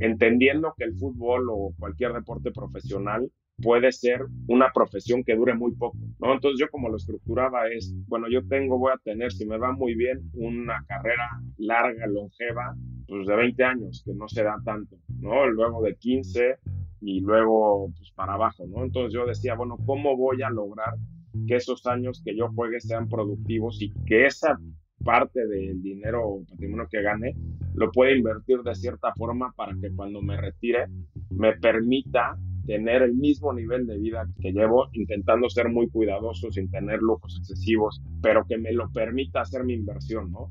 Entendiendo 0.00 0.74
que 0.76 0.84
el 0.84 0.94
fútbol 0.94 1.46
o 1.50 1.74
cualquier 1.78 2.12
deporte 2.12 2.50
profesional 2.50 3.30
puede 3.62 3.92
ser 3.92 4.22
una 4.48 4.72
profesión 4.72 5.22
que 5.22 5.36
dure 5.36 5.54
muy 5.54 5.74
poco, 5.74 5.98
¿no? 6.18 6.32
Entonces 6.32 6.58
yo 6.58 6.70
como 6.70 6.88
lo 6.88 6.96
estructuraba 6.96 7.68
es, 7.68 7.94
bueno, 8.08 8.26
yo 8.30 8.46
tengo, 8.46 8.78
voy 8.78 8.92
a 8.92 9.00
tener, 9.04 9.30
si 9.32 9.44
me 9.44 9.58
va 9.58 9.72
muy 9.72 9.94
bien, 9.94 10.18
una 10.32 10.82
carrera 10.88 11.28
larga, 11.58 12.06
longeva, 12.06 12.74
pues 13.06 13.26
de 13.26 13.36
20 13.36 13.64
años, 13.64 14.02
que 14.04 14.14
no 14.14 14.28
se 14.28 14.42
da 14.42 14.56
tanto, 14.64 14.96
¿no? 15.20 15.46
Luego 15.46 15.82
de 15.82 15.94
15 15.94 16.56
y 17.02 17.20
luego 17.20 17.92
pues 17.96 18.10
para 18.12 18.32
abajo, 18.32 18.64
¿no? 18.66 18.82
Entonces 18.82 19.12
yo 19.12 19.26
decía, 19.26 19.54
bueno, 19.54 19.76
¿cómo 19.84 20.16
voy 20.16 20.40
a 20.42 20.48
lograr 20.48 20.94
que 21.46 21.56
esos 21.56 21.86
años 21.86 22.22
que 22.24 22.34
yo 22.34 22.48
juegue 22.54 22.80
sean 22.80 23.08
productivos 23.08 23.82
y 23.82 23.92
que 24.06 24.24
esa 24.24 24.58
parte 25.04 25.46
del 25.46 25.82
dinero 25.82 26.26
o 26.26 26.44
patrimonio 26.44 26.86
que 26.90 27.02
gane 27.02 27.34
lo 27.74 27.90
pueda 27.90 28.12
invertir 28.12 28.60
de 28.62 28.74
cierta 28.74 29.12
forma 29.14 29.52
para 29.56 29.74
que 29.80 29.94
cuando 29.94 30.20
me 30.22 30.36
retire 30.36 30.86
me 31.30 31.56
permita 31.56 32.36
tener 32.66 33.02
el 33.02 33.14
mismo 33.14 33.52
nivel 33.52 33.86
de 33.86 33.98
vida 33.98 34.28
que 34.40 34.52
llevo, 34.52 34.88
intentando 34.92 35.48
ser 35.48 35.68
muy 35.68 35.88
cuidadoso, 35.88 36.50
sin 36.52 36.70
tener 36.70 37.00
lujos 37.00 37.36
excesivos, 37.38 38.00
pero 38.22 38.44
que 38.46 38.58
me 38.58 38.72
lo 38.72 38.90
permita 38.90 39.40
hacer 39.40 39.64
mi 39.64 39.74
inversión, 39.74 40.30
¿no? 40.30 40.50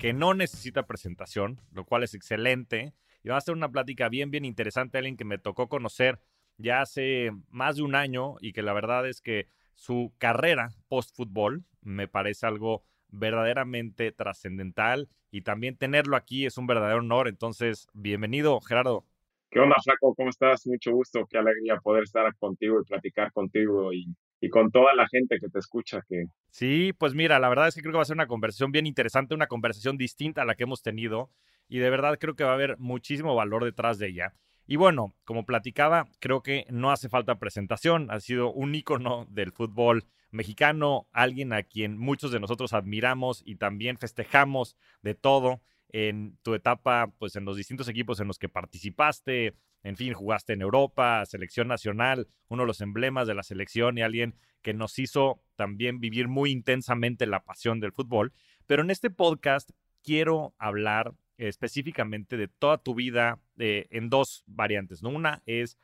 que 0.00 0.14
no 0.14 0.32
necesita 0.32 0.86
presentación, 0.86 1.60
lo 1.72 1.84
cual 1.84 2.02
es 2.02 2.14
excelente. 2.14 2.94
Y 3.22 3.28
va 3.28 3.36
a 3.36 3.40
ser 3.42 3.54
una 3.54 3.70
plática 3.70 4.08
bien, 4.08 4.30
bien 4.30 4.46
interesante, 4.46 4.96
alguien 4.96 5.18
que 5.18 5.26
me 5.26 5.36
tocó 5.36 5.68
conocer 5.68 6.18
ya 6.56 6.80
hace 6.80 7.32
más 7.50 7.76
de 7.76 7.82
un 7.82 7.94
año 7.94 8.36
y 8.40 8.54
que 8.54 8.62
la 8.62 8.72
verdad 8.72 9.06
es 9.06 9.20
que 9.20 9.46
su 9.74 10.14
carrera 10.16 10.70
post-fútbol 10.88 11.64
me 11.82 12.08
parece 12.08 12.46
algo 12.46 12.82
verdaderamente 13.08 14.10
trascendental 14.10 15.10
y 15.30 15.42
también 15.42 15.76
tenerlo 15.76 16.16
aquí 16.16 16.46
es 16.46 16.56
un 16.56 16.66
verdadero 16.66 17.00
honor. 17.00 17.28
Entonces, 17.28 17.86
bienvenido, 17.92 18.58
Gerardo. 18.62 19.04
¿Qué 19.50 19.60
onda, 19.60 19.76
Flaco? 19.84 20.14
¿Cómo 20.14 20.30
estás? 20.30 20.66
Mucho 20.66 20.92
gusto, 20.92 21.26
qué 21.28 21.36
alegría 21.36 21.76
poder 21.76 22.04
estar 22.04 22.34
contigo 22.36 22.80
y 22.80 22.84
platicar 22.84 23.32
contigo 23.32 23.92
y 23.92 24.06
y 24.40 24.48
con 24.48 24.70
toda 24.70 24.94
la 24.94 25.06
gente 25.08 25.38
que 25.40 25.48
te 25.48 25.58
escucha. 25.58 26.00
Que... 26.08 26.24
Sí, 26.50 26.92
pues 26.96 27.14
mira, 27.14 27.38
la 27.38 27.48
verdad 27.48 27.68
es 27.68 27.74
que 27.74 27.82
creo 27.82 27.92
que 27.92 27.98
va 27.98 28.02
a 28.02 28.06
ser 28.06 28.16
una 28.16 28.26
conversación 28.26 28.72
bien 28.72 28.86
interesante, 28.86 29.34
una 29.34 29.46
conversación 29.46 29.96
distinta 29.96 30.42
a 30.42 30.44
la 30.44 30.54
que 30.54 30.64
hemos 30.64 30.82
tenido 30.82 31.30
y 31.68 31.78
de 31.78 31.90
verdad 31.90 32.18
creo 32.18 32.34
que 32.34 32.44
va 32.44 32.50
a 32.50 32.54
haber 32.54 32.78
muchísimo 32.78 33.34
valor 33.34 33.64
detrás 33.64 33.98
de 33.98 34.08
ella. 34.08 34.34
Y 34.66 34.76
bueno, 34.76 35.14
como 35.24 35.44
platicaba, 35.44 36.06
creo 36.20 36.42
que 36.42 36.64
no 36.70 36.90
hace 36.90 37.08
falta 37.08 37.38
presentación, 37.38 38.10
ha 38.10 38.20
sido 38.20 38.52
un 38.52 38.74
ícono 38.74 39.26
del 39.28 39.52
fútbol 39.52 40.06
mexicano, 40.30 41.08
alguien 41.12 41.52
a 41.52 41.64
quien 41.64 41.98
muchos 41.98 42.30
de 42.30 42.40
nosotros 42.40 42.72
admiramos 42.72 43.42
y 43.44 43.56
también 43.56 43.98
festejamos 43.98 44.76
de 45.02 45.14
todo 45.14 45.60
en 45.92 46.38
tu 46.42 46.54
etapa, 46.54 47.12
pues 47.18 47.36
en 47.36 47.44
los 47.44 47.56
distintos 47.56 47.88
equipos 47.88 48.20
en 48.20 48.28
los 48.28 48.38
que 48.38 48.48
participaste, 48.48 49.54
en 49.82 49.96
fin, 49.96 50.12
jugaste 50.12 50.52
en 50.52 50.62
Europa, 50.62 51.24
selección 51.26 51.68
nacional, 51.68 52.28
uno 52.48 52.64
de 52.64 52.66
los 52.66 52.80
emblemas 52.80 53.26
de 53.26 53.34
la 53.34 53.42
selección 53.42 53.96
y 53.96 54.02
alguien 54.02 54.36
que 54.62 54.74
nos 54.74 54.98
hizo 54.98 55.42
también 55.56 56.00
vivir 56.00 56.28
muy 56.28 56.50
intensamente 56.50 57.26
la 57.26 57.44
pasión 57.44 57.80
del 57.80 57.92
fútbol. 57.92 58.32
Pero 58.66 58.82
en 58.82 58.90
este 58.90 59.10
podcast 59.10 59.70
quiero 60.02 60.54
hablar 60.58 61.14
específicamente 61.38 62.36
de 62.36 62.48
toda 62.48 62.78
tu 62.78 62.94
vida 62.94 63.40
eh, 63.58 63.86
en 63.90 64.10
dos 64.10 64.44
variantes. 64.46 65.02
Una 65.02 65.42
es 65.46 65.78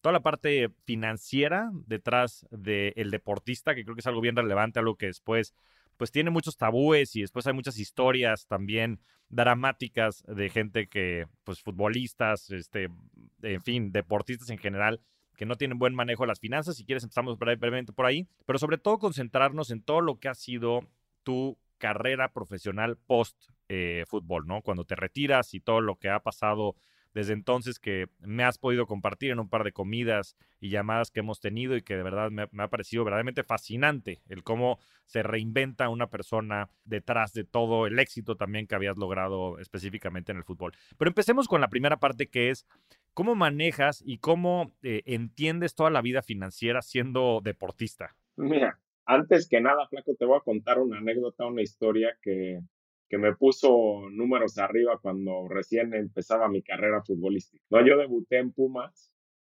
toda 0.00 0.12
la 0.12 0.22
parte 0.22 0.70
financiera 0.84 1.70
detrás 1.86 2.46
del 2.50 3.10
deportista, 3.10 3.74
que 3.74 3.84
creo 3.84 3.96
que 3.96 4.00
es 4.00 4.06
algo 4.06 4.20
bien 4.20 4.36
relevante, 4.36 4.78
algo 4.78 4.96
que 4.96 5.06
después 5.06 5.54
pues 6.00 6.10
tiene 6.10 6.30
muchos 6.30 6.56
tabúes 6.56 7.14
y 7.14 7.20
después 7.20 7.46
hay 7.46 7.52
muchas 7.52 7.78
historias 7.78 8.46
también 8.46 9.00
dramáticas 9.28 10.24
de 10.26 10.48
gente 10.48 10.88
que, 10.88 11.26
pues 11.44 11.60
futbolistas, 11.60 12.50
este, 12.52 12.88
en 13.42 13.60
fin, 13.60 13.92
deportistas 13.92 14.48
en 14.48 14.56
general, 14.56 15.02
que 15.36 15.44
no 15.44 15.56
tienen 15.56 15.78
buen 15.78 15.94
manejo 15.94 16.22
de 16.22 16.28
las 16.28 16.40
finanzas. 16.40 16.76
Si 16.76 16.86
quieres, 16.86 17.02
empezamos 17.04 17.38
brevemente 17.38 17.92
por 17.92 18.06
ahí, 18.06 18.26
pero 18.46 18.58
sobre 18.58 18.78
todo 18.78 18.98
concentrarnos 18.98 19.70
en 19.70 19.82
todo 19.82 20.00
lo 20.00 20.18
que 20.18 20.30
ha 20.30 20.34
sido 20.34 20.88
tu 21.22 21.58
carrera 21.76 22.32
profesional 22.32 22.96
post 22.96 23.36
eh, 23.68 24.04
fútbol, 24.08 24.46
¿no? 24.46 24.62
Cuando 24.62 24.86
te 24.86 24.96
retiras 24.96 25.52
y 25.52 25.60
todo 25.60 25.82
lo 25.82 25.96
que 25.96 26.08
ha 26.08 26.20
pasado 26.20 26.76
desde 27.14 27.32
entonces 27.32 27.78
que 27.78 28.06
me 28.20 28.44
has 28.44 28.58
podido 28.58 28.86
compartir 28.86 29.30
en 29.30 29.40
un 29.40 29.48
par 29.48 29.64
de 29.64 29.72
comidas 29.72 30.36
y 30.60 30.70
llamadas 30.70 31.10
que 31.10 31.20
hemos 31.20 31.40
tenido 31.40 31.76
y 31.76 31.82
que 31.82 31.96
de 31.96 32.02
verdad 32.02 32.30
me, 32.30 32.46
ha 32.62 32.68
parecido 32.68 33.04
verdaderamente 33.04 33.42
fascinante 33.42 34.20
el 34.28 34.42
cómo 34.42 34.78
se 35.06 35.22
reinventa 35.22 35.88
una 35.88 36.08
persona 36.08 36.68
detrás 36.84 37.32
de 37.32 37.44
todo 37.44 37.86
el 37.86 37.98
éxito 37.98 38.36
también 38.36 38.66
que 38.66 38.74
habías 38.74 38.96
logrado 38.96 39.58
específicamente 39.58 40.32
en 40.32 40.38
el 40.38 40.44
fútbol. 40.44 40.72
Pero 40.98 41.08
empecemos 41.08 41.48
con 41.48 41.60
la 41.60 41.68
primera 41.68 41.98
parte 41.98 42.28
que 42.28 42.50
es 42.50 42.66
cómo 43.14 43.34
manejas 43.34 44.02
y 44.04 44.18
cómo 44.18 44.72
eh, 44.82 45.02
entiendes 45.06 45.74
toda 45.74 45.90
la 45.90 46.02
vida 46.02 46.22
financiera 46.22 46.82
siendo 46.82 47.40
deportista. 47.42 48.14
Mira, 48.36 48.78
antes 49.04 49.48
que 49.48 49.60
nada, 49.60 49.88
Flaco, 49.88 50.14
te 50.14 50.24
voy 50.24 50.38
a 50.38 50.44
contar 50.44 50.78
una 50.78 50.98
anécdota, 50.98 51.46
una 51.46 51.62
historia 51.62 52.16
que 52.22 52.60
que 53.10 53.18
me 53.18 53.34
puso 53.34 54.08
números 54.08 54.56
arriba 54.58 54.98
cuando 55.02 55.48
recién 55.48 55.92
empezaba 55.94 56.48
mi 56.48 56.62
carrera 56.62 57.02
futbolística. 57.02 57.62
No, 57.68 57.84
yo 57.84 57.98
debuté 57.98 58.38
en 58.38 58.52
Pumas 58.52 59.12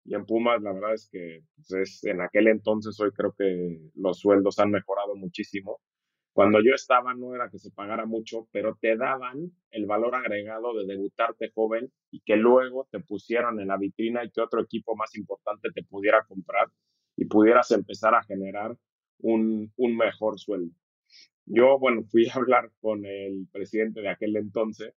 y 0.07 0.15
en 0.15 0.25
Pumas 0.25 0.63
la 0.63 0.73
verdad 0.73 0.95
es 0.95 1.09
que 1.13 1.45
pues, 1.55 1.73
es, 1.73 2.05
en 2.05 2.23
aquel 2.23 2.49
entonces 2.49 2.99
hoy 2.99 3.13
creo 3.13 3.35
que 3.39 3.79
los 3.95 4.21
sueldos 4.21 4.59
han 4.59 4.71
mejorado 4.71 5.15
muchísimo. 5.17 5.81
Cuando 6.33 6.61
yo 6.63 6.75
estaba 6.75 7.13
no 7.13 7.35
era 7.35 7.51
que 7.51 7.59
se 7.59 7.71
pagara 7.71 8.07
mucho, 8.07 8.49
pero 8.53 8.79
te 8.81 8.97
daban 8.97 9.53
el 9.71 9.85
valor 9.85 10.15
agregado 10.15 10.73
de 10.73 10.87
debutarte 10.87 11.51
joven 11.55 11.93
y 12.11 12.23
que 12.23 12.37
luego 12.37 12.89
te 12.91 13.01
pusieran 13.01 13.61
en 13.61 13.69
la 13.69 13.77
vitrina 13.77 14.25
y 14.25 14.31
que 14.31 14.41
otro 14.41 14.63
equipo 14.63 14.97
más 14.97 15.15
importante 15.15 15.69
te 15.75 15.83
pudiera 15.85 16.25
comprar 16.25 16.69
y 17.17 17.27
pudieras 17.27 17.71
empezar 17.73 18.15
a 18.15 18.23
generar 18.23 18.75
un, 19.19 19.71
un 19.77 19.95
mejor 19.95 20.41
sueldo. 20.41 20.75
Yo, 21.47 21.79
bueno, 21.79 22.03
fui 22.05 22.29
a 22.29 22.35
hablar 22.35 22.71
con 22.81 23.05
el 23.05 23.47
presidente 23.51 24.01
de 24.01 24.09
aquel 24.09 24.37
entonces, 24.37 24.95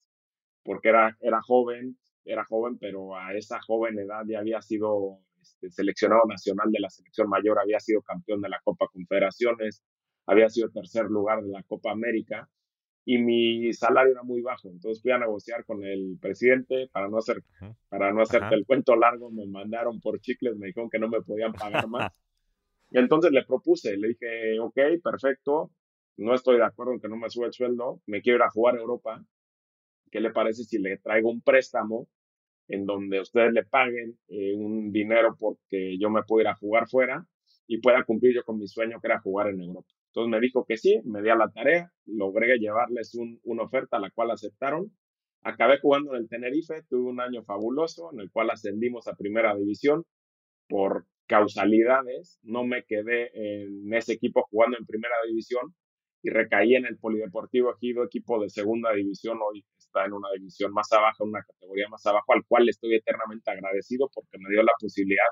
porque 0.63 0.89
era, 0.89 1.17
era 1.21 1.41
joven, 1.43 1.97
era 2.25 2.45
joven, 2.45 2.79
pero 2.79 3.17
a 3.17 3.35
esa 3.35 3.61
joven 3.61 3.99
edad 3.99 4.23
ya 4.27 4.41
había 4.41 4.63
sido 4.63 5.21
este, 5.41 5.71
seleccionado 5.71 6.23
nacional 6.27 6.71
de 6.71 6.81
la 6.81 6.91
selección 6.91 7.29
mayor, 7.29 7.59
había 7.59 7.81
sido 7.81 8.03
campeón 8.03 8.41
de 8.41 8.49
la 8.49 8.61
Copa 8.65 8.89
Confederaciones, 8.93 9.83
había 10.27 10.49
sido 10.49 10.71
tercer 10.71 11.07
lugar 11.07 11.43
de 11.43 11.51
la 11.51 11.63
Copa 11.65 11.91
América 11.91 12.49
y 13.05 13.19
mi 13.19 13.73
salario 13.75 14.13
era 14.13 14.23
muy 14.23 14.41
bajo. 14.41 14.69
Entonces 14.69 15.03
fui 15.03 15.13
a 15.13 15.19
negociar 15.19 15.65
con 15.65 15.85
el 15.85 16.17
presidente 16.21 16.89
para 16.91 17.09
no 17.09 17.19
hacer, 17.19 17.43
para 17.89 18.13
no 18.13 18.23
hacerte 18.23 18.55
el 18.55 18.65
cuento 18.65 18.97
largo, 18.97 19.31
me 19.31 19.47
mandaron 19.47 20.01
por 20.01 20.21
chicles, 20.21 20.57
me 20.57 20.69
dijeron 20.69 20.89
que 20.89 20.99
no 20.99 21.09
me 21.09 21.21
podían 21.21 21.53
pagar 21.53 21.87
más. 21.89 22.13
y 22.91 22.99
entonces 22.99 23.33
le 23.33 23.45
propuse, 23.45 23.97
le 23.97 24.09
dije, 24.09 24.59
ok, 24.61 24.79
perfecto, 25.03 25.71
no 26.17 26.35
estoy 26.35 26.59
de 26.59 26.65
acuerdo 26.65 26.93
en 26.93 27.01
que 27.01 27.09
no 27.09 27.17
me 27.17 27.31
sube 27.31 27.47
el 27.47 27.53
sueldo, 27.53 28.01
me 28.07 28.23
quiero 28.23 28.39
ir 28.39 28.43
a 28.43 28.51
jugar 28.51 28.77
a 28.77 28.81
Europa, 28.81 29.25
¿qué 30.11 30.21
le 30.21 30.31
parece 30.31 30.65
si 30.65 30.79
le 30.79 30.99
traigo 30.99 31.31
un 31.31 31.43
préstamo 31.43 32.09
en 32.69 32.87
donde 32.87 33.21
ustedes 33.21 33.53
le 33.53 33.65
paguen 33.65 34.19
eh, 34.29 34.55
un 34.55 34.91
dinero 34.93 35.37
porque 35.39 35.99
yo 35.99 36.11
me 36.11 36.23
puedo 36.23 36.43
ir 36.43 36.49
a 36.49 36.55
jugar 36.55 36.89
fuera 36.89 37.27
y 37.67 37.81
pueda 37.81 38.05
cumplir 38.05 38.35
yo 38.35 38.45
con 38.45 38.59
mi 38.59 38.69
sueño 38.69 39.01
que 39.01 39.09
era 39.09 39.21
jugar 39.21 39.49
en 39.49 39.61
Europa? 39.61 39.89
Entonces 40.09 40.31
me 40.31 40.41
dijo 40.41 40.65
que 40.65 40.77
sí, 40.77 41.01
me 41.05 41.23
di 41.23 41.31
a 41.31 41.35
la 41.35 41.51
tarea, 41.51 41.93
logré 42.07 42.59
llevarles 42.59 43.19
una 43.43 43.65
oferta 43.65 43.99
la 43.99 44.11
cual 44.11 44.31
aceptaron. 44.31 44.93
Acabé 45.43 45.79
jugando 45.81 46.15
en 46.15 46.23
el 46.23 46.29
Tenerife, 46.29 46.85
tuve 46.89 47.11
un 47.11 47.21
año 47.21 47.43
fabuloso 47.43 48.11
en 48.13 48.21
el 48.21 48.31
cual 48.31 48.51
ascendimos 48.51 49.09
a 49.09 49.17
primera 49.17 49.55
división. 49.57 50.05
Por 50.69 51.07
causalidades, 51.27 52.39
no 52.45 52.65
me 52.65 52.85
quedé 52.85 53.31
en 53.35 53.93
ese 53.93 54.13
equipo 54.13 54.47
jugando 54.49 54.79
en 54.79 54.87
primera 54.87 55.17
división 55.27 55.75
y 56.25 56.31
recaí 56.31 56.75
en 56.75 56.87
el 56.87 56.97
Polideportivo 56.97 57.75
Ejido, 57.75 58.03
equipo 58.03 58.41
de 58.41 58.49
segunda 58.49 58.95
división, 58.95 59.39
hoy 59.47 59.63
está 59.77 60.07
en 60.07 60.15
una 60.15 60.31
división 60.35 60.73
más 60.73 60.91
abajo, 60.91 61.23
en 61.23 61.29
una 61.29 61.43
categoría 61.43 61.87
más 61.91 62.05
abajo, 62.07 62.33
al 62.33 62.47
cual 62.49 62.67
estoy 62.67 62.95
eternamente 62.95 63.51
agradecido 63.51 64.11
porque 64.13 64.39
me 64.39 64.49
dio 64.49 64.63
la 64.63 64.73
posibilidad 64.81 65.29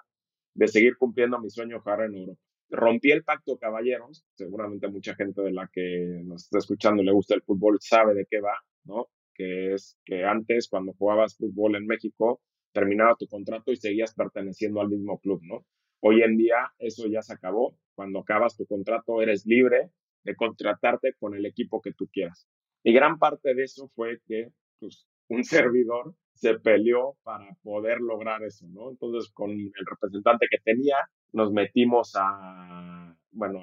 de 0.53 0.69
seguir 0.69 0.99
cumpliendo 0.99 1.41
mi 1.41 1.49
sueño 1.49 1.81
jugar 1.81 2.03
en 2.03 2.15
Europa. 2.15 2.41
Rompí 2.69 3.11
el 3.11 3.25
pacto 3.25 3.57
caballeros, 3.57 4.23
seguramente 4.35 4.87
mucha 4.89 5.15
gente 5.15 5.41
de 5.41 5.53
la 5.53 5.67
que 5.73 6.21
nos 6.25 6.45
está 6.45 6.59
escuchando 6.59 7.03
y 7.03 7.07
le 7.07 7.13
gusta 7.13 7.35
el 7.37 7.43
fútbol 7.43 7.79
sabe 7.81 8.13
de 8.13 8.27
qué 8.29 8.41
va, 8.41 8.55
¿no? 8.85 9.09
Que 9.35 9.73
es 9.73 9.97
que 10.05 10.25
antes 10.25 10.69
cuando 10.69 10.93
jugabas 10.93 11.39
fútbol 11.39 11.77
en 11.77 11.87
México 11.87 12.43
terminaba 12.73 13.17
tu 13.19 13.27
contrato 13.29 13.73
y 13.73 13.77
seguías 13.77 14.15
perteneciendo 14.15 14.83
al 14.83 14.91
mismo 14.91 15.19
club, 15.21 15.41
¿no? 15.43 15.65
Hoy 16.01 16.21
en 16.21 16.37
día 16.37 16.71
eso 16.79 17.07
ya 17.07 17.23
se 17.23 17.33
acabó. 17.33 17.79
Cuando 17.95 18.21
acabas 18.21 18.57
tu 18.57 18.67
contrato 18.67 19.23
eres 19.23 19.47
libre 19.47 19.91
de 20.25 20.37
contratarte 20.37 21.15
con 21.19 21.35
el 21.35 21.47
equipo 21.47 21.81
que 21.81 21.93
tú 21.93 22.09
quieras. 22.13 22.47
Y 22.83 22.93
gran 22.93 23.19
parte 23.19 23.55
de 23.55 23.65
eso 23.65 23.89
fue 23.95 24.21
que 24.27 24.49
pues, 24.79 25.07
un 25.29 25.45
servidor 25.45 26.15
se 26.35 26.59
peleó 26.59 27.17
para 27.23 27.55
poder 27.63 28.01
lograr 28.01 28.43
eso, 28.43 28.67
¿no? 28.69 28.91
Entonces, 28.91 29.31
con 29.33 29.51
el 29.51 29.73
representante 29.89 30.47
que 30.51 30.59
tenía, 30.59 30.97
nos 31.33 31.53
metimos 31.53 32.13
a, 32.17 33.17
bueno, 33.31 33.61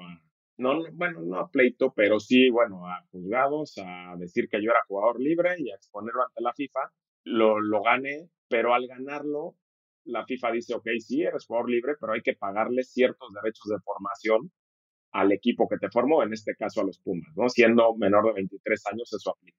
no, 0.56 0.82
bueno, 0.92 1.20
no 1.22 1.40
a 1.40 1.50
pleito, 1.50 1.92
pero 1.94 2.20
sí, 2.20 2.50
bueno, 2.50 2.86
a 2.86 3.04
juzgados, 3.10 3.74
a 3.78 4.14
decir 4.18 4.48
que 4.48 4.62
yo 4.62 4.70
era 4.70 4.80
jugador 4.86 5.20
libre 5.20 5.56
y 5.58 5.70
a 5.70 5.74
exponerlo 5.74 6.22
ante 6.22 6.42
la 6.42 6.52
FIFA. 6.54 6.80
Lo, 7.24 7.60
lo 7.60 7.82
gané, 7.82 8.30
pero 8.48 8.74
al 8.74 8.86
ganarlo, 8.86 9.56
la 10.04 10.24
FIFA 10.24 10.52
dice, 10.52 10.74
ok, 10.74 10.88
sí, 10.98 11.22
eres 11.22 11.46
jugador 11.46 11.70
libre, 11.70 11.94
pero 12.00 12.12
hay 12.12 12.22
que 12.22 12.34
pagarle 12.34 12.82
ciertos 12.82 13.30
derechos 13.32 13.66
de 13.68 13.80
formación 13.80 14.50
al 15.12 15.32
equipo 15.32 15.68
que 15.68 15.78
te 15.78 15.90
formó, 15.90 16.22
en 16.22 16.32
este 16.32 16.54
caso 16.54 16.80
a 16.80 16.84
los 16.84 16.98
Pumas, 16.98 17.36
¿no? 17.36 17.48
Siendo 17.48 17.94
menor 17.96 18.26
de 18.26 18.32
23 18.34 18.86
años, 18.92 19.12
eso 19.12 19.30
aplica. 19.30 19.58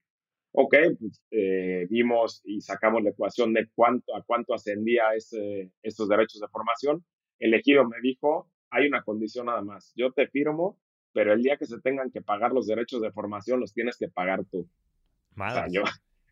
Ok, 0.53 0.75
pues, 0.99 1.21
eh, 1.31 1.87
vimos 1.89 2.41
y 2.43 2.61
sacamos 2.61 3.03
la 3.03 3.11
ecuación 3.11 3.53
de 3.53 3.69
cuánto, 3.73 4.15
a 4.15 4.23
cuánto 4.23 4.53
ascendía 4.53 5.13
ese, 5.15 5.71
esos 5.81 6.09
derechos 6.09 6.41
de 6.41 6.47
formación. 6.49 7.05
El 7.39 7.53
ejido 7.53 7.87
me 7.87 7.97
dijo, 8.01 8.49
hay 8.69 8.87
una 8.87 9.03
condición 9.03 9.47
nada 9.47 9.61
más, 9.61 9.93
yo 9.95 10.11
te 10.11 10.27
firmo, 10.27 10.77
pero 11.13 11.33
el 11.33 11.41
día 11.41 11.57
que 11.57 11.65
se 11.65 11.79
tengan 11.79 12.11
que 12.11 12.21
pagar 12.21 12.53
los 12.53 12.67
derechos 12.67 13.01
de 13.01 13.11
formación, 13.11 13.59
los 13.59 13.73
tienes 13.73 13.97
que 13.97 14.09
pagar 14.09 14.43
tú. 14.45 14.67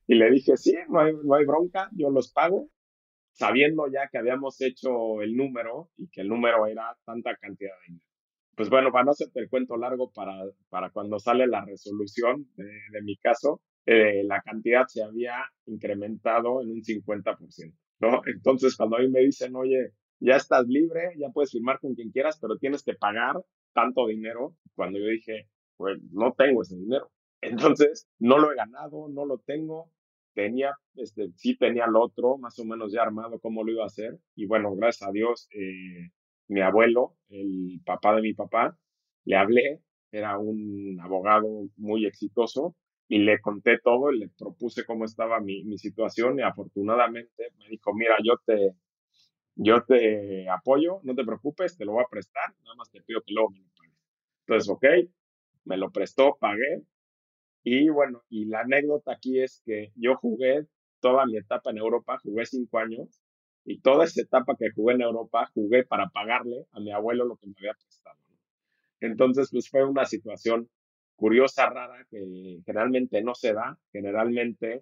y 0.08 0.16
le 0.16 0.30
dije, 0.32 0.58
sí, 0.58 0.76
no 0.90 1.00
hay, 1.00 1.14
no 1.24 1.36
hay 1.36 1.46
bronca, 1.46 1.90
yo 1.94 2.10
los 2.10 2.32
pago, 2.32 2.70
sabiendo 3.32 3.88
ya 3.88 4.10
que 4.10 4.18
habíamos 4.18 4.60
hecho 4.62 5.22
el 5.22 5.36
número 5.36 5.90
y 5.98 6.10
que 6.10 6.22
el 6.22 6.28
número 6.30 6.68
era 6.68 6.98
tanta 7.06 7.36
cantidad 7.38 7.72
de 7.82 7.94
dinero 7.94 8.09
pues 8.60 8.70
bueno, 8.70 8.92
para 8.92 9.06
no 9.06 9.12
hacerte 9.12 9.40
el 9.40 9.48
cuento 9.48 9.78
largo, 9.78 10.12
para, 10.12 10.34
para 10.68 10.90
cuando 10.90 11.18
sale 11.18 11.48
la 11.48 11.64
resolución 11.64 12.46
de, 12.58 13.02
mi 13.04 13.16
caso, 13.16 13.62
eh, 13.86 14.22
la 14.26 14.42
cantidad 14.42 14.86
se 14.86 15.02
había 15.02 15.46
incrementado 15.66 16.62
en 16.62 16.72
un 16.72 16.82
50%, 16.82 17.74
¿no? 18.02 18.22
Entonces, 18.26 18.76
cuando 18.76 18.98
a 18.98 19.00
mí 19.00 19.08
me 19.08 19.22
dicen, 19.22 19.56
oye, 19.56 19.94
ya 20.20 20.36
estás 20.36 20.68
libre, 20.68 21.14
ya 21.18 21.30
puedes 21.30 21.52
firmar 21.52 21.80
con 21.80 21.96
quien 21.96 22.12
quieras, 22.12 22.38
pero 22.42 22.58
tienes 22.58 22.84
que 22.84 22.96
pagar 22.96 23.38
tanto 23.72 24.08
dinero, 24.08 24.58
cuando 24.76 25.00
yo 25.00 25.06
dije, 25.06 25.48
pues 25.78 25.98
no 26.12 26.34
tengo 26.34 26.64
ese 26.64 26.76
dinero. 26.76 27.10
Entonces, 27.42 28.10
no 28.20 28.40
lo 28.40 28.52
he 28.52 28.58
ganado, 28.58 29.08
no 29.08 29.26
lo 29.26 29.38
tengo, 29.38 29.90
tenía, 30.34 30.74
este, 30.96 31.30
sí 31.38 31.58
tenía 31.58 31.86
el 31.86 31.96
otro, 31.96 32.38
más 32.38 32.60
o 32.60 32.66
menos 32.66 32.92
ya 32.92 33.04
armado 33.04 33.40
cómo 33.40 33.64
lo 33.64 33.72
iba 33.72 33.84
a 33.84 33.88
hacer, 33.88 34.20
y 34.36 34.48
bueno, 34.48 34.76
gracias 34.76 35.08
a 35.08 35.14
Dios, 35.14 35.48
eh, 35.54 36.10
mi 36.50 36.62
abuelo, 36.62 37.16
el 37.30 37.82
papá 37.86 38.16
de 38.16 38.22
mi 38.22 38.34
papá, 38.34 38.78
le 39.26 39.36
hablé, 39.38 39.82
era 40.12 40.38
un 40.38 41.00
abogado 41.02 41.70
muy 41.78 42.06
exitoso 42.06 42.76
y 43.08 43.20
le 43.20 43.40
conté 43.40 43.80
todo 43.80 44.12
y 44.12 44.20
le 44.20 44.30
propuse 44.30 44.84
cómo 44.86 45.06
estaba 45.06 45.40
mi, 45.40 45.78
situación 45.78 46.40
y 46.40 46.42
afortunadamente 46.42 47.52
me 47.58 47.70
dijo, 47.70 47.94
mira, 47.94 48.16
yo 48.24 48.34
te, 48.46 48.76
yo 49.56 49.84
te 49.84 50.50
apoyo, 50.50 51.00
no 51.04 51.16
te 51.16 51.24
preocupes, 51.24 51.78
te 51.78 51.86
lo 51.86 51.94
voy 51.94 52.04
a 52.04 52.10
prestar, 52.10 52.54
nada 52.64 52.76
más 52.76 52.90
te 52.92 53.02
pido 53.02 53.22
que 53.22 53.34
luego 53.34 53.52
me 53.52 53.60
lo 53.60 53.70
pagues. 53.78 53.98
Entonces, 54.48 54.70
ok, 54.70 54.86
me 55.66 55.78
lo 55.78 55.92
prestó, 55.92 56.36
pagué. 56.40 56.82
Y 57.64 57.90
bueno, 57.90 58.24
y 58.30 58.46
la 58.46 58.62
anécdota 58.62 59.14
aquí 59.14 59.40
es 59.42 59.62
que 59.66 59.92
yo 59.96 60.16
jugué 60.16 60.66
toda 61.00 61.26
mi 61.26 61.38
etapa 61.38 61.70
en 61.70 61.78
Europa, 61.78 62.18
jugué 62.24 62.46
cinco 62.46 62.80
años 62.80 63.22
y 63.70 63.82
toda 63.82 64.06
esa 64.06 64.24
etapa 64.24 64.56
que 64.58 64.72
jugué 64.76 64.96
en 64.96 65.02
Europa, 65.02 65.48
jugué 65.54 65.86
para 65.86 66.10
pagarle 66.10 66.66
a 66.72 66.80
mi 66.80 66.92
abuelo 66.92 67.26
lo 67.26 67.36
que 67.38 67.46
me 67.46 67.54
había 67.60 67.74
prestado. 67.76 68.18
Entonces, 69.00 69.50
pues 69.52 69.70
fue 69.70 69.86
una 69.86 70.06
situación 70.06 70.68
curiosa, 71.16 71.70
rara, 71.70 72.04
que 72.10 72.18
generalmente 72.66 73.22
no 73.22 73.36
se 73.36 73.54
da. 73.54 73.78
Generalmente 73.92 74.82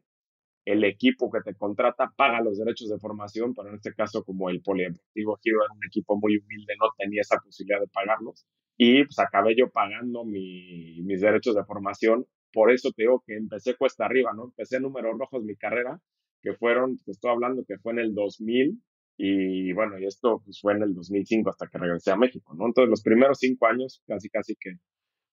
el 0.64 0.86
equipo 0.86 1.30
que 1.30 1.42
te 1.42 1.54
contrata 1.54 2.14
paga 2.16 2.42
los 2.42 2.58
derechos 2.58 2.88
de 2.88 2.98
formación, 2.98 3.54
pero 3.54 3.68
en 3.68 3.76
este 3.76 3.94
caso, 3.94 4.24
como 4.24 4.50
el 4.50 4.62
Polideportivo 4.62 5.38
Giro 5.44 5.66
era 5.66 5.74
un 5.74 5.86
equipo 5.86 6.18
muy 6.18 6.38
humilde, 6.38 6.76
no 6.80 6.88
tenía 6.98 7.24
esa 7.24 7.40
posibilidad 7.44 7.82
de 7.82 7.90
pagarlos. 7.90 8.46
Y 8.78 9.04
pues 9.04 9.20
acabé 9.20 9.54
yo 9.58 9.70
pagando 9.70 10.24
mis 10.24 11.20
derechos 11.20 11.56
de 11.56 11.66
formación. 11.66 12.26
Por 12.54 12.72
eso 12.72 12.92
te 12.96 13.04
digo 13.04 13.22
que 13.28 13.36
empecé 13.36 13.76
cuesta 13.76 14.06
arriba, 14.06 14.32
¿no? 14.34 14.46
Empecé 14.46 14.80
números 14.80 15.18
rojos 15.20 15.44
mi 15.44 15.58
carrera 15.58 16.00
que 16.42 16.54
fueron, 16.54 16.98
te 16.98 17.12
estoy 17.12 17.32
hablando 17.32 17.64
que 17.68 17.78
fue 17.78 17.94
en 17.94 18.00
el 18.00 18.14
2000 18.14 18.82
y 19.18 19.74
bueno, 19.74 19.98
y 20.00 20.06
esto 20.06 20.42
pues 20.44 20.60
fue 20.62 20.74
en 20.74 20.84
el 20.84 20.94
2005 20.94 21.50
hasta 21.50 21.68
que 21.68 21.78
regresé 21.78 22.12
a 22.12 22.18
México, 22.18 22.54
¿no? 22.56 22.68
Entonces 22.68 22.90
los 22.90 23.02
primeros 23.02 23.40
cinco 23.40 23.68
años 23.68 24.04
casi 24.08 24.30
casi 24.30 24.56
que 24.56 24.76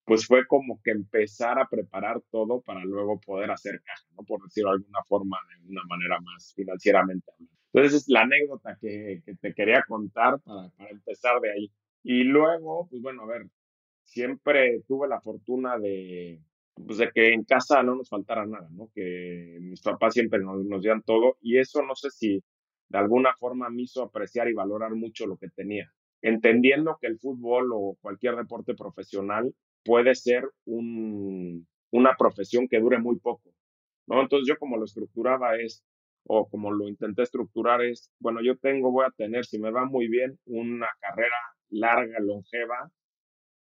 pues 0.04 0.26
fue 0.26 0.46
como 0.46 0.80
que 0.82 0.90
empezar 0.90 1.58
a 1.58 1.68
preparar 1.68 2.20
todo 2.30 2.60
para 2.62 2.84
luego 2.84 3.20
poder 3.20 3.50
hacer 3.50 3.80
caja, 3.82 4.04
¿no? 4.16 4.24
Por 4.24 4.42
decirlo 4.42 4.70
de 4.70 4.76
alguna 4.76 5.00
forma, 5.08 5.38
de 5.62 5.68
una 5.70 5.82
manera 5.88 6.20
más 6.20 6.52
financieramente. 6.54 7.32
Entonces 7.72 8.02
es 8.02 8.08
la 8.08 8.22
anécdota 8.22 8.76
que, 8.80 9.22
que 9.24 9.34
te 9.36 9.54
quería 9.54 9.82
contar 9.88 10.40
para, 10.40 10.68
para 10.70 10.90
empezar 10.90 11.40
de 11.40 11.52
ahí. 11.52 11.72
Y 12.02 12.24
luego, 12.24 12.86
pues 12.90 13.02
bueno, 13.02 13.22
a 13.22 13.26
ver, 13.26 13.48
siempre 14.04 14.82
tuve 14.86 15.08
la 15.08 15.20
fortuna 15.20 15.78
de, 15.78 16.40
pues 16.74 16.98
de 16.98 17.10
que 17.12 17.32
en 17.32 17.44
casa 17.44 17.82
no 17.82 17.94
nos 17.96 18.08
faltara 18.08 18.46
nada, 18.46 18.68
¿no? 18.72 18.90
Que 18.94 19.58
mis 19.60 19.80
papás 19.80 20.14
siempre 20.14 20.40
nos, 20.40 20.64
nos 20.64 20.82
dieran 20.82 21.02
todo 21.02 21.36
y 21.40 21.58
eso 21.58 21.82
no 21.82 21.94
sé 21.94 22.10
si 22.10 22.42
de 22.88 22.98
alguna 22.98 23.34
forma 23.36 23.70
me 23.70 23.82
hizo 23.82 24.02
apreciar 24.02 24.48
y 24.48 24.54
valorar 24.54 24.94
mucho 24.94 25.26
lo 25.26 25.36
que 25.36 25.48
tenía, 25.50 25.92
entendiendo 26.22 26.98
que 27.00 27.06
el 27.06 27.18
fútbol 27.18 27.70
o 27.72 27.96
cualquier 28.00 28.36
deporte 28.36 28.74
profesional 28.74 29.54
puede 29.84 30.14
ser 30.14 30.48
un, 30.64 31.66
una 31.90 32.16
profesión 32.16 32.68
que 32.68 32.80
dure 32.80 32.98
muy 32.98 33.18
poco, 33.18 33.54
¿no? 34.06 34.20
Entonces 34.20 34.48
yo 34.48 34.58
como 34.58 34.76
lo 34.76 34.84
estructuraba 34.84 35.56
es, 35.56 35.84
o 36.26 36.48
como 36.48 36.72
lo 36.72 36.88
intenté 36.88 37.22
estructurar 37.22 37.82
es, 37.82 38.10
bueno, 38.18 38.40
yo 38.42 38.56
tengo, 38.56 38.90
voy 38.90 39.04
a 39.06 39.10
tener, 39.10 39.44
si 39.44 39.58
me 39.58 39.70
va 39.70 39.84
muy 39.84 40.08
bien, 40.08 40.38
una 40.46 40.88
carrera 41.00 41.36
larga, 41.68 42.18
longeva, 42.20 42.90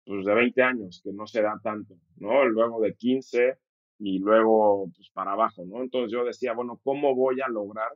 pues 0.09 0.25
de 0.25 0.33
20 0.33 0.63
años, 0.63 1.01
que 1.03 1.13
no 1.13 1.27
se 1.27 1.43
da 1.43 1.59
tanto, 1.63 1.93
¿no? 2.17 2.43
Luego 2.43 2.81
de 2.81 2.95
15 2.95 3.59
y 3.99 4.17
luego 4.17 4.89
pues 4.95 5.11
para 5.13 5.33
abajo, 5.33 5.63
¿no? 5.67 5.83
Entonces 5.83 6.11
yo 6.11 6.25
decía, 6.25 6.53
bueno, 6.53 6.81
¿cómo 6.83 7.13
voy 7.13 7.41
a 7.41 7.47
lograr 7.47 7.91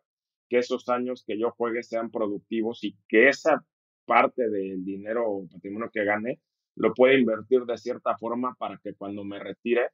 que 0.47 0.59
esos 0.59 0.87
años 0.89 1.23
que 1.25 1.39
yo 1.39 1.49
juegue 1.57 1.81
sean 1.81 2.11
productivos 2.11 2.83
y 2.83 2.95
que 3.07 3.29
esa 3.29 3.65
parte 4.05 4.47
del 4.47 4.85
dinero 4.85 5.27
o 5.27 5.47
patrimonio 5.51 5.89
que 5.91 6.05
gane 6.05 6.39
lo 6.75 6.93
pueda 6.93 7.15
invertir 7.15 7.61
de 7.61 7.79
cierta 7.79 8.15
forma 8.15 8.55
para 8.59 8.77
que 8.77 8.93
cuando 8.93 9.23
me 9.23 9.39
retire 9.39 9.87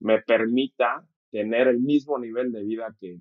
me 0.00 0.22
permita 0.22 1.06
tener 1.30 1.68
el 1.68 1.80
mismo 1.80 2.18
nivel 2.18 2.52
de 2.52 2.64
vida 2.64 2.96
que, 2.98 3.18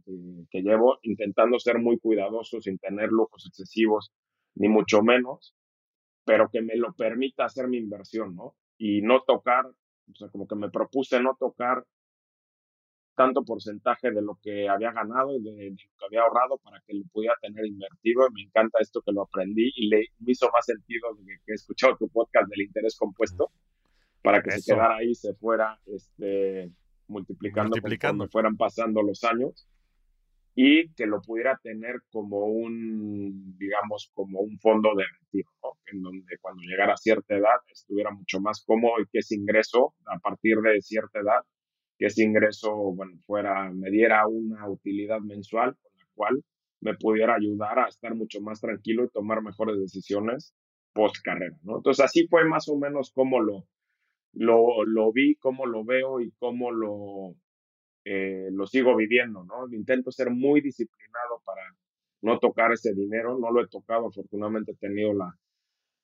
que 0.50 0.62
llevo, 0.62 1.00
intentando 1.02 1.60
ser 1.60 1.80
muy 1.80 2.00
cuidadoso, 2.00 2.62
sin 2.62 2.78
tener 2.78 3.10
lujos 3.10 3.48
excesivos, 3.48 4.14
ni 4.54 4.70
mucho 4.70 5.02
menos, 5.02 5.54
pero 6.25 6.50
que 6.50 6.62
me 6.62 6.75
lo 6.75 6.94
permita 6.94 7.46
hacer 7.46 7.67
mi 7.67 7.77
inversión, 7.77 8.36
¿no? 8.36 8.55
Y 8.77 9.01
no 9.01 9.22
tocar, 9.22 9.65
o 9.65 10.15
sea, 10.15 10.27
como 10.29 10.48
que 10.48 10.55
me 10.55 10.70
propuse 10.70 11.22
no 11.22 11.38
tocar 11.39 11.86
tanto 13.15 13.46
porcentaje 13.46 14.12
de 14.12 14.22
lo 14.22 14.38
que 14.41 14.67
había 14.67 14.91
ganado 14.91 15.38
y 15.38 15.41
de, 15.41 15.70
lo 15.70 15.98
que 15.98 16.05
había 16.05 16.22
ahorrado 16.22 16.58
para 16.58 16.82
que 16.86 16.94
lo 16.94 17.05
pudiera 17.13 17.36
tener 17.41 17.65
invertido. 17.65 18.29
Me 18.32 18.41
encanta 18.41 18.79
esto 18.82 19.01
que 19.01 19.13
lo 19.13 19.22
aprendí 19.22 19.72
y 19.75 19.88
le 19.88 20.08
me 20.20 20.32
hizo 20.32 20.50
más 20.51 20.65
sentido 20.65 21.13
de 21.15 21.38
que, 21.46 21.51
he 21.51 21.55
escuchado 21.55 21.96
tu 21.98 22.10
podcast 22.10 22.50
del 22.50 22.63
interés 22.63 22.98
compuesto 22.98 23.51
para 24.22 24.41
que 24.41 24.51
se 24.51 24.74
quedara 24.74 24.98
ahí, 24.98 25.13
se 25.13 25.34
fuera 25.36 25.79
este, 25.86 26.72
multiplicando, 27.08 27.70
multiplicando. 27.70 28.27
fueran 28.27 28.58
pasando 28.58 29.01
los 29.01 29.24
años. 29.24 29.67
Y 30.56 30.90
que 30.94 31.06
lo 31.06 31.22
pudiera 31.22 31.60
tener 31.62 32.02
como 32.12 32.46
un, 32.46 33.58
digamos, 33.58 34.10
como 34.14 34.40
un 34.40 34.58
fondo 34.60 34.96
de 34.96 35.04
retiro, 35.20 35.50
¿no? 35.62 35.72
En 35.88 36.02
donde 36.02 36.38
cuando 36.40 36.62
llegara 36.64 36.94
a 36.94 36.98
cierta 36.98 37.36
edad 37.36 37.60
estuviera 37.70 38.12
mucho 38.12 38.40
más 38.40 38.64
cómodo 38.66 39.02
y 39.02 39.08
que 39.12 39.20
ese 39.20 39.36
ingreso, 39.36 39.94
a 40.06 40.18
partir 40.20 40.58
de 40.60 40.82
cierta 40.82 41.20
edad, 41.20 41.42
que 41.98 42.06
ese 42.06 42.24
ingreso, 42.24 42.74
bueno, 42.94 43.18
fuera, 43.26 43.70
me 43.72 43.90
diera 43.92 44.26
una 44.28 44.70
utilidad 44.70 45.20
mensual 45.20 45.76
con 45.76 45.92
la 45.98 46.06
cual 46.16 46.44
me 46.80 46.96
pudiera 46.96 47.36
ayudar 47.36 47.80
a 47.80 47.88
estar 47.90 48.16
mucho 48.16 48.40
más 48.40 48.62
tranquilo 48.62 49.04
y 49.04 49.10
tomar 49.10 49.42
mejores 49.42 49.78
decisiones 49.78 50.56
post 50.94 51.18
carrera, 51.22 51.58
¿no? 51.64 51.78
Entonces 51.78 52.06
así 52.06 52.28
fue 52.30 52.46
más 52.46 52.70
o 52.70 52.78
menos 52.78 53.12
como 53.12 53.42
lo, 53.42 53.68
lo, 54.32 54.86
lo 54.86 55.12
vi, 55.12 55.36
cómo 55.36 55.66
lo 55.66 55.84
veo 55.84 56.22
y 56.22 56.32
cómo 56.40 56.72
lo, 56.72 57.36
lo 58.56 58.68
sigo 58.68 58.96
viviendo, 58.96 59.44
¿no? 59.44 59.68
Intento 59.74 60.12
ser 60.12 60.32
muy 60.32 60.62
disciplinado 60.62 61.42
para 61.46 61.62
no 62.22 62.40
tocar 62.40 62.72
ese 62.72 62.94
dinero, 62.94 63.38
no 63.38 63.52
lo 63.52 63.64
he 63.64 63.68
tocado, 63.68 64.08
afortunadamente 64.08 64.72
he 64.72 64.76
tenido 64.76 65.14
la, 65.14 65.38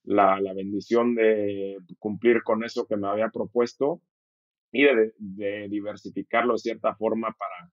la, 0.03 0.39
la 0.39 0.53
bendición 0.53 1.15
de 1.15 1.77
cumplir 1.99 2.43
con 2.43 2.63
eso 2.63 2.85
que 2.87 2.97
me 2.97 3.07
había 3.07 3.29
propuesto 3.29 4.01
y 4.71 4.83
de, 4.83 5.67
diversificarlo 5.69 6.53
de 6.53 6.59
cierta 6.59 6.95
forma 6.95 7.35
para, 7.37 7.71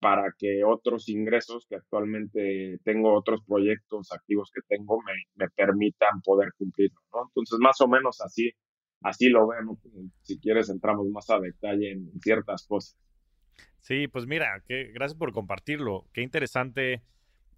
para 0.00 0.34
que 0.38 0.64
otros 0.64 1.08
ingresos 1.08 1.66
que 1.68 1.76
actualmente 1.76 2.78
tengo, 2.84 3.14
otros 3.14 3.42
proyectos 3.46 4.10
activos 4.12 4.50
que 4.52 4.62
tengo, 4.68 5.00
me, 5.02 5.12
me 5.34 5.48
permitan 5.50 6.20
poder 6.24 6.52
cumplirlo, 6.58 7.00
¿no? 7.12 7.22
Entonces, 7.28 7.58
más 7.60 7.80
o 7.80 7.88
menos 7.88 8.20
así, 8.20 8.50
así 9.02 9.28
lo 9.28 9.48
veo, 9.48 9.78
Si 10.22 10.40
quieres, 10.40 10.68
entramos 10.68 11.06
más 11.08 11.30
a 11.30 11.38
detalle 11.38 11.92
en 11.92 12.10
ciertas 12.20 12.66
cosas. 12.66 12.96
Sí, 13.80 14.08
pues 14.08 14.26
mira, 14.26 14.62
que, 14.66 14.90
gracias 14.92 15.18
por 15.18 15.32
compartirlo. 15.32 16.06
Qué 16.12 16.22
interesante 16.22 17.02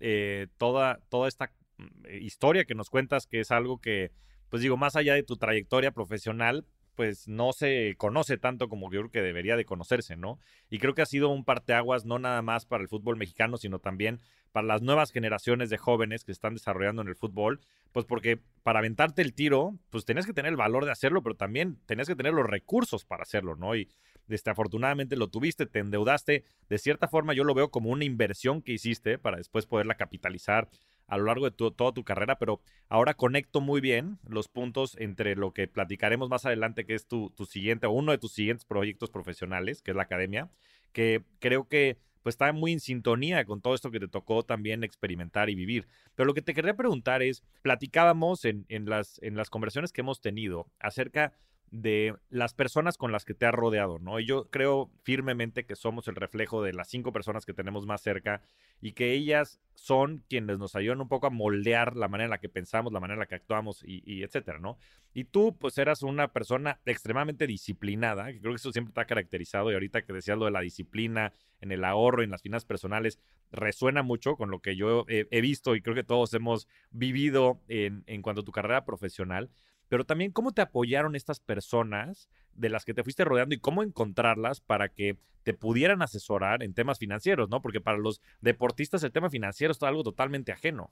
eh, 0.00 0.47
toda, 0.57 1.00
toda 1.09 1.29
esta 1.29 1.52
mm, 1.79 2.07
historia 2.21 2.64
que 2.64 2.75
nos 2.75 2.91
cuentas, 2.91 3.26
que 3.26 3.41
es 3.41 3.50
algo 3.50 3.81
que, 3.81 4.12
pues 4.49 4.62
digo, 4.62 4.76
más 4.76 4.97
allá 4.97 5.14
de 5.14 5.23
tu 5.23 5.37
trayectoria 5.37 5.93
profesional, 5.93 6.67
pues 6.95 7.26
no 7.26 7.52
se 7.52 7.95
conoce 7.97 8.37
tanto 8.37 8.69
como 8.69 8.93
yo 8.93 9.00
creo 9.00 9.11
que 9.11 9.23
debería 9.23 9.57
de 9.57 9.64
conocerse, 9.64 10.17
¿no? 10.17 10.38
Y 10.69 10.79
creo 10.79 10.95
que 10.95 11.02
ha 11.02 11.07
sido 11.07 11.31
un 11.31 11.45
parteaguas 11.45 12.05
no 12.05 12.19
nada 12.19 12.43
más 12.43 12.67
para 12.67 12.83
el 12.83 12.88
fútbol 12.88 13.17
mexicano, 13.17 13.57
sino 13.57 13.79
también 13.79 14.21
para 14.52 14.67
las 14.67 14.83
nuevas 14.83 15.11
generaciones 15.11 15.71
de 15.71 15.79
jóvenes 15.79 16.25
que 16.25 16.33
están 16.33 16.55
desarrollando 16.55 17.02
en 17.02 17.09
el 17.09 17.17
fútbol, 17.17 17.61
pues 17.93 18.05
porque 18.05 18.38
para 18.62 18.81
aventarte 18.81 19.23
el 19.23 19.33
tiro, 19.33 19.79
pues 19.91 20.05
tenías 20.05 20.26
que 20.26 20.35
tener 20.35 20.50
el 20.50 20.57
valor 20.57 20.85
de 20.85 20.93
hacerlo, 20.93 21.23
pero 21.23 21.35
también 21.35 21.79
tenías 21.87 22.09
que 22.09 22.17
tener 22.17 22.35
los 22.35 22.47
recursos 22.47 23.05
para 23.07 23.23
hacerlo, 23.23 23.57
¿no? 23.57 23.75
Y 23.75 23.88
este, 24.35 24.51
afortunadamente 24.51 25.17
lo 25.17 25.29
tuviste, 25.29 25.67
te 25.67 25.81
endeudaste, 25.81 26.45
de 26.69 26.79
cierta 26.79 27.09
forma 27.09 27.35
yo 27.35 27.45
lo 27.45 27.55
veo 27.55 27.71
como 27.71 27.91
una 27.91 28.05
inversión 28.05 28.62
que 28.62 28.73
hiciste 28.73 29.19
para 29.19 29.37
después 29.37 29.67
poderla 29.67 29.95
capitalizar 29.95 30.69
a 31.07 31.19
lo 31.19 31.25
largo 31.25 31.51
de 31.51 31.51
toda 31.51 31.93
tu 31.93 32.05
carrera, 32.05 32.39
pero 32.39 32.61
ahora 32.89 33.15
conecto 33.15 33.61
muy 33.61 33.81
bien 33.81 34.19
los 34.27 34.49
puntos 34.49 34.97
entre 34.99 35.37
lo 35.37 35.53
que 35.53 35.69
platicaremos 35.69 36.29
más 36.29 36.47
adelante, 36.47 36.87
que 36.87 36.95
es 36.95 37.07
tu, 37.07 37.31
tu 37.31 37.45
siguiente 37.45 37.87
o 37.87 37.91
uno 37.91 38.12
de 38.12 38.19
tus 38.19 38.33
siguientes 38.33 38.65
proyectos 38.65 39.11
profesionales, 39.11 39.83
que 39.83 39.91
es 39.91 39.97
la 39.97 40.05
academia, 40.05 40.51
que 40.93 41.23
creo 41.39 41.69
que 41.69 41.99
pues 42.23 42.35
está 42.35 42.53
muy 42.53 42.73
en 42.73 42.81
sintonía 42.81 43.45
con 43.45 43.61
todo 43.61 43.75
esto 43.75 43.91
que 43.91 44.01
te 44.01 44.09
tocó 44.09 44.45
también 44.45 44.85
experimentar 44.85 45.51
y 45.51 45.55
vivir. 45.55 45.89
Pero 46.15 46.27
lo 46.27 46.35
que 46.35 46.43
te 46.43 46.55
quería 46.55 46.75
preguntar 46.75 47.23
es, 47.23 47.43
platicábamos 47.62 48.45
en, 48.45 48.65
en, 48.69 48.89
las, 48.89 49.21
en 49.23 49.37
las 49.37 49.51
conversaciones 49.51 49.93
que 49.93 50.03
hemos 50.03 50.21
tenido 50.21 50.71
acerca 50.79 51.33
de 51.73 52.14
las 52.29 52.52
personas 52.52 52.99
con 52.99 53.12
las 53.12 53.25
que 53.25 53.33
te 53.33 53.47
has 53.47 53.55
rodeado, 53.55 53.99
¿no? 53.99 54.21
Y 54.21 54.26
yo 54.26 54.50
creo 54.50 54.91
firmemente 55.05 55.64
que 55.64 55.75
somos 55.75 56.07
el 56.07 56.17
reflejo 56.17 56.62
de 56.62 56.75
las 56.75 56.88
cinco 56.88 57.12
personas 57.12 57.47
que 57.47 57.55
tenemos 57.55 57.87
más 57.87 58.02
cerca 58.02 58.43
y 58.83 58.93
que 58.93 59.12
ellas 59.12 59.59
son 59.75 60.23
quienes 60.29 60.59
nos 60.59 60.76
ayudan 60.76 61.00
un 61.00 61.09
poco 61.09 61.29
a 61.29 61.31
moldear 61.31 61.97
la 61.97 62.09
manera 62.09 62.26
en 62.26 62.31
la 62.31 62.41
que 62.41 62.50
pensamos, 62.50 62.93
la 62.93 63.00
manera 63.00 63.14
en 63.14 63.21
la 63.21 63.26
que 63.26 63.37
actuamos 63.37 63.83
y, 63.87 64.23
etcétera, 64.23 64.59
¿no? 64.59 64.76
Y 65.14 65.25
tú, 65.25 65.57
pues, 65.59 65.79
eras 65.79 66.02
una 66.02 66.29
persona 66.29 66.79
extremadamente 66.85 67.47
disciplinada, 67.47 68.31
que 68.31 68.41
creo 68.41 68.52
que 68.52 68.57
eso 68.57 68.71
siempre 68.71 68.91
está 68.91 69.07
caracterizado 69.07 69.71
y 69.71 69.75
ahorita 69.75 70.02
que 70.02 70.12
decías 70.12 70.37
lo 70.37 70.45
de 70.45 70.50
la 70.50 70.61
disciplina 70.61 71.33
en 71.62 71.73
el 71.73 71.87
ahorro, 71.87 72.23
en 72.23 72.31
las 72.31 72.43
finanzas 72.43 72.67
personales, 72.67 73.19
resuena 73.50 74.02
mucho 74.02 74.37
con 74.37 74.50
lo 74.50 74.61
que 74.61 74.76
yo 74.76 75.07
he, 75.09 75.41
visto 75.41 75.75
y 75.75 75.81
creo 75.81 75.95
que 75.95 76.05
todos 76.05 76.35
hemos 76.35 76.69
vivido 76.91 77.62
en, 77.69 78.05
en 78.07 78.21
cuanto 78.21 78.43
a 78.43 78.45
tu 78.45 78.52
carrera 78.52 78.85
profesional 78.85 79.49
pero 79.93 80.07
también 80.07 80.33
cómo 80.33 80.53
te 80.53 80.63
apoyaron 80.63 81.17
estas 81.17 81.39
personas 81.39 82.31
de 82.55 82.71
las 82.71 82.87
que 82.87 82.95
te 82.95 83.05
fuiste 83.05 83.27
rodeando 83.27 83.55
y 83.55 83.59
cómo 83.59 83.83
encontrarlas 83.83 84.63
para 84.63 84.89
que 84.89 85.19
te 85.43 85.53
pudieran 85.53 86.01
asesorar 86.01 86.63
en 86.63 86.73
temas 86.73 86.99
financieros, 86.99 87.51
¿no? 87.51 87.61
Porque 87.61 87.83
para 87.83 87.99
los 87.99 88.23
deportistas 88.41 89.03
el 89.03 89.13
tema 89.13 89.29
financiero 89.29 89.73
es 89.73 89.83
algo 89.83 90.03
totalmente 90.03 90.51
ajeno. 90.51 90.91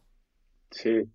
Sí, 0.71 1.11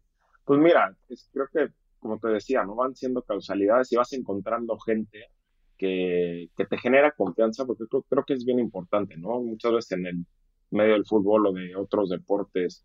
pues 0.45 0.59
mira, 0.59 0.97
creo 1.31 1.47
que, 1.53 1.73
como 1.99 2.17
te 2.17 2.29
decía, 2.29 2.63
no 2.63 2.73
van 2.73 2.95
siendo 2.95 3.21
causalidades 3.21 3.91
y 3.91 3.97
vas 3.97 4.13
encontrando 4.13 4.79
gente 4.79 5.29
que, 5.77 6.49
que 6.57 6.65
te 6.65 6.79
genera 6.79 7.11
confianza, 7.11 7.67
porque 7.67 7.83
creo, 7.87 8.01
creo 8.09 8.23
que 8.25 8.33
es 8.33 8.45
bien 8.45 8.57
importante, 8.57 9.15
¿no? 9.15 9.41
Muchas 9.41 9.73
veces 9.73 9.91
en 9.91 10.07
el 10.07 10.25
medio 10.71 10.93
del 10.93 11.05
fútbol 11.05 11.45
o 11.45 11.53
de 11.53 11.75
otros 11.75 12.09
deportes, 12.09 12.83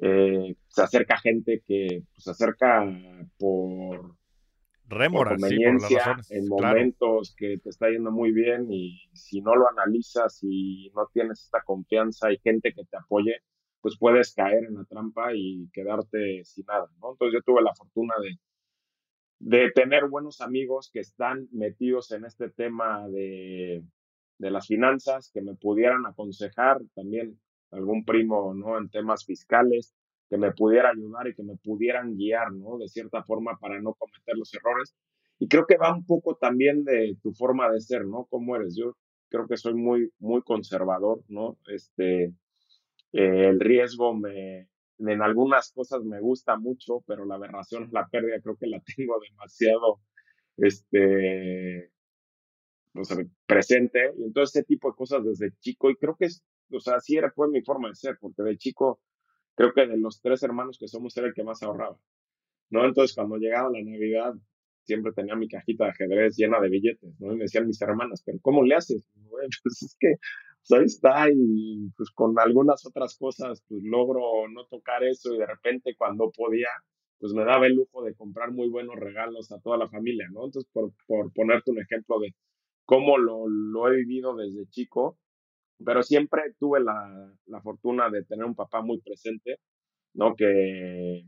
eh, 0.00 0.54
se 0.68 0.82
acerca 0.82 1.18
gente 1.18 1.62
que 1.66 2.04
pues, 2.14 2.24
se 2.24 2.30
acerca 2.30 2.84
por, 3.36 4.16
conveniencia 4.88 6.16
en 6.30 6.48
momentos 6.48 7.34
que 7.36 7.58
te 7.58 7.68
está 7.68 7.90
yendo 7.90 8.12
muy 8.12 8.32
bien 8.32 8.72
y 8.72 9.10
si 9.12 9.40
no 9.40 9.54
lo 9.54 9.68
analizas 9.68 10.38
y 10.42 10.90
no 10.94 11.08
tienes 11.12 11.42
esta 11.42 11.62
confianza 11.62 12.32
y 12.32 12.38
gente 12.38 12.72
que 12.72 12.84
te 12.84 12.96
apoye, 12.96 13.42
pues 13.80 13.98
puedes 13.98 14.34
caer 14.34 14.64
en 14.64 14.76
la 14.76 14.84
trampa 14.84 15.34
y 15.34 15.68
quedarte 15.72 16.44
sin 16.44 16.64
nada, 16.66 16.88
¿no? 17.00 17.12
Entonces 17.12 17.34
yo 17.34 17.42
tuve 17.42 17.62
la 17.62 17.74
fortuna 17.74 18.14
de, 18.22 18.38
de 19.40 19.70
tener 19.72 20.06
buenos 20.06 20.40
amigos 20.40 20.90
que 20.92 21.00
están 21.00 21.48
metidos 21.52 22.12
en 22.12 22.24
este 22.24 22.48
tema 22.50 23.08
de, 23.08 23.82
de 24.38 24.50
las 24.50 24.68
finanzas, 24.68 25.30
que 25.34 25.42
me 25.42 25.54
pudieran 25.54 26.06
aconsejar 26.06 26.80
también 26.94 27.38
algún 27.70 28.04
primo, 28.04 28.54
¿no? 28.54 28.78
En 28.78 28.88
temas 28.90 29.24
fiscales, 29.24 29.94
que 30.28 30.36
me 30.36 30.52
pudiera 30.52 30.90
ayudar 30.90 31.28
y 31.28 31.34
que 31.34 31.42
me 31.42 31.56
pudieran 31.56 32.16
guiar, 32.16 32.52
¿no? 32.52 32.78
De 32.78 32.88
cierta 32.88 33.22
forma 33.22 33.58
para 33.58 33.80
no 33.80 33.94
cometer 33.94 34.36
los 34.36 34.52
errores. 34.54 34.94
Y 35.38 35.48
creo 35.48 35.66
que 35.66 35.76
va 35.76 35.94
un 35.94 36.04
poco 36.04 36.36
también 36.36 36.84
de 36.84 37.16
tu 37.22 37.32
forma 37.32 37.70
de 37.70 37.80
ser, 37.80 38.04
¿no? 38.06 38.26
¿Cómo 38.30 38.56
eres? 38.56 38.76
Yo 38.76 38.96
creo 39.30 39.46
que 39.46 39.56
soy 39.56 39.74
muy, 39.74 40.10
muy 40.18 40.42
conservador, 40.42 41.22
¿no? 41.28 41.58
Este, 41.68 42.24
eh, 42.24 43.48
el 43.48 43.60
riesgo 43.60 44.14
me, 44.14 44.68
en 44.98 45.22
algunas 45.22 45.72
cosas 45.72 46.02
me 46.04 46.20
gusta 46.20 46.56
mucho, 46.56 47.02
pero 47.06 47.24
la 47.24 47.36
aberración, 47.36 47.88
la 47.92 48.08
pérdida, 48.08 48.40
creo 48.42 48.56
que 48.56 48.66
la 48.66 48.82
tengo 48.96 49.18
demasiado, 49.20 50.00
este, 50.56 51.90
no 52.94 53.04
sé, 53.04 53.28
presente. 53.46 54.12
Y 54.18 54.24
entonces 54.24 54.56
ese 54.56 54.66
tipo 54.66 54.90
de 54.90 54.96
cosas 54.96 55.24
desde 55.24 55.52
chico, 55.60 55.90
y 55.90 55.96
creo 55.96 56.16
que 56.16 56.26
es, 56.26 56.42
o 56.70 56.80
sea, 56.80 56.96
así 56.96 57.16
era, 57.16 57.30
fue 57.30 57.48
mi 57.48 57.62
forma 57.62 57.88
de 57.88 57.94
ser, 57.94 58.18
porque 58.20 58.42
de 58.42 58.56
chico, 58.56 59.00
creo 59.54 59.72
que 59.72 59.86
de 59.86 59.96
los 59.96 60.20
tres 60.20 60.42
hermanos 60.42 60.78
que 60.78 60.88
somos 60.88 61.16
era 61.16 61.28
el 61.28 61.34
que 61.34 61.44
más 61.44 61.62
ahorraba, 61.62 61.98
¿no? 62.70 62.84
Entonces, 62.84 63.14
cuando 63.14 63.36
llegaba 63.36 63.70
la 63.70 63.82
Navidad, 63.82 64.34
siempre 64.88 65.12
tenía 65.12 65.36
mi 65.36 65.48
cajita 65.48 65.84
de 65.84 65.90
ajedrez 65.90 66.36
llena 66.36 66.60
de 66.60 66.70
billetes, 66.70 67.20
¿no? 67.20 67.32
Y 67.32 67.36
me 67.36 67.42
decían 67.42 67.66
mis 67.66 67.80
hermanas, 67.82 68.22
pero 68.24 68.38
¿cómo 68.40 68.62
le 68.64 68.74
haces? 68.74 69.06
Bueno, 69.14 69.48
pues 69.62 69.82
es 69.82 69.96
que 70.00 70.14
pues 70.66 70.80
ahí 70.80 70.86
está 70.86 71.26
y 71.30 71.90
pues 71.96 72.10
con 72.10 72.38
algunas 72.38 72.84
otras 72.86 73.16
cosas, 73.16 73.62
pues 73.68 73.82
logro 73.84 74.48
no 74.48 74.66
tocar 74.66 75.04
eso 75.04 75.34
y 75.34 75.38
de 75.38 75.46
repente 75.46 75.94
cuando 75.96 76.30
podía, 76.30 76.68
pues 77.18 77.32
me 77.32 77.44
daba 77.44 77.66
el 77.66 77.74
lujo 77.74 78.02
de 78.02 78.14
comprar 78.14 78.50
muy 78.52 78.68
buenos 78.68 78.96
regalos 78.96 79.52
a 79.52 79.60
toda 79.60 79.76
la 79.76 79.88
familia, 79.88 80.26
¿no? 80.30 80.46
Entonces, 80.46 80.70
por, 80.72 80.92
por 81.06 81.32
ponerte 81.32 81.70
un 81.70 81.80
ejemplo 81.80 82.18
de 82.18 82.34
cómo 82.84 83.18
lo, 83.18 83.46
lo 83.48 83.88
he 83.88 83.96
vivido 83.96 84.34
desde 84.36 84.66
chico, 84.70 85.18
pero 85.84 86.02
siempre 86.02 86.42
tuve 86.58 86.80
la, 86.80 87.32
la, 87.46 87.60
fortuna 87.60 88.10
de 88.10 88.24
tener 88.24 88.44
un 88.44 88.54
papá 88.54 88.82
muy 88.82 89.00
presente, 89.00 89.58
¿no? 90.14 90.34
Que, 90.34 91.24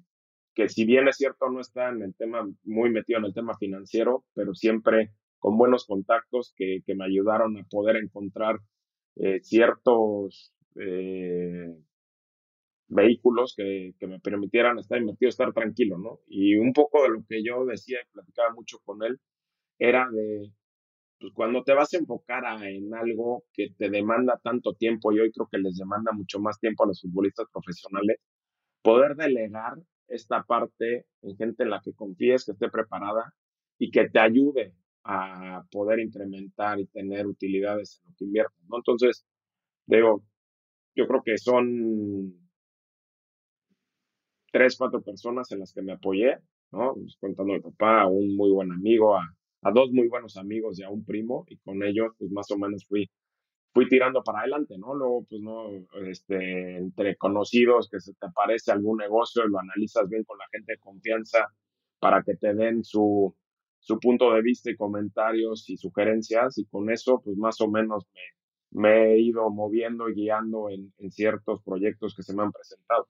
que 0.54 0.68
si 0.68 0.84
bien 0.84 1.08
es 1.08 1.16
cierto 1.16 1.48
no 1.50 1.60
está 1.60 1.90
en 1.90 2.02
el 2.02 2.14
tema, 2.14 2.48
muy 2.64 2.90
metido 2.90 3.18
en 3.18 3.26
el 3.26 3.34
tema 3.34 3.56
financiero, 3.56 4.24
pero 4.34 4.54
siempre 4.54 5.12
con 5.38 5.56
buenos 5.56 5.86
contactos 5.86 6.52
que, 6.56 6.80
que 6.84 6.94
me 6.94 7.04
ayudaron 7.04 7.56
a 7.58 7.64
poder 7.64 7.96
encontrar 7.96 8.60
eh, 9.16 9.40
ciertos 9.42 10.52
eh, 10.76 11.74
vehículos 12.88 13.54
que, 13.56 13.94
que, 13.98 14.06
me 14.06 14.20
permitieran 14.20 14.78
estar 14.78 14.98
invertido, 14.98 15.28
estar 15.28 15.52
tranquilo, 15.52 15.98
¿no? 15.98 16.20
Y 16.26 16.56
un 16.56 16.72
poco 16.72 17.02
de 17.02 17.10
lo 17.10 17.24
que 17.28 17.42
yo 17.42 17.64
decía 17.64 17.98
y 18.00 18.12
platicaba 18.12 18.52
mucho 18.52 18.78
con 18.84 19.02
él 19.04 19.18
era 19.78 20.08
de 20.10 20.52
pues 21.20 21.32
cuando 21.34 21.62
te 21.62 21.74
vas 21.74 21.92
a 21.94 21.98
enfocar 21.98 22.44
en 22.64 22.94
algo 22.94 23.44
que 23.52 23.70
te 23.76 23.90
demanda 23.90 24.40
tanto 24.42 24.74
tiempo, 24.74 25.12
y 25.12 25.20
hoy 25.20 25.30
creo 25.32 25.48
que 25.50 25.58
les 25.58 25.76
demanda 25.76 26.12
mucho 26.12 26.40
más 26.40 26.58
tiempo 26.58 26.84
a 26.84 26.88
los 26.88 27.02
futbolistas 27.02 27.46
profesionales, 27.52 28.18
poder 28.82 29.16
delegar 29.16 29.74
esta 30.08 30.42
parte 30.44 31.06
en 31.22 31.36
gente 31.36 31.64
en 31.64 31.70
la 31.70 31.80
que 31.82 31.92
confíes, 31.94 32.44
que 32.44 32.52
esté 32.52 32.70
preparada 32.70 33.34
y 33.78 33.90
que 33.90 34.08
te 34.08 34.18
ayude 34.18 34.74
a 35.04 35.62
poder 35.70 36.00
incrementar 36.00 36.80
y 36.80 36.86
tener 36.86 37.26
utilidades 37.26 38.00
en 38.02 38.10
lo 38.10 38.16
que 38.16 38.24
inviertes, 38.24 38.64
¿no? 38.68 38.78
Entonces, 38.78 39.26
digo, 39.86 40.22
yo 40.94 41.06
creo 41.06 41.22
que 41.22 41.38
son 41.38 42.34
tres, 44.52 44.76
cuatro 44.78 45.02
personas 45.02 45.50
en 45.52 45.60
las 45.60 45.72
que 45.72 45.82
me 45.82 45.92
apoyé, 45.92 46.38
¿no? 46.72 46.94
Pues, 46.94 47.16
contando 47.20 47.52
a 47.54 47.56
mi 47.56 47.62
papá, 47.62 48.02
a 48.02 48.06
un 48.08 48.36
muy 48.36 48.50
buen 48.50 48.72
amigo, 48.72 49.16
a, 49.16 49.22
a 49.62 49.70
dos 49.72 49.90
muy 49.92 50.08
buenos 50.08 50.36
amigos 50.36 50.78
y 50.78 50.82
a 50.84 50.90
un 50.90 51.04
primo, 51.04 51.44
y 51.48 51.56
con 51.58 51.82
ellos, 51.82 52.12
pues 52.18 52.30
más 52.30 52.50
o 52.50 52.58
menos 52.58 52.86
fui 52.86 53.10
fui 53.72 53.88
tirando 53.88 54.22
para 54.24 54.40
adelante, 54.40 54.76
¿no? 54.78 54.94
Luego, 54.94 55.24
pues, 55.28 55.40
no, 55.42 55.68
este, 56.06 56.76
entre 56.78 57.16
conocidos 57.16 57.88
que 57.90 58.00
se 58.00 58.14
te 58.14 58.26
aparece 58.26 58.72
algún 58.72 58.98
negocio 58.98 59.46
lo 59.46 59.58
analizas 59.60 60.08
bien 60.08 60.24
con 60.24 60.38
la 60.38 60.46
gente 60.52 60.72
de 60.72 60.78
confianza 60.78 61.46
para 62.00 62.22
que 62.22 62.36
te 62.36 62.54
den 62.54 62.82
su, 62.84 63.34
su 63.80 63.98
punto 64.00 64.32
de 64.32 64.42
vista 64.42 64.70
y 64.70 64.76
comentarios 64.76 65.68
y 65.70 65.76
sugerencias 65.76 66.58
y 66.58 66.66
con 66.66 66.90
eso, 66.90 67.20
pues, 67.24 67.36
más 67.36 67.60
o 67.60 67.68
menos 67.70 68.06
me, 68.72 68.82
me 68.82 69.12
he 69.14 69.20
ido 69.20 69.50
moviendo 69.50 70.08
y 70.08 70.14
guiando 70.14 70.68
en, 70.70 70.92
en 70.98 71.10
ciertos 71.12 71.62
proyectos 71.62 72.14
que 72.14 72.22
se 72.22 72.34
me 72.34 72.42
han 72.42 72.52
presentado. 72.52 73.06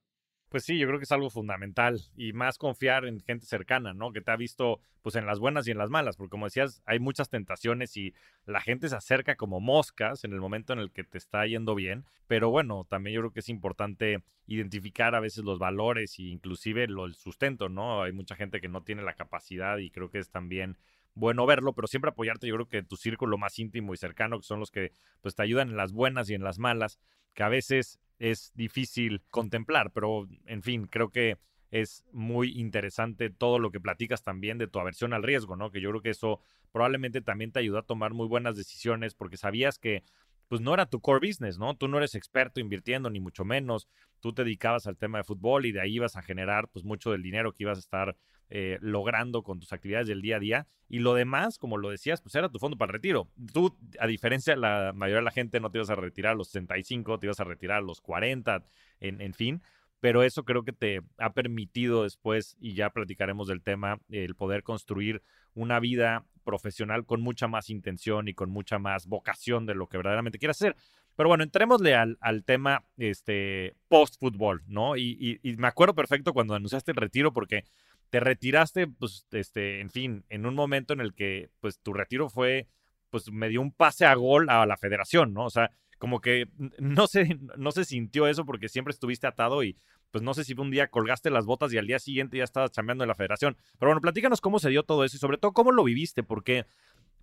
Pues 0.51 0.65
sí, 0.65 0.79
yo 0.79 0.89
creo 0.89 0.99
que 0.99 1.05
es 1.05 1.13
algo 1.13 1.31
fundamental 1.31 2.01
y 2.17 2.33
más 2.33 2.59
confiar 2.59 3.05
en 3.05 3.21
gente 3.21 3.47
cercana, 3.47 3.95
¿no? 3.95 4.13
Que 4.13 4.21
te 4.21 4.33
ha 4.33 4.37
visto 4.37 4.81
pues 5.01 5.15
en 5.15 5.25
las 5.25 5.39
buenas 5.39 5.69
y 5.69 5.71
en 5.71 5.79
las 5.79 5.91
malas, 5.91 6.17
porque 6.17 6.33
como 6.33 6.47
decías, 6.47 6.83
hay 6.87 6.99
muchas 6.99 7.31
tentaciones 7.31 7.97
y 7.97 8.15
la 8.47 8.61
gente 8.61 8.89
se 8.89 8.97
acerca 8.97 9.37
como 9.37 9.61
moscas 9.61 10.25
en 10.25 10.33
el 10.33 10.41
momento 10.41 10.73
en 10.73 10.81
el 10.81 10.91
que 10.91 11.05
te 11.05 11.19
está 11.19 11.47
yendo 11.47 11.77
bien, 11.77 12.05
pero 12.27 12.51
bueno, 12.51 12.85
también 12.89 13.15
yo 13.15 13.21
creo 13.21 13.33
que 13.33 13.41
es 13.41 13.49
importante 13.49 14.25
identificar 14.49 15.15
a 15.15 15.21
veces 15.21 15.45
los 15.45 15.61
valores 15.61 16.19
e 16.19 16.25
inclusive 16.25 16.89
lo, 16.89 17.07
el 17.07 17.15
sustento, 17.15 17.69
¿no? 17.69 18.03
Hay 18.03 18.13
mucha 18.13 18.35
gente 18.35 18.61
que 18.61 18.69
no 18.69 18.83
tiene 18.83 19.03
la 19.03 19.15
capacidad 19.15 19.79
y 19.79 19.91
creo 19.91 20.11
que 20.11 20.19
es 20.19 20.31
también 20.31 20.77
bueno 21.15 21.47
verlo, 21.47 21.75
pero 21.75 21.87
siempre 21.87 22.11
apoyarte, 22.11 22.47
yo 22.47 22.55
creo 22.55 22.69
que 22.69 22.83
tu 22.83 22.97
círculo 22.97 23.39
más 23.39 23.59
íntimo 23.59 23.95
y 23.95 23.97
cercano, 23.97 24.39
que 24.39 24.47
son 24.47 24.61
los 24.61 24.71
que 24.71 24.93
pues 25.21 25.35
te 25.35 25.43
ayudan 25.43 25.71
en 25.71 25.77
las 25.77 25.93
buenas 25.93 26.31
y 26.31 26.35
en 26.35 26.43
las 26.43 26.59
malas, 26.59 26.99
que 27.35 27.43
a 27.43 27.49
veces 27.49 27.99
es 28.19 28.53
difícil 28.55 29.23
contemplar, 29.31 29.93
pero 29.93 30.29
en 30.47 30.63
fin, 30.63 30.87
creo 30.87 31.11
que 31.11 31.39
es 31.71 32.05
muy 32.13 32.59
interesante 32.59 33.31
todo 33.31 33.59
lo 33.59 33.71
que 33.71 33.81
platicas 33.81 34.23
también 34.23 34.59
de 34.59 34.67
tu 34.67 34.81
aversión 34.81 35.13
al 35.13 35.23
riesgo, 35.23 35.57
¿no? 35.57 35.71
Que 35.71 35.81
yo 35.81 35.91
creo 35.91 36.03
que 36.03 36.11
eso 36.11 36.41
probablemente 36.73 37.21
también 37.21 37.53
te 37.53 37.61
ayudó 37.61 37.79
a 37.79 37.87
tomar 37.87 38.13
muy 38.13 38.27
buenas 38.27 38.57
decisiones 38.57 39.15
porque 39.15 39.37
sabías 39.37 39.79
que 39.79 40.03
pues 40.51 40.61
no 40.61 40.75
era 40.75 40.87
tu 40.87 41.01
core 41.01 41.25
business, 41.25 41.59
¿no? 41.61 41.77
Tú 41.77 41.87
no 41.87 41.99
eres 41.99 42.17
experto 42.17 42.59
invirtiendo, 42.59 43.09
ni 43.09 43.21
mucho 43.21 43.45
menos. 43.45 43.87
Tú 44.19 44.33
te 44.33 44.43
dedicabas 44.43 44.89
al 44.89 44.97
tema 44.97 45.19
de 45.19 45.25
fútbol 45.25 45.65
y 45.65 45.71
de 45.71 45.81
ahí 45.81 45.95
ibas 45.95 46.17
a 46.17 46.23
generar 46.23 46.67
pues 46.67 46.85
mucho 46.85 47.13
del 47.13 47.23
dinero 47.23 47.53
que 47.53 47.63
ibas 47.63 47.79
a 47.79 47.79
estar 47.79 48.17
eh, 48.49 48.77
logrando 48.81 49.45
con 49.45 49.61
tus 49.61 49.73
actividades 49.73 50.09
del 50.09 50.23
día 50.23 50.39
a 50.39 50.41
día. 50.41 50.67
Y 50.89 50.99
lo 50.99 51.15
demás, 51.15 51.57
como 51.57 51.79
lo 51.79 51.91
decías, 51.91 52.21
pues 52.21 52.35
era 52.35 52.49
tu 52.49 52.59
fondo 52.59 52.77
para 52.77 52.91
el 52.91 52.95
retiro. 52.95 53.31
Tú, 53.53 53.79
a 54.01 54.09
diferencia 54.09 54.55
de 54.55 54.61
la 54.61 54.93
mayoría 54.93 55.19
de 55.21 55.25
la 55.25 55.31
gente, 55.31 55.61
no 55.61 55.71
te 55.71 55.79
ibas 55.79 55.91
a 55.91 55.95
retirar 55.95 56.33
a 56.33 56.35
los 56.35 56.49
65, 56.49 57.21
te 57.21 57.27
ibas 57.29 57.39
a 57.39 57.45
retirar 57.45 57.77
a 57.77 57.83
los 57.83 58.01
40, 58.01 58.65
en, 58.99 59.21
en 59.21 59.35
fin. 59.35 59.63
Pero 60.01 60.23
eso 60.23 60.45
creo 60.45 60.65
que 60.65 60.73
te 60.73 61.01
ha 61.19 61.33
permitido 61.33 62.05
después, 62.05 62.57
y 62.59 62.75
ya 62.75 62.91
platicaremos 62.91 63.49
del 63.49 63.63
tema, 63.63 64.01
el 64.09 64.35
poder 64.35 64.63
construir 64.63 65.23
una 65.55 65.79
vida 65.79 66.25
profesional 66.45 67.05
con 67.05 67.21
mucha 67.21 67.49
más 67.49 67.71
intención 67.71 68.29
y 68.29 68.35
con 68.35 68.51
mucha 68.51 68.79
más 68.79 69.07
vocación 69.07 69.67
de 69.67 69.75
lo 69.75 69.89
que 69.89 69.99
verdaderamente 69.99 70.39
quieras 70.39 70.57
hacer. 70.57 70.77
Pero 71.17 71.29
bueno, 71.29 71.45
entrémosle 71.45 71.95
al, 71.95 72.45
tema 72.45 72.85
este, 72.97 73.77
post-fútbol, 73.89 74.63
¿no? 74.67 74.97
Y, 74.97 75.19
y, 75.21 75.39
y, 75.43 75.57
me 75.57 75.69
acuerdo 75.69 75.95
perfecto 75.95 76.33
cuando 76.33 76.55
anunciaste 76.55 76.93
el 76.93 76.97
retiro 76.97 77.33
porque 77.33 77.65
te 78.11 78.21
retiraste, 78.21 78.87
pues, 78.89 79.27
este, 79.31 79.81
en 79.81 79.91
fin, 79.91 80.25
en 80.29 80.47
un 80.47 80.55
momento 80.55 80.93
en 80.93 81.01
el 81.01 81.15
que, 81.15 81.51
pues, 81.61 81.79
tu 81.81 81.93
retiro 81.93 82.29
fue, 82.29 82.69
pues, 83.11 83.31
me 83.31 83.49
dio 83.49 83.61
un 83.61 83.73
pase 83.73 84.05
a 84.07 84.15
gol 84.15 84.51
a 84.51 84.67
la 84.67 84.77
federación, 84.77 85.33
¿no? 85.33 85.45
O 85.45 85.51
sea, 85.51 85.71
como 86.01 86.21
que 86.21 86.49
no 86.79 87.07
se, 87.07 87.39
no 87.57 87.71
se 87.71 87.85
sintió 87.85 88.27
eso 88.27 88.45
porque 88.45 88.69
siempre 88.69 88.91
estuviste 88.91 89.27
atado 89.27 89.63
y, 89.63 89.77
pues, 90.11 90.25
no 90.25 90.35
sé 90.35 90.45
si 90.45 90.55
un 90.55 90.71
día 90.71 90.89
colgaste 90.89 91.31
las 91.31 91.45
botas 91.45 91.73
y 91.73 91.79
al 91.79 91.87
día 91.87 92.01
siguiente 92.01 92.39
ya 92.39 92.45
estabas 92.45 92.73
chambeando 92.73 93.05
en 93.05 93.09
la 93.09 93.15
federación. 93.15 93.57
Pero 93.79 93.91
bueno, 93.91 94.01
platícanos 94.01 94.41
cómo 94.41 94.59
se 94.59 94.71
dio 94.71 94.83
todo 94.83 95.05
eso 95.05 95.17
y 95.17 95.21
sobre 95.21 95.37
todo 95.37 95.53
cómo 95.53 95.71
lo 95.71 95.85
viviste, 95.85 96.23
porque 96.23 96.65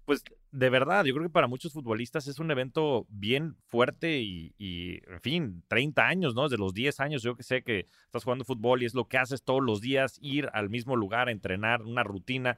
pues 0.06 0.24
de 0.52 0.70
verdad, 0.70 1.04
yo 1.04 1.14
creo 1.14 1.26
que 1.26 1.34
para 1.34 1.48
muchos 1.48 1.74
futbolistas 1.74 2.28
es 2.28 2.40
un 2.40 2.50
evento 2.50 3.06
bien 3.10 3.58
fuerte 3.66 4.20
y, 4.20 4.54
y, 4.58 5.02
en 5.12 5.20
fin, 5.22 5.64
30 5.68 6.08
años, 6.08 6.34
¿no? 6.34 6.44
Desde 6.44 6.58
los 6.58 6.74
10 6.74 7.02
años, 7.02 7.24
yo 7.24 7.36
que 7.36 7.44
sé 7.44 7.64
que 7.64 7.88
estás 8.06 8.24
jugando 8.24 8.46
fútbol 8.46 8.84
y 8.84 8.86
es 8.86 8.94
lo 8.94 9.10
que 9.10 9.18
haces 9.18 9.44
todos 9.44 9.62
los 9.62 9.82
días, 9.82 10.18
ir 10.22 10.50
al 10.54 10.70
mismo 10.70 10.96
lugar 10.96 11.28
a 11.28 11.32
entrenar, 11.32 11.82
una 11.82 12.04
rutina. 12.04 12.58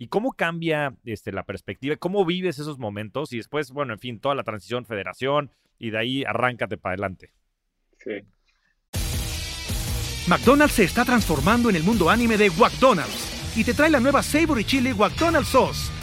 ¿Y 0.00 0.08
cómo 0.08 0.32
cambia 0.32 0.94
este, 1.04 1.30
la 1.30 1.44
perspectiva? 1.44 1.94
¿Cómo 1.96 2.24
vives 2.24 2.58
esos 2.58 2.78
momentos? 2.78 3.34
Y 3.34 3.36
después, 3.36 3.70
bueno, 3.70 3.92
en 3.92 3.98
fin, 3.98 4.18
toda 4.18 4.34
la 4.34 4.44
transición, 4.44 4.86
federación, 4.86 5.50
y 5.78 5.90
de 5.90 5.98
ahí 5.98 6.24
arráncate 6.24 6.78
para 6.78 6.94
adelante. 6.94 7.34
Sí. 7.98 8.12
McDonald's 10.26 10.74
se 10.74 10.84
está 10.84 11.04
transformando 11.04 11.68
en 11.68 11.76
el 11.76 11.82
mundo 11.82 12.08
anime 12.08 12.38
de 12.38 12.48
McDonald's 12.50 13.54
y 13.54 13.62
te 13.62 13.74
trae 13.74 13.90
la 13.90 14.00
nueva 14.00 14.22
Savory 14.22 14.64
Chili 14.64 14.94
McDonald's 14.94 15.50
Sauce 15.50 16.00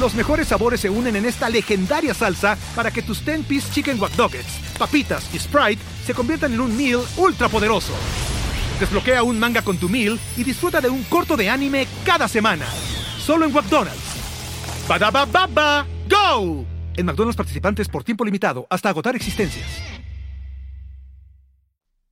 los 0.00 0.14
mejores 0.14 0.48
sabores 0.48 0.80
se 0.80 0.90
unen 0.90 1.16
en 1.16 1.24
esta 1.24 1.48
legendaria 1.48 2.12
salsa 2.12 2.58
para 2.74 2.90
que 2.90 3.02
tus 3.02 3.24
10-piece 3.24 3.72
chicken 3.72 3.98
wack 3.98 4.12
papitas 4.78 5.34
y 5.34 5.38
Sprite 5.38 5.82
se 6.04 6.12
conviertan 6.12 6.52
en 6.52 6.60
un 6.60 6.76
meal 6.76 7.00
ultra 7.16 7.48
poderoso. 7.48 7.94
Desbloquea 8.78 9.22
un 9.22 9.38
manga 9.38 9.62
con 9.62 9.78
tu 9.78 9.88
meal 9.88 10.18
y 10.36 10.44
disfruta 10.44 10.82
de 10.82 10.90
un 10.90 11.02
corto 11.04 11.34
de 11.34 11.48
anime 11.48 11.86
cada 12.04 12.28
semana. 12.28 12.66
Solo 13.16 13.46
en 13.46 13.52
McDonald's. 13.52 14.84
ba 14.86 14.98
baba 15.24 15.86
go! 16.08 16.62
En 16.94 17.06
McDonald's 17.06 17.36
participantes 17.36 17.88
por 17.88 18.04
tiempo 18.04 18.22
limitado 18.22 18.66
hasta 18.68 18.90
agotar 18.90 19.16
existencias. 19.16 19.82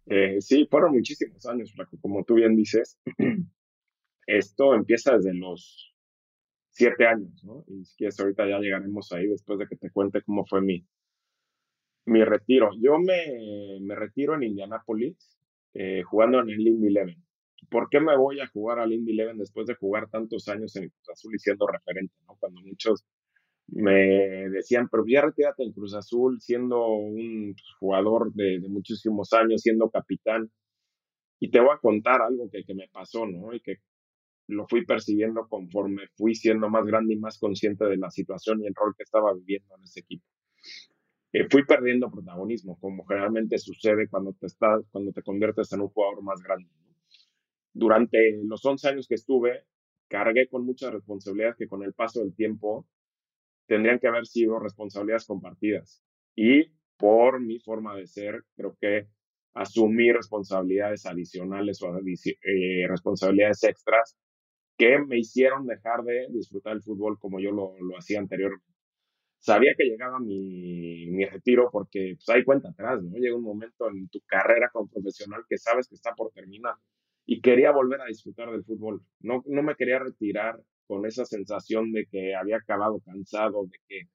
Eh, 0.07 0.40
sí, 0.40 0.66
fueron 0.70 0.92
muchísimos 0.92 1.44
años, 1.44 1.70
Flaco. 1.72 1.98
Como 2.00 2.24
tú 2.24 2.35
bien 2.35 2.57
dices, 2.57 2.98
esto 4.27 4.74
empieza 4.74 5.16
desde 5.16 5.35
los 5.35 5.94
siete 6.70 7.07
años, 7.07 7.44
¿no? 7.44 7.64
Y 7.68 7.85
si 7.85 7.96
quieres, 7.96 8.18
ahorita 8.18 8.48
ya 8.48 8.59
llegaremos 8.59 9.12
ahí 9.12 9.27
después 9.27 9.59
de 9.59 9.66
que 9.66 9.77
te 9.77 9.90
cuente 9.90 10.22
cómo 10.22 10.46
fue 10.46 10.62
mi, 10.62 10.87
mi 12.07 12.24
retiro. 12.24 12.70
Yo 12.81 12.98
me, 12.98 13.79
me 13.83 13.94
retiro 13.94 14.35
en 14.35 14.44
Indianápolis 14.44 15.35
eh, 15.74 16.02
jugando 16.02 16.40
en 16.40 16.50
el 16.50 16.66
Indy 16.66 16.88
Eleven. 16.88 17.24
¿Por 17.70 17.88
qué 17.88 18.00
me 18.00 18.16
voy 18.16 18.40
a 18.40 18.46
jugar 18.48 18.78
al 18.78 18.92
Indy 18.92 19.12
Eleven 19.12 19.38
después 19.38 19.66
de 19.66 19.74
jugar 19.74 20.08
tantos 20.10 20.48
años 20.48 20.74
en 20.76 20.88
Cruz 20.88 21.08
Azul 21.10 21.34
y 21.34 21.38
siendo 21.38 21.66
referente, 21.66 22.14
¿no? 22.26 22.37
Cuando 22.38 22.60
muchos 22.62 23.04
me 23.68 24.48
decían, 24.50 24.88
pero 24.90 25.04
ya 25.06 25.22
retírate 25.22 25.64
en 25.64 25.72
Cruz 25.72 25.94
Azul 25.94 26.40
siendo 26.40 26.87
un 26.88 27.54
jugador 27.80 28.32
de, 28.34 28.60
de 28.60 28.68
muchísimos 28.68 29.32
años, 29.32 29.62
siendo 29.62 29.90
capitán. 29.90 30.50
Y 31.40 31.50
te 31.50 31.60
voy 31.60 31.70
a 31.74 31.78
contar 31.78 32.22
algo 32.22 32.48
que, 32.50 32.64
que 32.64 32.74
me 32.74 32.88
pasó, 32.88 33.26
¿no? 33.26 33.54
Y 33.54 33.60
que 33.60 33.78
lo 34.48 34.66
fui 34.68 34.84
percibiendo 34.84 35.48
conforme 35.48 36.08
fui 36.16 36.34
siendo 36.34 36.68
más 36.68 36.84
grande 36.87 37.14
y 37.14 37.18
más 37.18 37.38
consciente 37.38 37.87
de 37.87 37.96
la 37.96 38.10
situación 38.10 38.62
y 38.62 38.66
el 38.66 38.74
rol 38.74 38.94
que 38.96 39.04
estaba 39.04 39.32
viviendo 39.34 39.74
en 39.76 39.84
ese 39.84 40.00
equipo. 40.00 40.24
Eh, 41.35 41.49
fui 41.51 41.64
perdiendo 41.64 42.12
protagonismo, 42.12 42.79
como 42.79 43.05
generalmente 43.07 43.59
sucede 43.59 44.07
cuando 44.09 44.35
te, 44.35 44.47
estás, 44.47 44.87
cuando 44.92 45.12
te 45.12 45.20
conviertes 45.20 45.73
en 45.73 45.81
un 45.81 45.88
jugador 45.88 46.23
más 46.23 46.40
grande. 46.40 46.70
Durante 47.73 48.40
los 48.44 48.64
11 48.64 48.88
años 48.90 49.09
que 49.09 49.16
estuve, 49.16 49.64
cargué 50.07 50.47
con 50.47 50.64
muchas 50.64 50.92
responsabilidades 50.92 51.57
que 51.57 51.66
con 51.66 51.83
el 51.83 51.92
paso 51.92 52.20
del 52.20 52.37
tiempo 52.37 52.87
tendrían 53.66 53.99
que 53.99 54.07
haber 54.07 54.27
sido 54.27 54.61
responsabilidades 54.61 55.27
compartidas. 55.27 56.05
Y 56.37 56.70
por 56.97 57.40
mi 57.40 57.59
forma 57.59 57.97
de 57.97 58.07
ser, 58.07 58.44
creo 58.55 58.77
que 58.81 59.09
asumí 59.55 60.12
responsabilidades 60.12 61.05
adicionales 61.05 61.83
o 61.83 61.99
eh, 61.99 62.87
responsabilidades 62.88 63.64
extras 63.64 64.16
que 64.79 65.01
me 65.01 65.18
hicieron 65.18 65.66
dejar 65.66 66.05
de 66.05 66.29
disfrutar 66.31 66.75
el 66.75 66.83
fútbol 66.83 67.18
como 67.18 67.40
yo 67.40 67.51
lo, 67.51 67.75
lo 67.81 67.99
hacía 67.99 68.20
anteriormente. 68.20 68.73
Sabía 69.44 69.74
que 69.76 69.85
llegaba 69.85 70.18
mi, 70.20 71.07
mi 71.11 71.26
retiro 71.26 71.68
porque 71.70 72.14
pues, 72.16 72.26
hay 72.35 72.44
cuenta 72.44 72.70
atrás, 72.70 73.02
¿no? 73.02 73.18
Llega 73.18 73.37
un 73.37 73.42
momento 73.42 73.90
en 73.90 74.09
tu 74.09 74.20
carrera 74.26 74.70
como 74.72 74.88
profesional 74.88 75.42
que 75.46 75.59
sabes 75.59 75.87
que 75.87 75.96
está 75.96 76.14
por 76.14 76.33
terminar 76.33 76.74
y 77.26 77.42
quería 77.42 77.70
volver 77.70 78.00
a 78.00 78.07
disfrutar 78.07 78.50
del 78.50 78.64
fútbol. 78.64 79.02
No, 79.20 79.42
no 79.46 79.62
me 79.62 79.74
quería 79.76 79.98
retirar 79.98 80.59
con 80.87 81.04
esa 81.04 81.26
sensación 81.26 81.92
de 81.92 82.07
que 82.11 82.35
había 82.35 82.57
acabado 82.57 83.00
cansado, 83.04 83.66
de 83.66 83.78
que 83.87 84.09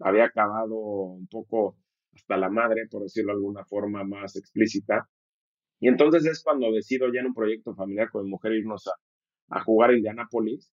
había 0.00 0.26
acabado 0.26 0.76
un 0.76 1.26
poco 1.26 1.76
hasta 2.14 2.36
la 2.36 2.48
madre, 2.48 2.86
por 2.88 3.02
decirlo 3.02 3.32
de 3.32 3.38
alguna 3.38 3.64
forma 3.64 4.04
más 4.04 4.36
explícita. 4.36 5.08
Y 5.80 5.88
entonces 5.88 6.24
es 6.26 6.42
cuando 6.44 6.70
decido 6.72 7.12
ya 7.12 7.20
en 7.20 7.26
un 7.26 7.34
proyecto 7.34 7.74
familiar 7.74 8.10
con 8.10 8.24
mi 8.24 8.30
mujer 8.30 8.52
irnos 8.52 8.86
a, 8.86 8.92
a 9.56 9.64
jugar 9.64 9.90
en 9.90 9.98
Indianapolis. 9.98 10.72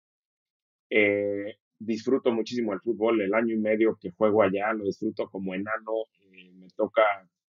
Eh, 0.89 1.55
disfruto 1.83 2.31
muchísimo 2.31 2.73
el 2.73 2.79
fútbol, 2.79 3.21
el 3.21 3.33
año 3.33 3.55
y 3.55 3.57
medio 3.57 3.97
que 3.99 4.11
juego 4.11 4.43
allá, 4.43 4.71
lo 4.73 4.85
disfruto 4.85 5.27
como 5.29 5.55
enano, 5.55 6.05
eh, 6.31 6.51
me 6.53 6.67
toca 6.75 7.01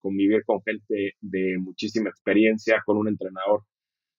convivir 0.01 0.45
con 0.45 0.63
gente 0.63 1.15
de 1.21 1.59
muchísima 1.59 2.11
experiencia, 2.11 2.83
con 2.87 2.97
un 2.97 3.09
entrenador 3.09 3.65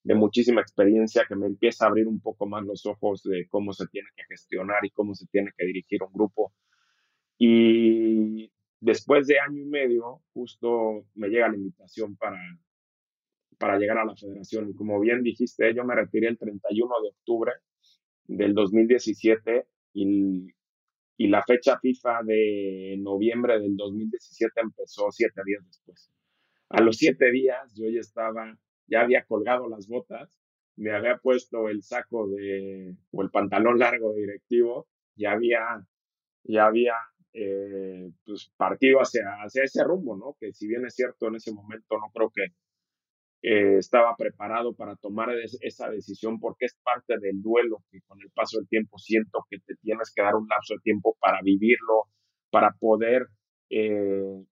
de 0.04 0.16
muchísima 0.16 0.62
experiencia 0.62 1.26
que 1.28 1.36
me 1.36 1.46
empieza 1.46 1.86
a 1.86 1.90
abrir 1.90 2.08
un 2.08 2.20
poco 2.20 2.46
más 2.46 2.66
los 2.66 2.86
ojos 2.86 3.24
de 3.24 3.48
cómo 3.48 3.72
se 3.72 3.88
tiene 3.88 4.10
que 4.16 4.24
gestionar 4.28 4.84
y 4.84 4.90
cómo 4.90 5.14
se 5.14 5.28
tiene 5.28 5.52
que 5.58 5.66
dirigir 5.66 6.04
un 6.04 6.12
grupo. 6.12 6.54
Y 7.38 8.52
después 8.80 9.28
de 9.28 9.40
año 9.40 9.62
y 9.62 9.66
medio, 9.66 10.22
justo 10.34 11.06
me 11.16 11.30
llega 11.30 11.50
la 11.50 11.56
invitación 11.56 12.16
para, 12.18 12.38
para 13.58 13.78
llegar 13.78 14.00
a 14.00 14.06
la 14.06 14.16
federación. 14.16 14.74
Como 14.74 15.00
bien 15.00 15.24
dijiste, 15.24 15.74
yo 15.74 15.86
me 15.86 15.96
retiré 15.96 16.28
el 16.28 16.38
31 16.38 16.94
de 17.02 17.10
octubre 17.10 17.52
del 18.28 18.54
2017 18.54 19.68
y, 19.94 20.48
y 21.18 21.28
la 21.28 21.44
fecha 21.44 21.80
FIFA 21.80 22.24
de 22.24 22.96
noviembre 23.00 23.60
del 23.60 23.76
2017 23.76 24.62
empezó 24.62 25.12
siete 25.12 25.42
días 25.46 25.64
después. 25.66 26.12
A 26.70 26.82
los 26.82 26.98
siete 26.98 27.32
días 27.32 27.74
yo 27.76 27.90
ya 27.90 28.00
estaba, 28.00 28.58
ya 28.88 29.02
había 29.02 29.24
colgado 29.26 29.68
las 29.70 29.88
botas, 29.88 30.30
me 30.78 30.92
había 30.92 31.18
puesto 31.18 31.70
el 31.70 31.84
saco 31.84 32.28
de, 32.28 32.96
o 33.12 33.22
el 33.22 33.30
pantalón 33.30 33.78
largo 33.78 34.14
de 34.14 34.22
directivo, 34.22 34.88
ya 35.16 35.34
había, 35.34 35.86
ya 36.44 36.66
había 36.66 36.96
eh, 37.34 38.10
pues 38.26 38.52
partido 38.58 39.00
hacia, 39.00 39.24
hacia 39.44 39.64
ese 39.64 39.84
rumbo, 39.84 40.18
¿no? 40.18 40.36
Que 40.40 40.54
si 40.54 40.68
bien 40.68 40.86
es 40.86 40.96
cierto 40.96 41.28
en 41.28 41.36
ese 41.36 41.54
momento 41.54 41.98
no 41.98 42.10
creo 42.14 42.32
que 42.34 42.48
eh, 43.44 43.78
estaba 43.78 44.16
preparado 44.16 44.74
para 44.76 44.96
tomar 44.96 45.30
esa 45.62 45.90
decisión 45.90 46.40
porque 46.40 46.66
es 46.66 46.78
parte 46.84 47.18
del 47.20 47.42
duelo 47.42 47.84
que 47.92 48.02
con 48.02 48.22
el 48.22 48.30
paso 48.32 48.60
del 48.60 48.68
tiempo 48.68 48.98
siento 49.00 49.46
que 49.50 49.58
te 49.60 49.76
tienes 49.82 50.12
que 50.14 50.22
dar 50.22 50.36
un 50.36 50.48
lapso 50.48 50.76
de 50.76 50.82
tiempo 50.82 51.18
para 51.20 51.42
vivirlo, 51.42 52.06
para 52.52 52.72
poder 52.80 53.28
eh, 53.70 54.44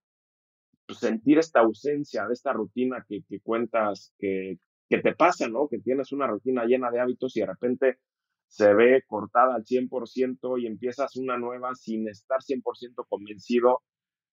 pues, 0.88 1.00
sentir 1.00 1.38
esta 1.38 1.60
ausencia 1.60 2.26
de 2.28 2.34
esta 2.34 2.52
rutina 2.54 3.06
que, 3.08 3.22
que 3.30 3.40
cuentas 3.42 4.14
que, 4.18 4.58
que 4.90 4.98
te 5.00 5.14
pasa, 5.16 5.48
¿no? 5.48 5.68
Que 5.68 5.80
tienes 5.80 6.12
una 6.12 6.28
rutina 6.28 6.66
llena 6.66 6.90
de 6.90 7.00
hábitos 7.00 7.38
y 7.38 7.42
de 7.42 7.46
repente 7.46 8.00
se 8.48 8.74
ve 8.74 9.04
cortada 9.06 9.56
al 9.56 9.64
100% 9.66 10.60
y 10.62 10.66
empiezas 10.66 11.16
una 11.16 11.38
nueva 11.38 11.76
sin 11.76 12.08
estar 12.08 12.40
100% 12.40 13.06
convencido 13.08 13.84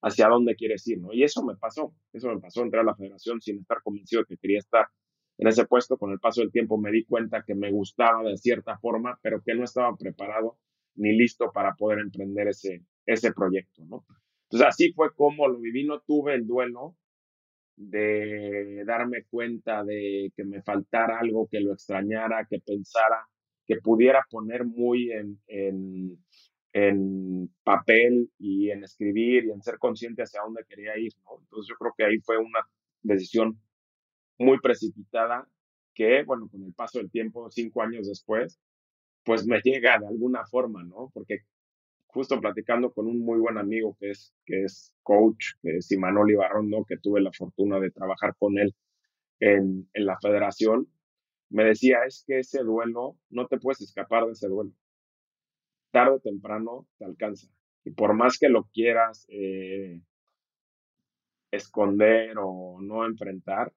hacia 0.02 0.28
dónde 0.28 0.54
quieres 0.56 0.87
ir, 0.87 0.98
¿no? 1.00 1.12
Y 1.12 1.22
eso 1.24 1.44
me 1.44 1.56
pasó, 1.56 1.94
eso 2.12 2.28
me 2.28 2.40
pasó, 2.40 2.62
entré 2.62 2.80
a 2.80 2.85
la 2.85 2.94
federación 2.94 3.40
sin 3.40 3.59
estar 3.61 3.82
convencido 3.82 4.22
de 4.22 4.26
que 4.26 4.38
quería 4.38 4.59
estar 4.59 4.87
en 5.38 5.48
ese 5.48 5.66
puesto, 5.66 5.98
con 5.98 6.12
el 6.12 6.18
paso 6.18 6.40
del 6.40 6.50
tiempo 6.50 6.78
me 6.78 6.90
di 6.90 7.04
cuenta 7.04 7.42
que 7.46 7.54
me 7.54 7.70
gustaba 7.70 8.22
de 8.28 8.38
cierta 8.38 8.78
forma, 8.78 9.18
pero 9.22 9.42
que 9.42 9.54
no 9.54 9.64
estaba 9.64 9.94
preparado 9.96 10.59
ni 10.94 11.12
listo 11.12 11.50
para 11.52 11.74
poder 11.74 11.98
emprender 11.98 12.48
ese, 12.48 12.85
ese 13.04 13.32
proyecto, 13.32 13.85
¿no? 13.85 14.06
Entonces 14.44 14.68
así 14.68 14.92
fue 14.92 15.14
como 15.14 15.48
lo 15.48 15.59
viví, 15.59 15.85
no 15.85 16.00
tuve 16.00 16.35
el 16.35 16.46
duelo 16.46 16.96
de 17.76 18.85
darme 18.87 19.24
cuenta 19.24 19.85
de 19.85 20.32
que 20.35 20.44
me 20.44 20.62
faltara 20.62 21.18
algo, 21.18 21.48
que 21.50 21.61
lo 21.61 21.72
extrañara, 21.74 22.46
que 22.48 22.61
pensara 22.61 23.26
que 23.66 23.76
pudiera 23.76 24.24
poner 24.30 24.64
muy 24.64 25.11
en, 25.12 26.18
en, 26.76 27.50
papel 27.64 28.30
y 28.38 28.70
en 28.70 28.84
escribir 28.84 29.46
y 29.46 29.50
en 29.50 29.62
ser 29.62 29.78
consciente 29.78 30.22
hacia 30.22 30.42
dónde 30.42 30.62
quería 30.68 30.98
ir, 30.98 31.12
¿no? 31.24 31.38
Entonces 31.40 31.68
yo 31.70 31.74
creo 31.76 31.94
que 31.96 32.04
ahí 32.04 32.18
fue 32.20 32.36
una 32.36 32.60
decisión 33.02 33.58
muy 34.38 34.60
precipitada 34.60 35.48
que, 35.94 36.22
bueno, 36.24 36.48
con 36.50 36.62
el 36.64 36.74
paso 36.74 36.98
del 36.98 37.10
tiempo, 37.10 37.50
cinco 37.50 37.80
años 37.82 38.06
después, 38.06 38.60
pues 39.24 39.46
me 39.46 39.60
llega 39.64 39.98
de 39.98 40.06
alguna 40.06 40.44
forma, 40.44 40.84
¿no? 40.84 41.10
Porque 41.14 41.38
justo 42.08 42.38
platicando 42.40 42.92
con 42.92 43.06
un 43.06 43.20
muy 43.20 43.38
buen 43.38 43.56
amigo 43.56 43.96
que 43.98 44.10
es, 44.10 44.34
que 44.44 44.64
es 44.64 44.92
coach, 45.02 45.54
que 45.62 45.78
es 45.78 45.90
Imanol 45.90 46.30
Ibarrón, 46.30 46.68
¿no? 46.68 46.84
Que 46.84 46.98
tuve 46.98 47.22
la 47.22 47.32
fortuna 47.32 47.80
de 47.80 47.90
trabajar 47.90 48.34
con 48.38 48.58
él 48.58 48.74
en, 49.40 49.88
en 49.94 50.06
la 50.06 50.18
federación, 50.20 50.88
me 51.48 51.64
decía, 51.64 51.98
es 52.06 52.24
que 52.26 52.40
ese 52.40 52.62
duelo, 52.62 53.16
no 53.30 53.46
te 53.46 53.58
puedes 53.58 53.80
escapar 53.80 54.26
de 54.26 54.32
ese 54.32 54.48
duelo. 54.48 54.72
Tarde 55.96 56.16
o 56.16 56.20
temprano 56.20 56.87
te 56.98 57.06
alcanza. 57.06 57.48
Y 57.82 57.90
por 57.92 58.12
más 58.12 58.38
que 58.38 58.50
lo 58.50 58.64
quieras 58.64 59.24
eh, 59.30 60.02
esconder 61.50 62.37
o 62.38 62.78
no 62.82 63.06
enfrentar, 63.06 63.72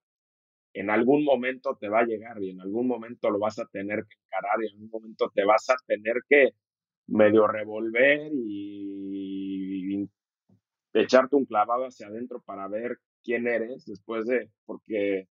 en 0.73 0.89
algún 0.89 1.23
momento 1.23 1.77
te 1.79 1.87
va 1.87 1.99
a 2.01 2.05
llegar 2.05 2.43
y 2.43 2.49
en 2.49 2.59
algún 2.59 2.87
momento 2.87 3.29
lo 3.29 3.39
vas 3.39 3.57
a 3.59 3.67
tener 3.67 4.03
que 4.03 4.17
encarar 4.25 4.61
y 4.61 4.67
en 4.67 4.73
algún 4.73 4.89
momento 4.89 5.31
te 5.33 5.45
vas 5.45 5.69
a 5.69 5.75
tener 5.87 6.15
que 6.27 6.49
medio 7.07 7.47
revolver 7.47 8.29
y, 8.33 10.03
y 10.03 10.09
echarte 10.93 11.37
un 11.37 11.45
clavado 11.45 11.85
hacia 11.85 12.07
adentro 12.07 12.41
para 12.41 12.67
ver 12.67 12.97
quién 13.23 13.47
eres 13.47 13.85
después 13.85 14.25
de, 14.25 14.51
porque 14.65 15.29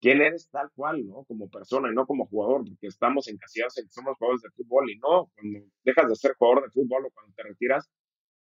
quién 0.00 0.20
eres 0.22 0.48
tal 0.50 0.70
cual, 0.74 1.06
¿no? 1.06 1.24
Como 1.24 1.48
persona 1.48 1.90
y 1.90 1.94
no 1.94 2.06
como 2.06 2.26
jugador, 2.26 2.64
porque 2.64 2.86
estamos 2.86 3.28
encasillados 3.28 3.78
en 3.78 3.86
que 3.86 3.92
somos 3.92 4.16
jugadores 4.18 4.42
de 4.42 4.50
fútbol 4.50 4.90
y 4.90 4.98
no, 4.98 5.30
cuando 5.34 5.60
dejas 5.84 6.08
de 6.08 6.16
ser 6.16 6.34
jugador 6.38 6.64
de 6.64 6.70
fútbol 6.70 7.06
o 7.06 7.10
cuando 7.10 7.34
te 7.34 7.42
retiras, 7.42 7.90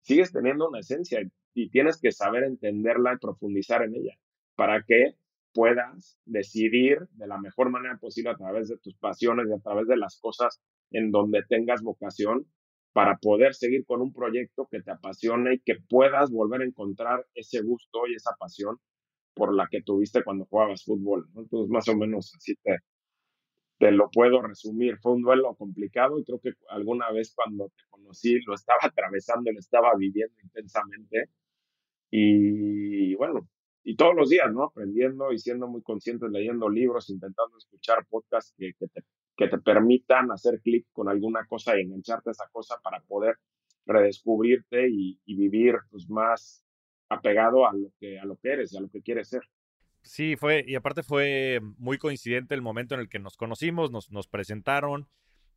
sigues 0.03 0.33
teniendo 0.33 0.69
una 0.69 0.81
esencia 0.81 1.21
y 1.55 1.71
tienes 1.71 2.01
que 2.01 2.13
saber 2.13 2.45
entenderla 2.45 3.15
y 3.15 3.19
profundizar 3.19 3.83
en 3.83 3.95
ella 3.95 4.15
para 4.55 4.83
que 4.83 5.15
puedas 5.53 6.19
decidir 6.25 7.09
de 7.13 7.27
la 7.27 7.39
mejor 7.39 7.71
manera 7.71 7.99
posible 7.99 8.31
a 8.31 8.37
través 8.37 8.69
de 8.69 8.79
tus 8.79 8.95
pasiones 8.97 9.47
y 9.49 9.53
a 9.53 9.59
través 9.59 9.89
de 9.89 9.97
las 9.97 10.19
cosas 10.21 10.61
en 10.93 11.11
donde 11.11 11.43
tengas 11.49 11.83
vocación 11.83 12.47
para 12.93 13.19
poder 13.19 13.55
seguir 13.55 13.85
con 13.85 14.01
un 14.01 14.13
proyecto 14.13 14.69
que 14.71 14.83
te 14.83 14.91
apasione 14.91 15.55
y 15.55 15.61
que 15.61 15.77
puedas 15.89 16.31
volver 16.31 16.63
a 16.63 16.65
encontrar 16.65 17.27
ese 17.35 17.63
gusto 17.63 18.07
y 18.09 18.15
esa 18.15 18.33
pasión 18.39 18.79
por 19.35 19.55
la 19.55 19.67
que 19.71 19.83
tuviste 19.83 20.23
cuando 20.25 20.47
jugabas 20.47 20.85
fútbol. 20.85 21.29
Entonces, 21.37 21.71
más 21.71 21.89
o 21.89 21.97
menos 21.97 22.35
así 22.37 22.55
te, 22.63 22.79
te 23.79 23.91
lo 23.93 24.11
puedo 24.11 24.43
resumir. 24.43 24.99
Fue 24.99 25.13
un 25.13 25.23
duelo 25.23 25.55
complicado 25.57 26.19
y 26.19 26.25
creo 26.25 26.41
que 26.41 26.53
alguna 26.69 27.11
vez 27.11 27.33
cuando 27.35 27.69
te 27.69 27.83
conocí 27.89 28.41
lo 28.47 28.55
estaba 28.55 28.79
atravesando, 28.83 29.51
lo 29.53 29.59
estaba 29.59 29.93
viviendo 29.97 30.35
intensamente. 30.43 31.31
Y 32.11 33.15
bueno, 33.15 33.49
y 33.83 33.97
todos 33.97 34.15
los 34.15 34.29
días, 34.29 34.53
¿no? 34.53 34.65
Aprendiendo 34.65 35.33
y 35.33 35.39
siendo 35.39 35.67
muy 35.67 35.83
consciente, 35.83 36.29
leyendo 36.29 36.69
libros, 36.69 37.09
intentando 37.09 37.57
escuchar 37.57 38.05
podcasts 38.07 38.55
que, 38.59 38.73
que, 39.37 39.49
te, 39.49 39.59
permitan 39.59 40.31
hacer 40.31 40.61
clic 40.61 40.87
con 40.93 41.09
alguna 41.09 41.47
cosa 41.47 41.77
y 41.79 41.83
engancharte 41.83 42.31
esa 42.31 42.49
cosa 42.53 42.77
para 42.83 43.01
poder 43.01 43.37
redescubrirte 43.87 44.89
y, 44.91 45.19
y 45.25 45.37
vivir 45.37 45.77
pues, 45.91 46.09
más 46.11 46.63
apegado 47.11 47.69
a 47.69 47.75
lo 47.75 47.93
que, 48.01 48.19
a 48.19 48.25
lo 48.25 48.37
que 48.37 48.53
eres 48.53 48.75
a 48.75 48.81
lo 48.81 48.89
que 48.89 49.03
quieres 49.03 49.29
ser. 49.29 49.43
Sí, 50.03 50.37
fue, 50.37 50.65
y 50.67 50.77
aparte 50.77 51.03
fue 51.03 51.61
muy 51.77 51.99
coincidente 51.99 52.55
el 52.55 52.63
momento 52.63 52.95
en 52.95 53.01
el 53.03 53.11
que 53.11 53.19
nos 53.19 53.37
conocimos, 53.37 53.91
nos, 53.91 54.11
nos 54.11 54.29
presentaron, 54.29 55.09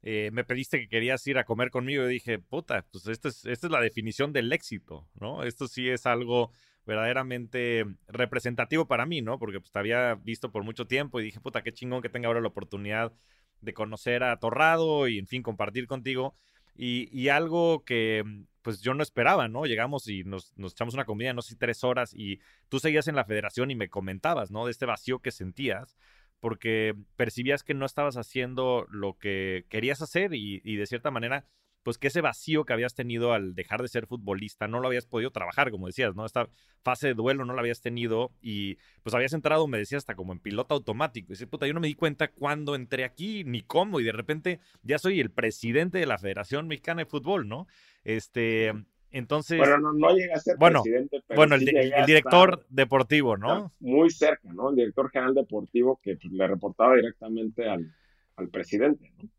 eh, 0.02 0.32
me 0.34 0.44
pediste 0.44 0.80
que 0.80 0.90
querías 0.90 1.26
ir 1.28 1.38
a 1.38 1.46
comer 1.46 1.70
conmigo 1.70 2.04
y 2.04 2.10
dije, 2.10 2.38
puta, 2.40 2.86
pues 2.92 3.08
esta 3.08 3.30
es, 3.30 3.46
esta 3.46 3.68
es 3.68 3.72
la 3.72 3.80
definición 3.80 4.34
del 4.34 4.52
éxito, 4.52 5.08
¿no? 5.14 5.44
Esto 5.44 5.70
sí 5.70 5.88
es 5.88 6.06
algo 6.06 6.52
verdaderamente 6.86 7.86
representativo 8.10 8.86
para 8.86 9.06
mí, 9.06 9.22
¿no? 9.22 9.40
Porque 9.40 9.62
pues 9.62 9.72
te 9.72 9.80
había 9.80 10.16
visto 10.16 10.52
por 10.52 10.66
mucho 10.66 10.88
tiempo 10.88 11.22
y 11.22 11.24
dije, 11.24 11.40
puta, 11.40 11.64
qué 11.64 11.72
chingón 11.72 12.02
que 12.02 12.10
tenga 12.10 12.28
ahora 12.28 12.42
la 12.42 12.50
oportunidad 12.50 13.14
de 13.62 13.74
conocer 13.74 14.24
a 14.24 14.38
Torrado 14.40 15.08
y, 15.08 15.20
en 15.20 15.28
fin, 15.28 15.42
compartir 15.42 15.88
contigo. 15.88 16.36
Y, 16.76 17.08
y 17.18 17.30
algo 17.30 17.86
que 17.86 18.24
pues 18.64 18.82
yo 18.82 18.96
no 18.96 19.04
esperaba, 19.04 19.48
¿no? 19.48 19.66
Llegamos 19.66 20.08
y 20.08 20.24
nos, 20.24 20.54
echamos 20.58 20.96
una 20.96 21.06
comida, 21.06 21.34
no 21.34 21.44
sé, 21.44 21.56
tres 21.56 21.84
horas 21.84 22.14
y 22.16 22.40
tú 22.70 22.80
seguías 22.80 23.08
en 23.08 23.16
la 23.16 23.26
federación 23.26 23.70
y 23.70 23.76
me 23.76 23.90
comentabas, 23.90 24.50
¿no? 24.50 24.66
De 24.66 24.72
este 24.72 24.88
vacío 24.88 25.20
que 25.20 25.32
sentías 25.32 25.96
porque 26.40 26.96
percibías 27.16 27.64
que 27.64 27.74
no 27.74 27.86
estabas 27.86 28.18
haciendo 28.18 28.86
lo 28.90 29.18
que 29.18 29.66
querías 29.70 30.02
hacer 30.02 30.34
y 30.34 30.76
de 30.76 30.86
cierta 30.88 31.12
manera 31.12 31.46
pues 31.84 31.98
que 31.98 32.08
ese 32.08 32.22
vacío 32.22 32.64
que 32.64 32.74
habías 32.74 32.96
tenido 32.96 33.34
al 33.34 33.54
dejar 33.56 33.82
de 33.82 33.88
ser 33.90 34.08
futbolista 34.08 34.68
no 34.68 34.80
lo 34.80 34.88
habías 34.88 35.06
podido 35.06 35.32
trabajar, 35.32 35.70
como 35.70 35.88
decías, 35.88 36.16
¿no? 36.16 36.26
Esta 36.26 36.50
fase 36.82 37.08
de 37.08 37.14
duelo 37.14 37.46
no 37.46 37.54
la 37.54 37.62
habías 37.62 37.82
tenido 37.82 38.32
y 38.42 38.78
pues 39.04 39.14
habías 39.14 39.34
entrado, 39.34 39.68
me 39.68 39.78
decías, 39.78 40.00
hasta 40.00 40.16
como 40.16 40.34
en 40.34 40.40
piloto 40.40 40.74
automático. 40.74 41.28
Y 41.28 41.36
dice, 41.36 41.48
puta, 41.48 41.68
yo 41.68 41.74
no 41.74 41.82
me 41.82 41.88
di 41.88 41.96
cuenta 41.96 42.30
cuándo 42.30 42.76
entré 42.76 43.04
aquí 43.04 43.44
ni 43.44 43.62
cómo 43.62 44.00
y 44.00 44.04
de 44.04 44.14
repente 44.14 44.60
ya 44.82 44.98
soy 44.98 45.20
el 45.20 45.30
presidente 45.30 45.98
de 45.98 46.06
la 46.06 46.18
Federación 46.18 46.68
Mexicana 46.68 47.02
de 47.02 47.06
Fútbol, 47.06 47.48
¿no? 47.48 47.68
Este, 48.04 48.74
entonces. 49.12 49.58
Bueno, 49.58 49.78
no, 49.78 49.94
no 49.94 50.16
llega 50.16 50.36
a 50.36 50.40
ser 50.40 50.58
bueno, 50.58 50.82
presidente, 50.82 51.22
pero. 51.28 51.38
Bueno, 51.38 51.56
el, 51.56 51.68
el 51.70 52.06
director 52.06 52.66
deportivo, 52.70 53.38
¿no? 53.38 53.74
Muy 53.80 54.10
cerca, 54.10 54.52
¿no? 54.54 54.70
El 54.70 54.78
director 54.78 55.12
general 55.12 55.36
deportivo 55.36 56.00
que 56.02 56.16
pues, 56.16 56.32
le 56.32 56.48
reportaba 56.48 56.96
directamente 56.96 57.70
al, 57.70 57.94
al 58.38 58.50
presidente, 58.50 59.12
¿no? 59.18 59.30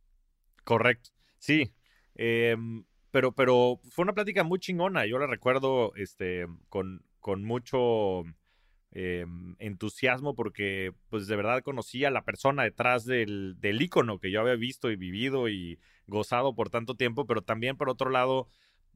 Correcto. 0.62 1.10
Sí, 1.38 1.72
eh, 2.14 2.56
pero, 3.10 3.32
pero 3.32 3.80
fue 3.90 4.02
una 4.02 4.14
plática 4.14 4.42
muy 4.42 4.58
chingona. 4.58 5.06
Yo 5.06 5.18
la 5.18 5.26
recuerdo 5.26 5.94
este, 5.94 6.46
con, 6.68 7.04
con 7.20 7.44
mucho 7.44 8.24
eh, 8.90 9.26
entusiasmo 9.58 10.34
porque, 10.34 10.92
pues, 11.10 11.26
de 11.26 11.36
verdad 11.36 11.62
conocí 11.62 12.04
a 12.04 12.10
la 12.10 12.24
persona 12.24 12.64
detrás 12.64 13.04
del, 13.04 13.56
del 13.60 13.80
ícono 13.82 14.18
que 14.18 14.30
yo 14.30 14.40
había 14.40 14.56
visto 14.56 14.90
y 14.90 14.96
vivido 14.96 15.48
y 15.48 15.78
gozado 16.06 16.54
por 16.54 16.70
tanto 16.70 16.96
tiempo, 16.96 17.26
pero 17.26 17.42
también, 17.42 17.76
por 17.76 17.88
otro 17.88 18.10
lado, 18.10 18.48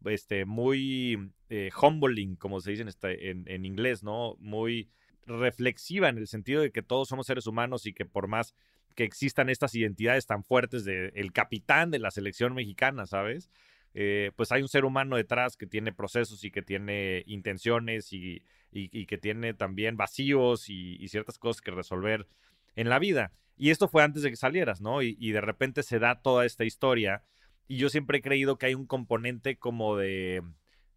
este, 0.05 0.45
muy 0.45 1.33
eh, 1.49 1.71
humbling, 1.81 2.37
como 2.37 2.61
se 2.61 2.73
dice 2.73 2.83
en, 2.83 2.89
este, 2.89 3.31
en, 3.31 3.45
en 3.49 3.65
inglés, 3.65 4.03
¿no? 4.03 4.37
Muy 4.39 4.89
reflexiva 5.27 6.09
en 6.09 6.19
el 6.19 6.27
sentido 6.27 6.63
de 6.63 6.73
que 6.73 6.83
todos 6.83 7.09
somos 7.09 7.27
seres 7.27 7.47
humanos 7.47 7.87
y 7.87 7.93
que 7.93 8.05
por 8.05 8.29
más 8.29 8.55
que 8.99 9.05
existan 9.05 9.49
estas 9.49 9.77
identidades 9.77 10.27
tan 10.27 10.43
fuertes 10.43 10.85
del 10.85 11.13
el 11.15 11.33
capitán 11.33 11.93
de 11.93 12.01
la 12.01 12.11
selección 12.11 12.53
mexicana, 12.53 13.07
¿sabes? 13.07 13.49
eh, 13.95 14.33
pues 14.37 14.53
hay 14.53 14.63
un 14.63 14.69
ser 14.69 14.85
humano 14.85 15.17
detrás 15.17 15.57
que 15.57 15.67
tiene 15.67 15.93
procesos 15.93 16.45
y 16.45 16.51
que 16.51 16.63
tiene 16.63 17.25
intenciones 17.27 18.13
y, 18.13 18.43
que 18.71 19.19
tiene 19.19 19.55
también 19.55 19.97
vacíos 19.97 20.69
y, 20.69 21.07
ciertas 21.09 21.39
cosas 21.39 21.63
que 21.63 21.71
resolver 21.71 22.29
en 22.77 22.89
la 22.89 22.99
vida. 22.99 23.33
Y 23.57 23.71
esto 23.71 23.89
fue 23.89 24.05
antes 24.05 24.23
de 24.23 24.31
que 24.31 24.37
salieras, 24.37 24.81
¿no? 24.81 25.03
Y, 25.03 25.17
y 25.19 25.33
de 25.33 25.41
repente 25.41 25.83
se 25.83 25.99
da 25.99 26.21
toda 26.23 26.47
esta 26.47 26.65
historia. 26.65 27.25
Y 27.67 27.77
yo 27.77 27.89
siempre 27.89 28.19
he 28.19 28.23
creído 28.23 28.57
que 28.57 28.67
hay 28.67 28.75
un 28.75 28.87
componente 28.87 29.57
como 29.57 29.97
de, 29.97 30.43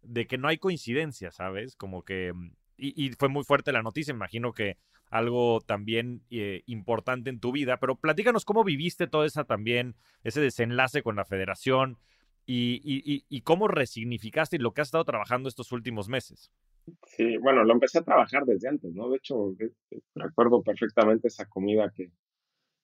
de 0.02 0.26
que 0.26 0.38
no 0.38 0.48
hay 0.48 0.58
coincidencia, 0.58 1.32
¿sabes? 1.32 1.76
Como 1.76 2.04
que... 2.04 2.32
Y, 2.76 3.10
fue 3.12 3.28
muy 3.28 3.44
fuerte 3.44 3.72
la 3.72 3.82
noticia, 3.82 4.12
imagino 4.12 4.52
que 4.52 4.76
algo 5.12 5.60
también 5.60 6.22
eh, 6.30 6.62
importante 6.64 7.28
en 7.28 7.38
tu 7.38 7.52
vida, 7.52 7.76
pero 7.76 7.96
platícanos 7.96 8.46
cómo 8.46 8.64
viviste 8.64 9.06
todo 9.06 9.26
esa 9.26 9.44
también, 9.44 9.94
ese 10.24 10.40
desenlace 10.40 11.02
con 11.02 11.16
la 11.16 11.26
federación 11.26 11.98
y, 12.46 12.80
y, 13.28 13.40
cómo 13.42 13.68
resignificaste 13.68 14.58
lo 14.58 14.72
que 14.72 14.80
has 14.80 14.88
estado 14.88 15.04
trabajando 15.04 15.48
estos 15.48 15.70
últimos 15.70 16.08
meses. 16.08 16.50
Sí, 17.06 17.36
bueno, 17.36 17.62
lo 17.62 17.74
empecé 17.74 17.98
a 17.98 18.02
trabajar 18.02 18.44
desde 18.44 18.68
antes, 18.68 18.92
¿no? 18.94 19.10
De 19.10 19.18
hecho, 19.18 19.54
recuerdo 20.14 20.62
perfectamente 20.62 21.28
esa 21.28 21.46
comida 21.46 21.92
que, 21.94 22.10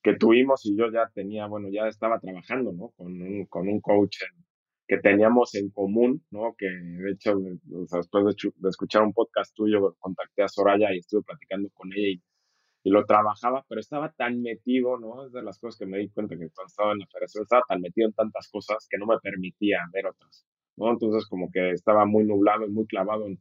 que 0.02 0.14
tuvimos 0.14 0.64
y 0.66 0.76
yo 0.76 0.92
ya 0.92 1.10
tenía, 1.12 1.46
bueno, 1.46 1.68
ya 1.70 1.88
estaba 1.88 2.20
trabajando, 2.20 2.72
¿no? 2.72 2.90
Con 2.90 3.20
un, 3.20 3.46
con 3.46 3.68
un 3.68 3.80
coach 3.80 4.18
que 4.88 4.98
teníamos 4.98 5.54
en 5.54 5.70
común, 5.70 6.24
¿no? 6.30 6.54
Que 6.56 6.66
de 6.66 7.12
hecho, 7.12 7.34
después 7.92 8.24
de, 8.24 8.68
escuchar 8.68 9.02
un 9.02 9.12
podcast 9.12 9.54
tuyo, 9.54 9.94
contacté 9.98 10.42
a 10.42 10.48
Soraya 10.48 10.94
y 10.94 10.98
estuve 10.98 11.22
platicando 11.22 11.68
con 11.74 11.92
ella 11.92 12.08
y, 12.08 12.22
y, 12.84 12.90
lo 12.90 13.04
trabajaba, 13.04 13.64
pero 13.68 13.80
estaba 13.80 14.10
tan 14.12 14.40
metido, 14.42 14.98
¿no? 14.98 15.26
Es 15.26 15.32
de 15.32 15.42
las 15.42 15.58
cosas 15.60 15.78
que 15.78 15.86
me 15.86 15.98
di 15.98 16.08
cuenta 16.08 16.36
que 16.36 16.48
cuando 16.50 16.68
estaba 16.68 16.92
en 16.92 17.00
la 17.00 17.06
federación 17.06 17.42
estaba 17.42 17.62
tan 17.68 17.80
metido 17.82 18.08
en 18.08 18.14
tantas 18.14 18.48
cosas 18.50 18.86
que 18.90 18.98
no 18.98 19.06
me 19.06 19.18
permitía 19.22 19.78
ver 19.92 20.06
otras, 20.06 20.46
¿no? 20.76 20.90
Entonces 20.90 21.28
como 21.28 21.50
que 21.52 21.72
estaba 21.72 22.06
muy 22.06 22.24
nublado 22.24 22.66
y 22.66 22.70
muy 22.70 22.86
clavado 22.86 23.26
en, 23.26 23.40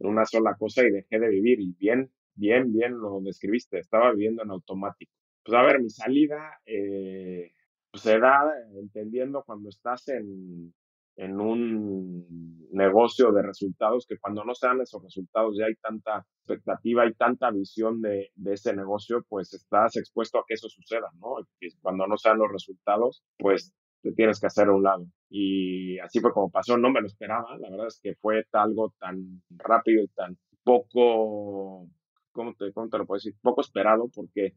en 0.00 0.08
una 0.08 0.24
sola 0.24 0.56
cosa 0.58 0.82
y 0.82 0.90
dejé 0.90 1.18
de 1.18 1.28
vivir 1.28 1.60
y 1.60 1.74
bien, 1.74 2.10
bien, 2.34 2.72
bien 2.72 2.98
lo 2.98 3.20
describiste, 3.20 3.78
estaba 3.78 4.12
viviendo 4.12 4.42
en 4.42 4.50
automático 4.50 5.12
pues 5.46 5.56
a 5.56 5.62
ver, 5.62 5.80
mi 5.80 5.90
salida 5.90 6.60
eh, 6.66 7.52
pues 7.90 8.02
se 8.02 8.18
da 8.18 8.52
entendiendo 8.74 9.44
cuando 9.44 9.68
estás 9.68 10.08
en, 10.08 10.74
en 11.16 11.40
un 11.40 12.68
negocio 12.72 13.32
de 13.32 13.42
resultados 13.42 14.06
que 14.06 14.18
cuando 14.18 14.44
no 14.44 14.54
se 14.54 14.66
dan 14.66 14.80
esos 14.80 15.02
resultados 15.02 15.56
ya 15.58 15.66
hay 15.66 15.74
tanta 15.76 16.26
expectativa 16.40 17.06
y 17.06 17.14
tanta 17.14 17.50
visión 17.50 18.02
de, 18.02 18.30
ese 18.44 18.74
negocio, 18.74 19.24
pues 19.28 19.52
estás 19.54 19.96
expuesto 19.96 20.38
a 20.38 20.44
que 20.46 20.54
eso 20.54 20.68
suceda, 20.68 21.10
¿no? 21.18 21.36
Y 21.60 21.74
cuando 21.80 22.06
no 22.06 22.16
se 22.18 22.28
dan 22.28 22.38
los 22.38 22.52
resultados, 22.52 23.24
pues 23.38 23.72
te 24.02 24.12
tienes 24.12 24.38
que 24.38 24.46
hacer 24.46 24.68
a 24.68 24.74
un 24.74 24.82
lado. 24.82 25.06
Y 25.30 25.98
así 26.00 26.20
fue 26.20 26.32
como 26.32 26.50
pasó, 26.50 26.76
no 26.76 26.90
me 26.90 27.00
lo 27.00 27.06
esperaba, 27.06 27.56
la 27.58 27.70
verdad 27.70 27.86
es 27.88 27.98
que 28.02 28.14
fue 28.20 28.44
algo 28.52 28.92
tan 28.98 29.42
rápido 29.50 30.02
y 30.02 30.08
tan 30.08 30.36
poco, 30.62 31.88
¿cómo 32.32 32.54
te, 32.54 32.72
cómo 32.72 32.88
te 32.88 32.98
lo 32.98 33.06
puedo 33.06 33.16
decir? 33.16 33.34
Poco 33.40 33.62
esperado 33.62 34.10
porque 34.14 34.52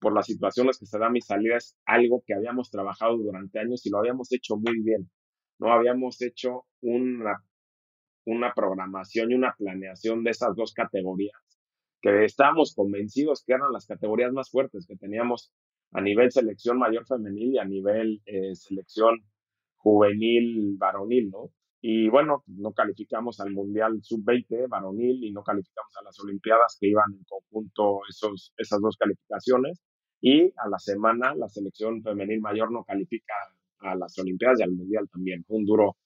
por 0.00 0.12
las 0.12 0.26
situaciones 0.26 0.78
que 0.78 0.86
se 0.86 0.98
da 0.98 1.08
mi 1.08 1.22
salida 1.22 1.56
es 1.56 1.78
algo 1.86 2.22
que 2.26 2.34
habíamos 2.34 2.70
trabajado 2.70 3.16
durante 3.16 3.58
años 3.58 3.86
y 3.86 3.90
lo 3.90 3.98
habíamos 3.98 4.30
hecho 4.32 4.56
muy 4.56 4.82
bien. 4.82 5.08
No 5.64 5.72
habíamos 5.72 6.20
hecho 6.20 6.66
una, 6.82 7.42
una 8.26 8.52
programación 8.52 9.30
y 9.30 9.34
una 9.34 9.54
planeación 9.56 10.22
de 10.22 10.32
esas 10.32 10.54
dos 10.54 10.74
categorías 10.74 11.40
que 12.02 12.26
estábamos 12.26 12.74
convencidos 12.74 13.42
que 13.46 13.54
eran 13.54 13.72
las 13.72 13.86
categorías 13.86 14.30
más 14.30 14.50
fuertes 14.50 14.86
que 14.86 14.96
teníamos 14.96 15.54
a 15.92 16.02
nivel 16.02 16.30
selección 16.30 16.78
mayor 16.78 17.06
femenil 17.06 17.54
y 17.54 17.58
a 17.58 17.64
nivel 17.64 18.20
eh, 18.26 18.54
selección 18.54 19.24
juvenil 19.76 20.76
varonil, 20.76 21.30
¿no? 21.30 21.50
Y 21.80 22.10
bueno, 22.10 22.44
no 22.46 22.74
calificamos 22.74 23.40
al 23.40 23.52
Mundial 23.52 24.00
Sub-20 24.02 24.68
varonil 24.68 25.24
y 25.24 25.32
no 25.32 25.42
calificamos 25.42 25.96
a 25.98 26.04
las 26.04 26.20
Olimpiadas 26.20 26.76
que 26.78 26.88
iban 26.88 27.10
en 27.10 27.24
conjunto 27.24 28.00
esos, 28.10 28.52
esas 28.58 28.82
dos 28.82 28.98
calificaciones 28.98 29.82
y 30.20 30.52
a 30.58 30.68
la 30.68 30.78
semana 30.78 31.34
la 31.34 31.48
selección 31.48 32.02
femenil 32.02 32.42
mayor 32.42 32.70
no 32.70 32.84
califica 32.84 33.32
a 33.80 33.94
las 33.94 34.18
Olimpiadas 34.18 34.60
y 34.60 34.62
al 34.62 34.72
Mundial 34.72 35.08
también. 35.10 35.44
Un 35.48 35.64
duro, 35.64 35.96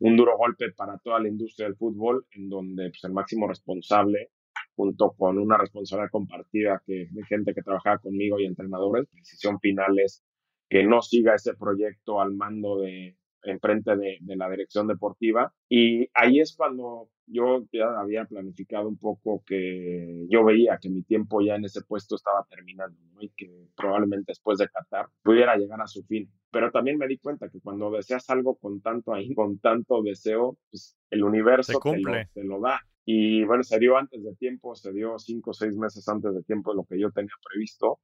un 0.00 0.16
duro 0.16 0.36
golpe 0.36 0.72
para 0.76 0.98
toda 0.98 1.20
la 1.20 1.28
industria 1.28 1.66
del 1.66 1.76
fútbol, 1.76 2.26
en 2.32 2.48
donde 2.48 2.90
pues, 2.90 3.04
el 3.04 3.12
máximo 3.12 3.48
responsable, 3.48 4.30
junto 4.74 5.12
con 5.12 5.38
una 5.38 5.58
responsabilidad 5.58 6.10
compartida 6.10 6.82
que, 6.86 7.06
de 7.10 7.24
gente 7.28 7.54
que 7.54 7.62
trabajaba 7.62 7.98
conmigo 7.98 8.38
y 8.38 8.46
entrenadores, 8.46 9.08
la 9.12 9.18
decisión 9.18 9.60
final 9.60 9.98
es 9.98 10.24
que 10.68 10.84
no 10.84 11.02
siga 11.02 11.34
ese 11.34 11.54
proyecto 11.54 12.20
al 12.20 12.32
mando 12.34 12.80
de, 12.80 13.16
enfrente 13.42 13.96
de, 13.96 14.18
de 14.20 14.36
la 14.36 14.50
dirección 14.50 14.86
deportiva. 14.86 15.52
Y 15.68 16.08
ahí 16.14 16.40
es 16.40 16.54
cuando 16.56 17.08
yo 17.30 17.64
ya 17.72 17.98
había 17.98 18.24
planificado 18.24 18.88
un 18.88 18.98
poco 18.98 19.42
que 19.46 20.26
yo 20.28 20.44
veía 20.44 20.78
que 20.78 20.90
mi 20.90 21.02
tiempo 21.02 21.40
ya 21.40 21.54
en 21.54 21.64
ese 21.64 21.82
puesto 21.82 22.16
estaba 22.16 22.44
terminando 22.50 22.98
y 23.20 23.30
que 23.30 23.68
probablemente 23.76 24.32
después 24.32 24.58
de 24.58 24.68
Qatar 24.68 25.06
pudiera 25.22 25.56
llegar 25.56 25.80
a 25.80 25.86
su 25.86 26.02
fin. 26.04 26.30
Pero 26.50 26.70
también 26.72 26.98
me 26.98 27.06
di 27.06 27.18
cuenta 27.18 27.48
que 27.48 27.60
cuando 27.60 27.90
deseas 27.90 28.28
algo 28.30 28.56
con 28.56 28.80
tanto 28.80 29.14
ahí, 29.14 29.32
con 29.34 29.58
tanto 29.58 30.02
deseo, 30.02 30.58
pues 30.70 30.96
el 31.10 31.22
universo 31.22 31.78
te 31.80 31.98
lo, 31.98 32.12
te 32.34 32.44
lo, 32.44 32.60
da. 32.60 32.80
Y 33.04 33.44
bueno, 33.44 33.62
se 33.62 33.78
dio 33.78 33.96
antes 33.96 34.22
de 34.22 34.34
tiempo, 34.34 34.74
se 34.74 34.92
dio 34.92 35.18
cinco 35.18 35.50
o 35.50 35.54
seis 35.54 35.76
meses 35.76 36.06
antes 36.08 36.34
de 36.34 36.42
tiempo 36.42 36.72
de 36.72 36.76
lo 36.76 36.84
que 36.84 36.98
yo 36.98 37.10
tenía 37.12 37.32
previsto. 37.48 38.00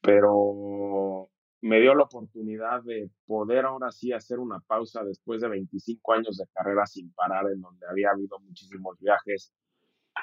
Pero 0.00 1.28
me 1.64 1.80
dio 1.80 1.94
la 1.94 2.04
oportunidad 2.04 2.82
de 2.82 3.08
poder 3.24 3.64
ahora 3.64 3.90
sí 3.90 4.12
hacer 4.12 4.38
una 4.38 4.60
pausa 4.60 5.02
después 5.02 5.40
de 5.40 5.48
25 5.48 6.12
años 6.12 6.36
de 6.36 6.44
carrera 6.52 6.84
sin 6.84 7.10
parar, 7.14 7.46
en 7.50 7.62
donde 7.62 7.86
había 7.88 8.10
habido 8.10 8.38
muchísimos 8.40 8.98
viajes, 9.00 9.50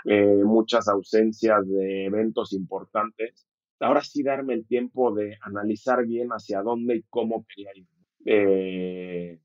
eh, 0.05 0.43
muchas 0.45 0.87
ausencias 0.87 1.67
de 1.67 2.05
eventos 2.05 2.53
importantes. 2.53 3.47
Ahora 3.79 4.01
sí 4.01 4.21
darme 4.21 4.53
el 4.53 4.67
tiempo 4.67 5.15
de 5.15 5.35
analizar 5.41 6.05
bien 6.05 6.29
hacia 6.29 6.61
dónde 6.61 6.97
y 6.97 7.03
cómo 7.09 7.43
quería 7.47 7.71
ir. 7.75 7.87
Eh, 8.25 9.39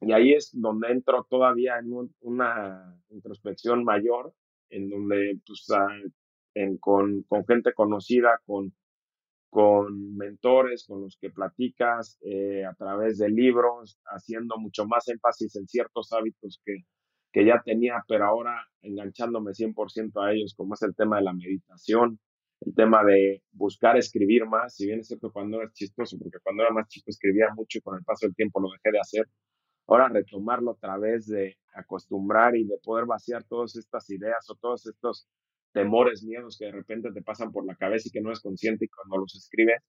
y 0.00 0.12
ahí 0.12 0.32
es 0.32 0.50
donde 0.52 0.92
entro 0.92 1.26
todavía 1.28 1.76
en 1.80 1.92
una 2.20 2.96
introspección 3.10 3.82
mayor, 3.82 4.32
en 4.70 4.88
donde 4.90 5.40
pues, 5.44 5.66
ah, 5.72 5.88
con, 6.78 7.24
con 7.24 7.44
gente 7.46 7.72
conocida, 7.72 8.40
con 8.46 8.72
con 9.54 10.16
mentores 10.16 10.84
con 10.84 11.02
los 11.02 11.16
que 11.20 11.30
platicas 11.30 12.18
eh, 12.22 12.64
a 12.64 12.74
través 12.74 13.18
de 13.18 13.28
libros, 13.28 14.00
haciendo 14.06 14.58
mucho 14.58 14.84
más 14.84 15.06
énfasis 15.06 15.54
en 15.54 15.68
ciertos 15.68 16.12
hábitos 16.12 16.60
que, 16.64 16.78
que 17.32 17.46
ya 17.46 17.62
tenía, 17.64 18.02
pero 18.08 18.24
ahora 18.24 18.66
enganchándome 18.82 19.52
100% 19.52 20.26
a 20.26 20.32
ellos, 20.32 20.54
como 20.56 20.74
es 20.74 20.82
el 20.82 20.96
tema 20.96 21.18
de 21.18 21.22
la 21.22 21.34
meditación, 21.34 22.18
el 22.62 22.74
tema 22.74 23.04
de 23.04 23.44
buscar 23.52 23.96
escribir 23.96 24.44
más, 24.44 24.74
si 24.74 24.86
bien 24.86 24.98
es 24.98 25.06
cierto 25.06 25.30
cuando 25.30 25.62
era 25.62 25.70
chistoso, 25.72 26.18
porque 26.18 26.38
cuando 26.42 26.64
era 26.64 26.72
más 26.72 26.88
chico 26.88 27.10
escribía 27.10 27.46
mucho 27.54 27.78
y 27.78 27.82
con 27.82 27.96
el 27.96 28.02
paso 28.02 28.26
del 28.26 28.34
tiempo 28.34 28.60
lo 28.60 28.70
dejé 28.72 28.90
de 28.90 28.98
hacer, 28.98 29.28
ahora 29.86 30.08
retomarlo 30.08 30.72
a 30.72 30.78
través 30.78 31.28
de 31.28 31.58
acostumbrar 31.74 32.56
y 32.56 32.64
de 32.64 32.78
poder 32.82 33.06
vaciar 33.06 33.44
todas 33.44 33.76
estas 33.76 34.10
ideas 34.10 34.50
o 34.50 34.56
todos 34.56 34.84
estos 34.86 35.28
temores, 35.74 36.22
miedos 36.22 36.56
que 36.56 36.66
de 36.66 36.72
repente 36.72 37.12
te 37.12 37.20
pasan 37.20 37.52
por 37.52 37.66
la 37.66 37.74
cabeza 37.74 38.08
y 38.08 38.12
que 38.12 38.22
no 38.22 38.32
es 38.32 38.40
consciente 38.40 38.86
y 38.86 38.88
cuando 38.88 39.18
los 39.18 39.34
escribes, 39.34 39.82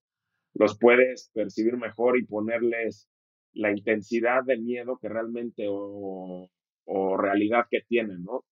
los 0.53 0.77
puedes 0.77 1.31
percibir 1.33 1.77
mejor 1.77 2.17
y 2.17 2.25
ponerles 2.25 3.07
la 3.53 3.71
intensidad 3.71 4.43
del 4.43 4.63
miedo 4.63 4.97
que 5.01 5.07
realmente 5.07 5.67
o, 5.69 6.49
realidad 7.17 7.65
que 7.69 7.81
tienen, 7.87 8.23
¿no? 8.23 8.45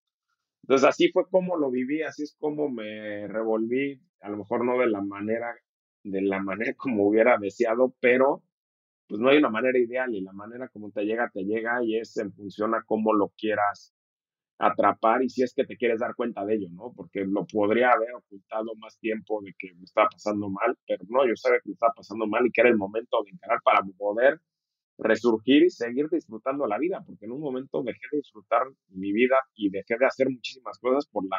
Entonces 0.64 0.88
así 0.88 1.12
fue 1.12 1.28
como 1.30 1.58
lo 1.58 1.70
viví, 1.70 2.02
así 2.04 2.24
es 2.24 2.36
como 2.40 2.70
me 2.70 3.28
revolví, 3.28 4.02
a 4.22 4.30
lo 4.30 4.38
mejor 4.38 4.66
no 4.66 4.80
de 4.80 4.88
la 4.88 5.02
manera, 5.02 5.54
de 6.04 6.22
la 6.22 6.42
manera 6.42 6.74
como 6.78 7.08
hubiera 7.08 7.38
deseado, 7.38 7.96
pero 8.00 8.44
pues 9.08 9.20
no 9.20 9.30
hay 9.30 9.38
una 9.38 9.50
manera 9.50 9.78
ideal 9.78 10.14
y 10.16 10.22
la 10.22 10.34
manera 10.34 10.70
como 10.70 10.92
te 10.92 11.04
llega, 11.04 11.30
te 11.34 11.44
llega 11.44 11.84
y 11.84 11.98
es 11.98 12.16
en 12.18 12.32
función 12.34 12.74
a 12.76 12.84
cómo 12.84 13.14
lo 13.14 13.34
quieras 13.38 13.94
atrapar 14.66 15.24
y 15.24 15.30
si 15.30 15.44
es 15.44 15.54
que 15.54 15.66
te 15.66 15.76
quieres 15.76 16.00
dar 16.00 16.16
cuenta 16.16 16.46
de 16.46 16.56
ello, 16.56 16.68
¿no? 16.72 16.94
Porque 16.96 17.26
lo 17.26 17.46
podría 17.46 17.92
haber 17.92 18.14
ocultado 18.16 18.74
más 18.76 18.98
tiempo 19.00 19.42
de 19.42 19.54
que 19.58 19.74
me 19.74 19.84
estaba 19.84 20.08
pasando 20.10 20.50
mal, 20.50 20.78
pero 20.88 21.04
no, 21.10 21.28
yo 21.28 21.36
sabía 21.36 21.60
que 21.60 21.70
me 21.70 21.74
estaba 21.74 21.94
pasando 21.94 22.28
mal 22.28 22.46
y 22.46 22.52
que 22.52 22.62
era 22.62 22.70
el 22.70 22.78
momento 22.78 23.22
de 23.24 23.32
encarar 23.32 23.60
para 23.64 23.82
poder 23.98 24.40
resurgir 24.98 25.64
y 25.64 25.70
seguir 25.70 26.08
disfrutando 26.10 26.66
la 26.68 26.78
vida, 26.78 27.04
porque 27.06 27.26
en 27.26 27.32
un 27.32 27.42
momento 27.42 27.84
dejé 27.84 28.00
de 28.12 28.20
disfrutar 28.20 28.64
mi 28.90 29.12
vida 29.12 29.36
y 29.56 29.70
dejé 29.70 29.98
de 29.98 30.06
hacer 30.06 30.30
muchísimas 30.30 30.78
cosas 30.80 31.08
por 31.08 31.26
la, 31.28 31.38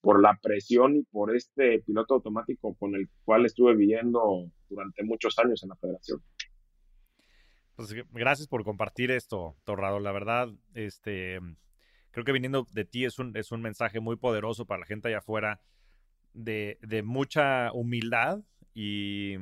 por 0.00 0.20
la 0.20 0.38
presión 0.42 0.96
y 0.96 1.02
por 1.04 1.36
este 1.36 1.80
piloto 1.80 2.14
automático 2.14 2.74
con 2.74 2.94
el 2.94 3.08
cual 3.24 3.46
estuve 3.46 3.76
viviendo 3.76 4.50
durante 4.68 5.04
muchos 5.04 5.38
años 5.38 5.62
en 5.62 5.68
la 5.68 5.76
federación. 5.76 6.22
Pues 7.76 7.94
gracias 8.10 8.48
por 8.48 8.64
compartir 8.64 9.12
esto, 9.12 9.54
Torrado. 9.62 10.00
La 10.00 10.10
verdad, 10.10 10.48
este, 10.74 11.38
creo 12.18 12.24
que 12.24 12.32
viniendo 12.32 12.66
de 12.72 12.84
ti 12.84 13.04
es 13.04 13.18
un, 13.18 13.36
es 13.36 13.52
un 13.52 13.62
mensaje 13.62 14.00
muy 14.00 14.16
poderoso 14.16 14.66
para 14.66 14.80
la 14.80 14.86
gente 14.86 15.08
allá 15.08 15.18
afuera 15.18 15.60
de, 16.34 16.78
mucha 17.04 17.72
humildad 17.72 18.40
y, 18.74 19.36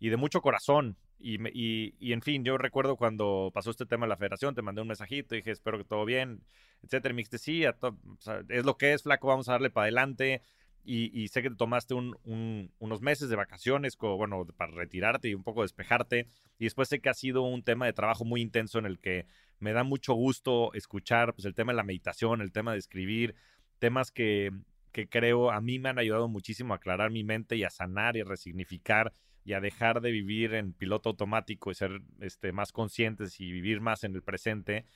de 0.00 0.16
mucho 0.16 0.40
corazón 0.40 0.96
y, 1.18 1.36
y, 1.48 1.94
y, 1.98 2.12
en 2.12 2.22
fin, 2.22 2.44
yo 2.44 2.58
recuerdo 2.58 2.96
cuando 2.96 3.50
pasó 3.52 3.70
este 3.70 3.86
tema 3.86 4.06
de 4.06 4.10
la 4.10 4.16
federación, 4.16 4.54
te 4.54 4.62
mandé 4.62 4.82
un 4.82 4.88
mensajito, 4.88 5.34
dije, 5.34 5.50
espero 5.50 5.78
que 5.78 5.84
todo 5.84 6.04
bien, 6.04 6.44
etcétera. 6.82 7.12
Y 7.12 7.14
me 7.14 7.20
dijiste, 7.20 7.38
sí, 7.38 7.64
es 7.64 8.64
lo 8.64 8.76
que 8.76 8.92
es, 8.92 9.02
flaco, 9.02 9.28
vamos 9.28 9.48
a 9.48 9.52
darle 9.52 9.70
para 9.70 9.84
adelante. 9.84 10.42
Y, 10.88 11.26
sé 11.28 11.42
que 11.42 11.50
te 11.50 11.56
tomaste 11.56 11.94
unos 11.94 13.00
meses 13.02 13.28
de 13.28 13.34
vacaciones, 13.34 13.96
bueno, 13.98 14.46
para 14.56 14.70
retirarte 14.72 15.28
y 15.28 15.34
un 15.34 15.42
poco 15.42 15.62
despejarte. 15.62 16.28
Y 16.58 16.64
después 16.64 16.88
sé 16.88 17.00
que 17.00 17.08
ha 17.08 17.14
sido 17.14 17.42
un 17.42 17.64
tema 17.64 17.86
de 17.86 17.92
trabajo 17.92 18.24
muy 18.24 18.40
intenso 18.40 18.78
en 18.78 18.86
el 18.86 19.00
que 19.00 19.26
me 19.58 19.72
da 19.72 19.82
mucho 19.82 20.14
gusto 20.14 20.72
escuchar 20.74 21.34
pues, 21.34 21.44
el 21.44 21.54
tema 21.54 21.72
de 21.72 21.76
la 21.76 21.82
meditación, 21.82 22.40
el 22.40 22.52
tema 22.52 22.72
de 22.72 22.78
escribir, 22.78 23.34
temas 23.80 24.12
que, 24.12 24.52
que 24.92 25.08
creo 25.08 25.50
a 25.50 25.60
mí 25.60 25.78
me 25.78 25.88
han 25.88 25.98
ayudado 25.98 26.28
muchísimo 26.28 26.72
a 26.72 26.76
aclarar 26.76 27.10
mi 27.10 27.24
mente 27.24 27.56
y 27.56 27.64
a 27.64 27.70
sanar 27.70 28.16
y 28.16 28.20
a 28.20 28.24
resignificar 28.24 29.12
y 29.44 29.52
a 29.52 29.60
dejar 29.60 30.00
de 30.00 30.10
vivir 30.10 30.54
en 30.54 30.72
piloto 30.72 31.10
automático 31.10 31.70
y 31.70 31.74
ser 31.74 32.00
este, 32.20 32.52
más 32.52 32.72
conscientes 32.72 33.40
y 33.40 33.50
vivir 33.52 33.80
más 33.80 34.02
en 34.04 34.14
el 34.14 34.22
presente. 34.22 34.86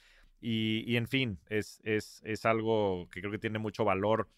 Y, 0.41 0.83
y 0.87 0.97
en 0.97 1.07
fin, 1.07 1.39
es, 1.49 1.81
es, 1.85 2.21
es, 2.25 2.45
algo 2.47 3.09
que 3.11 3.21
creo 3.21 3.31
que 3.31 3.39
tiene 3.39 3.59
mucho 3.59 3.85
valor 3.85 4.29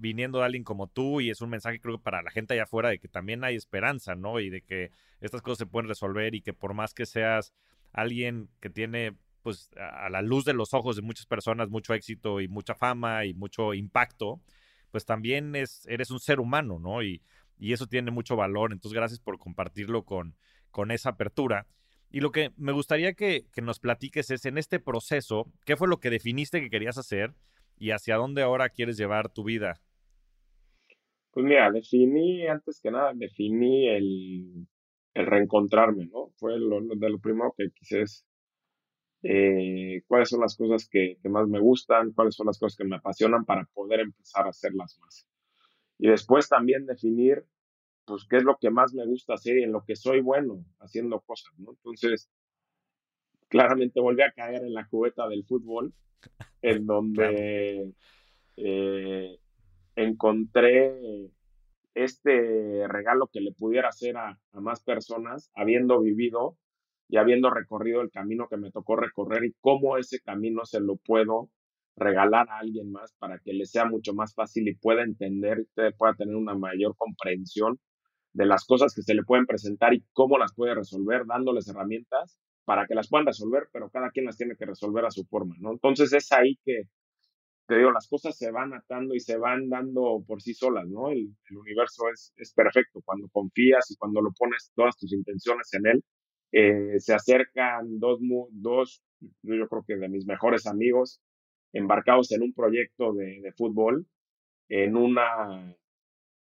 viniendo 0.00 0.38
de 0.38 0.44
alguien 0.44 0.64
como 0.64 0.88
tú 0.88 1.20
y 1.20 1.30
es 1.30 1.40
un 1.40 1.50
mensaje 1.50 1.80
creo 1.80 1.98
que 1.98 2.02
para 2.02 2.22
la 2.22 2.30
gente 2.30 2.54
allá 2.54 2.64
afuera 2.64 2.88
de 2.88 2.98
que 2.98 3.08
también 3.08 3.44
hay 3.44 3.56
esperanza, 3.56 4.14
¿no? 4.14 4.40
Y 4.40 4.50
de 4.50 4.62
que 4.62 4.90
estas 5.20 5.42
cosas 5.42 5.58
se 5.58 5.66
pueden 5.66 5.88
resolver 5.88 6.34
y 6.34 6.42
que 6.42 6.52
por 6.52 6.74
más 6.74 6.94
que 6.94 7.06
seas 7.06 7.52
alguien 7.92 8.48
que 8.60 8.70
tiene 8.70 9.16
pues 9.42 9.70
a 9.76 10.10
la 10.10 10.20
luz 10.20 10.44
de 10.44 10.52
los 10.52 10.74
ojos 10.74 10.96
de 10.96 11.02
muchas 11.02 11.26
personas 11.26 11.68
mucho 11.68 11.94
éxito 11.94 12.40
y 12.40 12.48
mucha 12.48 12.74
fama 12.74 13.24
y 13.24 13.34
mucho 13.34 13.72
impacto, 13.72 14.40
pues 14.90 15.04
también 15.04 15.54
es, 15.54 15.86
eres 15.86 16.10
un 16.10 16.20
ser 16.20 16.40
humano, 16.40 16.78
¿no? 16.78 17.02
Y, 17.02 17.22
y 17.58 17.72
eso 17.72 17.86
tiene 17.86 18.10
mucho 18.10 18.36
valor. 18.36 18.72
Entonces, 18.72 18.96
gracias 18.96 19.20
por 19.20 19.38
compartirlo 19.38 20.04
con, 20.04 20.34
con 20.70 20.90
esa 20.90 21.10
apertura. 21.10 21.66
Y 22.10 22.20
lo 22.20 22.30
que 22.30 22.52
me 22.56 22.72
gustaría 22.72 23.12
que, 23.12 23.46
nos 23.62 23.80
platiques 23.80 24.30
es 24.30 24.44
en 24.46 24.58
este 24.58 24.80
proceso, 24.80 25.52
¿qué 25.64 25.76
fue 25.76 25.88
lo 25.88 26.00
que 26.00 26.10
definiste 26.10 26.60
que 26.60 26.70
querías 26.70 26.96
hacer 26.96 27.34
y 27.78 27.90
hacia 27.90 28.16
dónde 28.16 28.42
ahora 28.42 28.68
quieres 28.68 28.96
llevar 28.96 29.32
tu 29.32 29.44
vida? 29.44 29.80
Pues 31.30 31.46
mira, 31.46 31.70
definí, 31.70 32.46
antes 32.46 32.80
que 32.80 32.90
nada, 32.90 33.12
definí 33.14 33.88
el, 33.88 34.66
reencontrarme, 35.14 36.06
¿no? 36.06 36.32
Fue 36.36 36.58
lo, 36.58 36.80
de 36.80 37.10
lo 37.10 37.18
primero 37.18 37.54
que 37.56 37.70
quise 37.70 38.02
es 38.02 38.26
eh, 39.22 40.02
cuáles 40.06 40.28
son 40.28 40.40
las 40.40 40.56
cosas 40.56 40.88
que, 40.88 41.16
que, 41.22 41.28
más 41.28 41.48
me 41.48 41.60
gustan, 41.60 42.12
cuáles 42.12 42.34
son 42.34 42.46
las 42.46 42.58
cosas 42.58 42.76
que 42.76 42.84
me 42.84 42.96
apasionan 42.96 43.44
para 43.44 43.64
poder 43.74 44.00
empezar 44.00 44.46
a 44.46 44.50
hacerlas 44.50 44.98
más. 45.00 45.26
Y 45.98 46.08
después 46.08 46.48
también 46.48 46.86
definir, 46.86 47.44
pues, 48.04 48.26
qué 48.28 48.36
es 48.36 48.44
lo 48.44 48.56
que 48.60 48.70
más 48.70 48.94
me 48.94 49.04
gusta 49.06 49.34
hacer 49.34 49.58
y 49.58 49.64
en 49.64 49.72
lo 49.72 49.84
que 49.84 49.96
soy 49.96 50.20
bueno 50.20 50.64
haciendo 50.80 51.20
cosas, 51.20 51.52
¿no? 51.58 51.70
Entonces, 51.70 52.30
claramente 53.48 54.00
volví 54.00 54.22
a 54.22 54.32
caer 54.32 54.62
en 54.62 54.74
la 54.74 54.86
cubeta 54.86 55.28
del 55.28 55.44
fútbol, 55.44 55.92
en 56.62 56.86
donde 56.86 57.92
eh, 58.56 59.38
encontré 59.96 61.30
este 61.94 62.86
regalo 62.86 63.28
que 63.32 63.40
le 63.40 63.52
pudiera 63.52 63.88
hacer 63.88 64.16
a, 64.16 64.38
a, 64.52 64.60
más 64.60 64.82
personas, 64.82 65.50
habiendo 65.54 66.00
vivido 66.00 66.56
y 67.08 67.16
habiendo 67.16 67.50
recorrido 67.50 68.00
el 68.00 68.10
camino 68.10 68.48
que 68.48 68.56
me 68.56 68.70
tocó 68.70 68.96
recorrer 68.96 69.44
y 69.44 69.54
cómo 69.60 69.96
ese 69.96 70.20
camino 70.20 70.64
se 70.64 70.80
lo 70.80 70.96
puedo 70.96 71.50
regalar 71.96 72.48
a 72.50 72.58
alguien 72.58 72.92
más 72.92 73.12
para 73.18 73.38
que 73.40 73.52
le 73.52 73.66
sea 73.66 73.84
mucho 73.84 74.14
más 74.14 74.34
fácil 74.34 74.68
y 74.68 74.74
pueda 74.74 75.02
entender, 75.02 75.60
y 75.60 75.92
pueda 75.96 76.14
tener 76.14 76.36
una 76.36 76.54
mayor 76.54 76.94
comprensión 76.96 77.78
de 78.32 78.46
las 78.46 78.64
cosas 78.64 78.94
que 78.94 79.02
se 79.02 79.14
le 79.14 79.24
pueden 79.24 79.46
presentar 79.46 79.94
y 79.94 80.04
cómo 80.12 80.38
las 80.38 80.54
puede 80.54 80.74
resolver, 80.74 81.26
dándoles 81.26 81.68
herramientas 81.68 82.38
para 82.68 82.86
que 82.86 82.94
las 82.94 83.08
puedan 83.08 83.24
resolver, 83.24 83.66
pero 83.72 83.88
cada 83.88 84.10
quien 84.10 84.26
las 84.26 84.36
tiene 84.36 84.54
que 84.54 84.66
resolver 84.66 85.02
a 85.06 85.10
su 85.10 85.24
forma, 85.24 85.56
¿no? 85.58 85.72
Entonces 85.72 86.12
es 86.12 86.30
ahí 86.32 86.58
que, 86.66 86.82
te 87.66 87.78
digo, 87.78 87.90
las 87.92 88.06
cosas 88.06 88.36
se 88.36 88.50
van 88.50 88.74
atando 88.74 89.14
y 89.14 89.20
se 89.20 89.38
van 89.38 89.70
dando 89.70 90.22
por 90.26 90.42
sí 90.42 90.52
solas, 90.52 90.86
¿no? 90.86 91.10
El, 91.10 91.34
universo 91.50 92.10
es, 92.12 92.34
es, 92.36 92.52
perfecto 92.52 93.00
cuando 93.06 93.26
confías 93.30 93.90
y 93.90 93.96
cuando 93.96 94.20
lo 94.20 94.32
pones 94.38 94.70
todas 94.74 94.98
tus 94.98 95.14
intenciones 95.14 95.72
en 95.72 95.86
él. 95.86 96.04
Eh, 96.52 97.00
se 97.00 97.14
acercan 97.14 97.98
dos, 97.98 98.20
dos, 98.50 99.02
yo 99.20 99.66
creo 99.66 99.84
que 99.86 99.96
de 99.96 100.10
mis 100.10 100.26
mejores 100.26 100.66
amigos, 100.66 101.22
embarcados 101.72 102.32
en 102.32 102.42
un 102.42 102.52
proyecto 102.52 103.14
de, 103.14 103.50
fútbol, 103.56 104.06
en 104.68 104.94
una, 104.94 105.74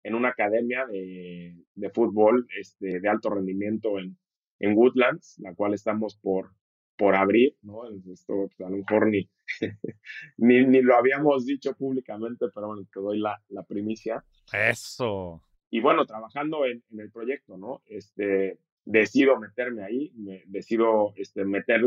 en 0.02 0.14
una 0.14 0.28
academia 0.28 0.84
de, 0.84 1.56
de 1.74 1.90
fútbol 1.90 2.46
este, 2.60 3.00
de 3.00 3.08
alto 3.08 3.30
rendimiento 3.30 3.98
en, 3.98 4.18
en 4.62 4.76
Woodlands, 4.76 5.38
la 5.40 5.54
cual 5.54 5.74
estamos 5.74 6.16
por, 6.16 6.52
por 6.96 7.14
abrir, 7.14 7.56
¿no? 7.62 7.82
Esto 8.10 8.48
pues, 8.48 8.60
a 8.60 8.70
lo 8.70 8.78
mejor 8.78 9.08
ni, 9.08 9.28
ni, 10.38 10.64
ni, 10.64 10.80
lo 10.80 10.96
habíamos 10.96 11.44
dicho 11.44 11.74
públicamente, 11.74 12.46
pero 12.54 12.68
bueno, 12.68 12.82
te 12.92 13.00
doy 13.00 13.18
la, 13.18 13.42
la 13.48 13.64
primicia. 13.64 14.24
Eso. 14.52 15.42
Y 15.70 15.80
bueno, 15.80 16.06
trabajando 16.06 16.64
en, 16.64 16.82
en, 16.90 17.00
el 17.00 17.10
proyecto, 17.10 17.58
¿no? 17.58 17.82
Este, 17.86 18.58
decido 18.84 19.38
meterme 19.38 19.84
ahí, 19.84 20.12
me, 20.14 20.42
decido 20.46 21.12
este, 21.16 21.44
meter, 21.44 21.80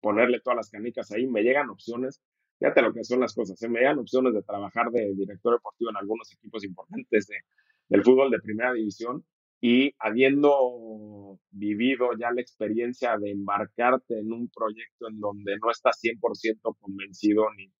ponerle 0.00 0.40
todas 0.40 0.56
las 0.56 0.70
canicas 0.70 1.10
ahí, 1.12 1.26
me 1.26 1.42
llegan 1.42 1.70
opciones 1.70 2.22
Fíjate 2.62 2.80
lo 2.80 2.94
que 2.94 3.02
son 3.02 3.18
las 3.18 3.34
cosas. 3.34 3.58
Se 3.58 3.66
¿eh? 3.66 3.68
me 3.68 3.82
dan 3.82 3.98
opciones 3.98 4.34
de 4.34 4.42
trabajar 4.44 4.88
de 4.92 5.12
director 5.16 5.54
deportivo 5.54 5.90
en 5.90 5.96
algunos 5.96 6.32
equipos 6.32 6.62
importantes 6.62 7.26
de, 7.26 7.38
del 7.88 8.04
fútbol 8.04 8.30
de 8.30 8.38
primera 8.38 8.72
división 8.72 9.26
y 9.64 9.94
habiendo 10.00 11.38
vivido 11.52 12.10
ya 12.18 12.32
la 12.32 12.40
experiencia 12.40 13.16
de 13.16 13.30
embarcarte 13.30 14.18
en 14.18 14.32
un 14.32 14.50
proyecto 14.50 15.08
en 15.08 15.20
donde 15.20 15.56
no 15.62 15.70
estás 15.70 16.00
100% 16.02 16.76
convencido 16.80 17.44
ni, 17.56 17.72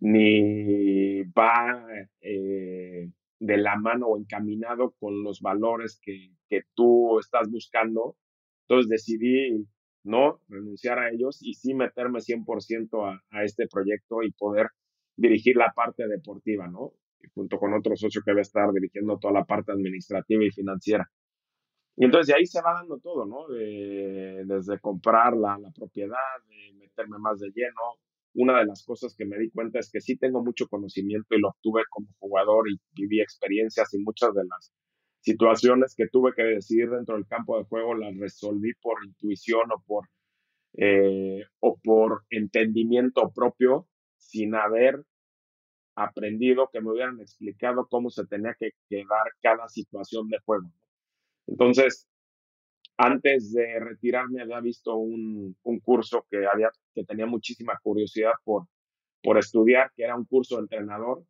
ni 0.00 1.22
va 1.22 1.86
eh, 2.20 3.08
de 3.38 3.56
la 3.56 3.76
mano 3.76 4.08
o 4.08 4.18
encaminado 4.18 4.90
con 4.98 5.22
los 5.22 5.40
valores 5.40 6.00
que, 6.02 6.32
que 6.48 6.62
tú 6.74 7.20
estás 7.20 7.48
buscando, 7.48 8.16
entonces 8.62 8.88
decidí 8.88 9.68
no 10.02 10.40
renunciar 10.48 10.98
a 10.98 11.10
ellos 11.10 11.38
y 11.42 11.54
sí 11.54 11.74
meterme 11.74 12.22
100% 12.22 13.08
a, 13.08 13.22
a 13.30 13.44
este 13.44 13.68
proyecto 13.68 14.24
y 14.24 14.32
poder 14.32 14.70
dirigir 15.16 15.56
la 15.56 15.72
parte 15.76 16.08
deportiva, 16.08 16.66
¿no? 16.66 16.92
Junto 17.34 17.58
con 17.58 17.74
otro 17.74 17.96
socio 17.96 18.22
que 18.24 18.32
va 18.32 18.38
a 18.38 18.42
estar 18.42 18.72
dirigiendo 18.72 19.18
toda 19.18 19.34
la 19.34 19.44
parte 19.44 19.72
administrativa 19.72 20.44
y 20.44 20.50
financiera. 20.50 21.08
Y 21.96 22.04
entonces 22.04 22.28
de 22.28 22.34
ahí 22.34 22.46
se 22.46 22.60
va 22.60 22.74
dando 22.74 22.98
todo, 22.98 23.24
¿no? 23.24 23.46
desde 23.48 24.80
comprar 24.80 25.36
la, 25.36 25.58
la 25.58 25.70
propiedad, 25.70 26.16
de 26.48 26.72
meterme 26.78 27.18
más 27.18 27.38
de 27.38 27.50
lleno. 27.54 27.98
Una 28.34 28.58
de 28.58 28.66
las 28.66 28.84
cosas 28.84 29.14
que 29.16 29.24
me 29.24 29.38
di 29.38 29.50
cuenta 29.50 29.78
es 29.78 29.90
que 29.92 30.00
sí 30.00 30.16
tengo 30.16 30.42
mucho 30.42 30.66
conocimiento 30.66 31.36
y 31.36 31.40
lo 31.40 31.50
obtuve 31.50 31.82
como 31.88 32.08
jugador 32.18 32.68
y 32.68 32.80
viví 32.92 33.20
experiencias 33.20 33.94
y 33.94 33.98
muchas 33.98 34.34
de 34.34 34.44
las 34.44 34.72
situaciones 35.20 35.94
que 35.96 36.08
tuve 36.08 36.34
que 36.34 36.42
decidir 36.42 36.90
dentro 36.90 37.14
del 37.14 37.26
campo 37.26 37.56
de 37.58 37.64
juego 37.64 37.94
las 37.94 38.16
resolví 38.18 38.74
por 38.82 39.04
intuición 39.04 39.70
o 39.72 39.82
por, 39.86 40.08
eh, 40.74 41.44
o 41.60 41.78
por 41.82 42.24
entendimiento 42.28 43.32
propio 43.32 43.86
sin 44.18 44.54
haber 44.54 45.02
aprendido 45.96 46.68
que 46.72 46.80
me 46.80 46.90
hubieran 46.90 47.20
explicado 47.20 47.86
cómo 47.88 48.10
se 48.10 48.26
tenía 48.26 48.54
que 48.58 48.70
quedar 48.88 49.26
cada 49.40 49.68
situación 49.68 50.28
de 50.28 50.38
juego. 50.44 50.68
Entonces, 51.46 52.08
antes 52.96 53.52
de 53.52 53.80
retirarme 53.80 54.42
había 54.42 54.60
visto 54.60 54.96
un, 54.96 55.56
un 55.62 55.80
curso 55.80 56.26
que, 56.30 56.46
había, 56.46 56.70
que 56.94 57.04
tenía 57.04 57.26
muchísima 57.26 57.78
curiosidad 57.82 58.32
por, 58.44 58.66
por 59.22 59.38
estudiar, 59.38 59.90
que 59.96 60.04
era 60.04 60.16
un 60.16 60.24
curso 60.24 60.56
de 60.56 60.62
entrenador 60.62 61.24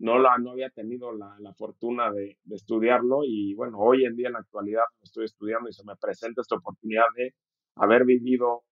no, 0.00 0.18
la, 0.18 0.38
no 0.38 0.52
había 0.52 0.70
tenido 0.70 1.12
la, 1.12 1.36
la 1.38 1.52
fortuna 1.54 2.10
de, 2.10 2.38
estudiarlo 2.50 3.20
y 3.24 3.54
bueno, 3.54 3.78
hoy 3.78 4.04
en 4.04 4.16
día 4.16 4.28
en 4.28 4.32
la 4.32 4.40
actualidad 4.40 4.82
estoy 5.02 5.26
estudiando 5.26 5.68
y 5.68 5.72
se 5.72 5.84
me 5.84 5.94
presenta 5.96 6.40
esta 6.40 6.56
oportunidad 6.56 7.04
de 7.16 7.34
haber 7.76 8.04
vivido 8.04 8.64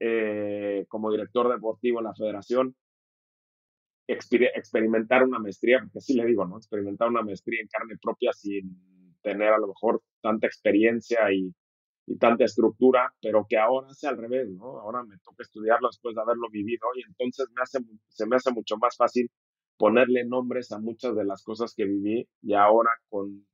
eh, 0.00 0.84
como 0.88 1.10
director 1.10 1.48
deportivo 1.48 2.00
en 2.00 2.04
la 2.04 2.14
federación, 2.14 2.76
experimentar 4.06 5.24
una 5.24 5.38
maestría, 5.38 5.80
porque 5.80 5.98
así 5.98 6.14
le 6.14 6.26
digo, 6.26 6.46
¿no? 6.46 6.56
Experimentar 6.58 7.08
una 7.08 7.22
maestría 7.22 7.60
en 7.60 7.68
carne 7.68 7.96
propia 8.00 8.32
sin 8.32 9.16
tener 9.22 9.52
a 9.52 9.58
lo 9.58 9.68
mejor 9.68 10.02
tanta 10.20 10.46
experiencia 10.46 11.32
y, 11.32 11.52
y 12.06 12.16
tanta 12.18 12.44
estructura, 12.44 13.12
pero 13.20 13.46
que 13.48 13.58
ahora 13.58 13.88
hace 13.88 14.06
al 14.06 14.16
revés, 14.16 14.48
¿no? 14.50 14.78
Ahora 14.78 15.02
me 15.02 15.18
toca 15.18 15.42
estudiarlo 15.42 15.88
después 15.88 16.14
de 16.14 16.22
haberlo 16.22 16.48
vivido 16.50 16.86
y 16.94 17.02
entonces 17.02 17.48
me 17.54 17.62
hace, 17.62 17.80
se 18.08 18.26
me 18.26 18.36
hace 18.36 18.52
mucho 18.52 18.76
más 18.76 18.96
fácil 18.96 19.30
ponerle 19.76 20.24
nombres 20.24 20.72
a 20.72 20.78
muchas 20.78 21.16
de 21.16 21.24
las 21.24 21.42
cosas 21.42 21.74
que 21.74 21.84
viví 21.84 22.28
y 22.42 22.54
ahora 22.54 22.90
con, 23.08 23.46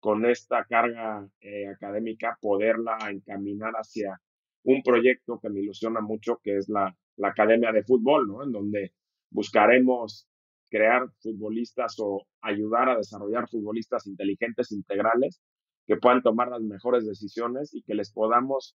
con 0.00 0.26
esta 0.26 0.64
carga 0.64 1.26
eh, 1.40 1.68
académica 1.68 2.36
poderla 2.40 2.98
encaminar 3.10 3.72
hacia 3.74 4.20
un 4.64 4.82
proyecto 4.82 5.38
que 5.40 5.48
me 5.50 5.60
ilusiona 5.60 6.00
mucho, 6.00 6.40
que 6.42 6.56
es 6.56 6.68
la, 6.68 6.94
la 7.16 7.28
Academia 7.28 7.72
de 7.72 7.84
Fútbol, 7.84 8.26
¿no? 8.26 8.42
En 8.44 8.52
donde 8.52 8.92
buscaremos 9.32 10.28
crear 10.70 11.06
futbolistas 11.20 11.96
o 11.98 12.26
ayudar 12.40 12.88
a 12.88 12.96
desarrollar 12.96 13.48
futbolistas 13.48 14.06
inteligentes, 14.06 14.72
integrales, 14.72 15.40
que 15.86 15.96
puedan 15.96 16.22
tomar 16.22 16.48
las 16.48 16.62
mejores 16.62 17.06
decisiones 17.06 17.74
y 17.74 17.82
que 17.82 17.94
les 17.94 18.12
podamos 18.12 18.76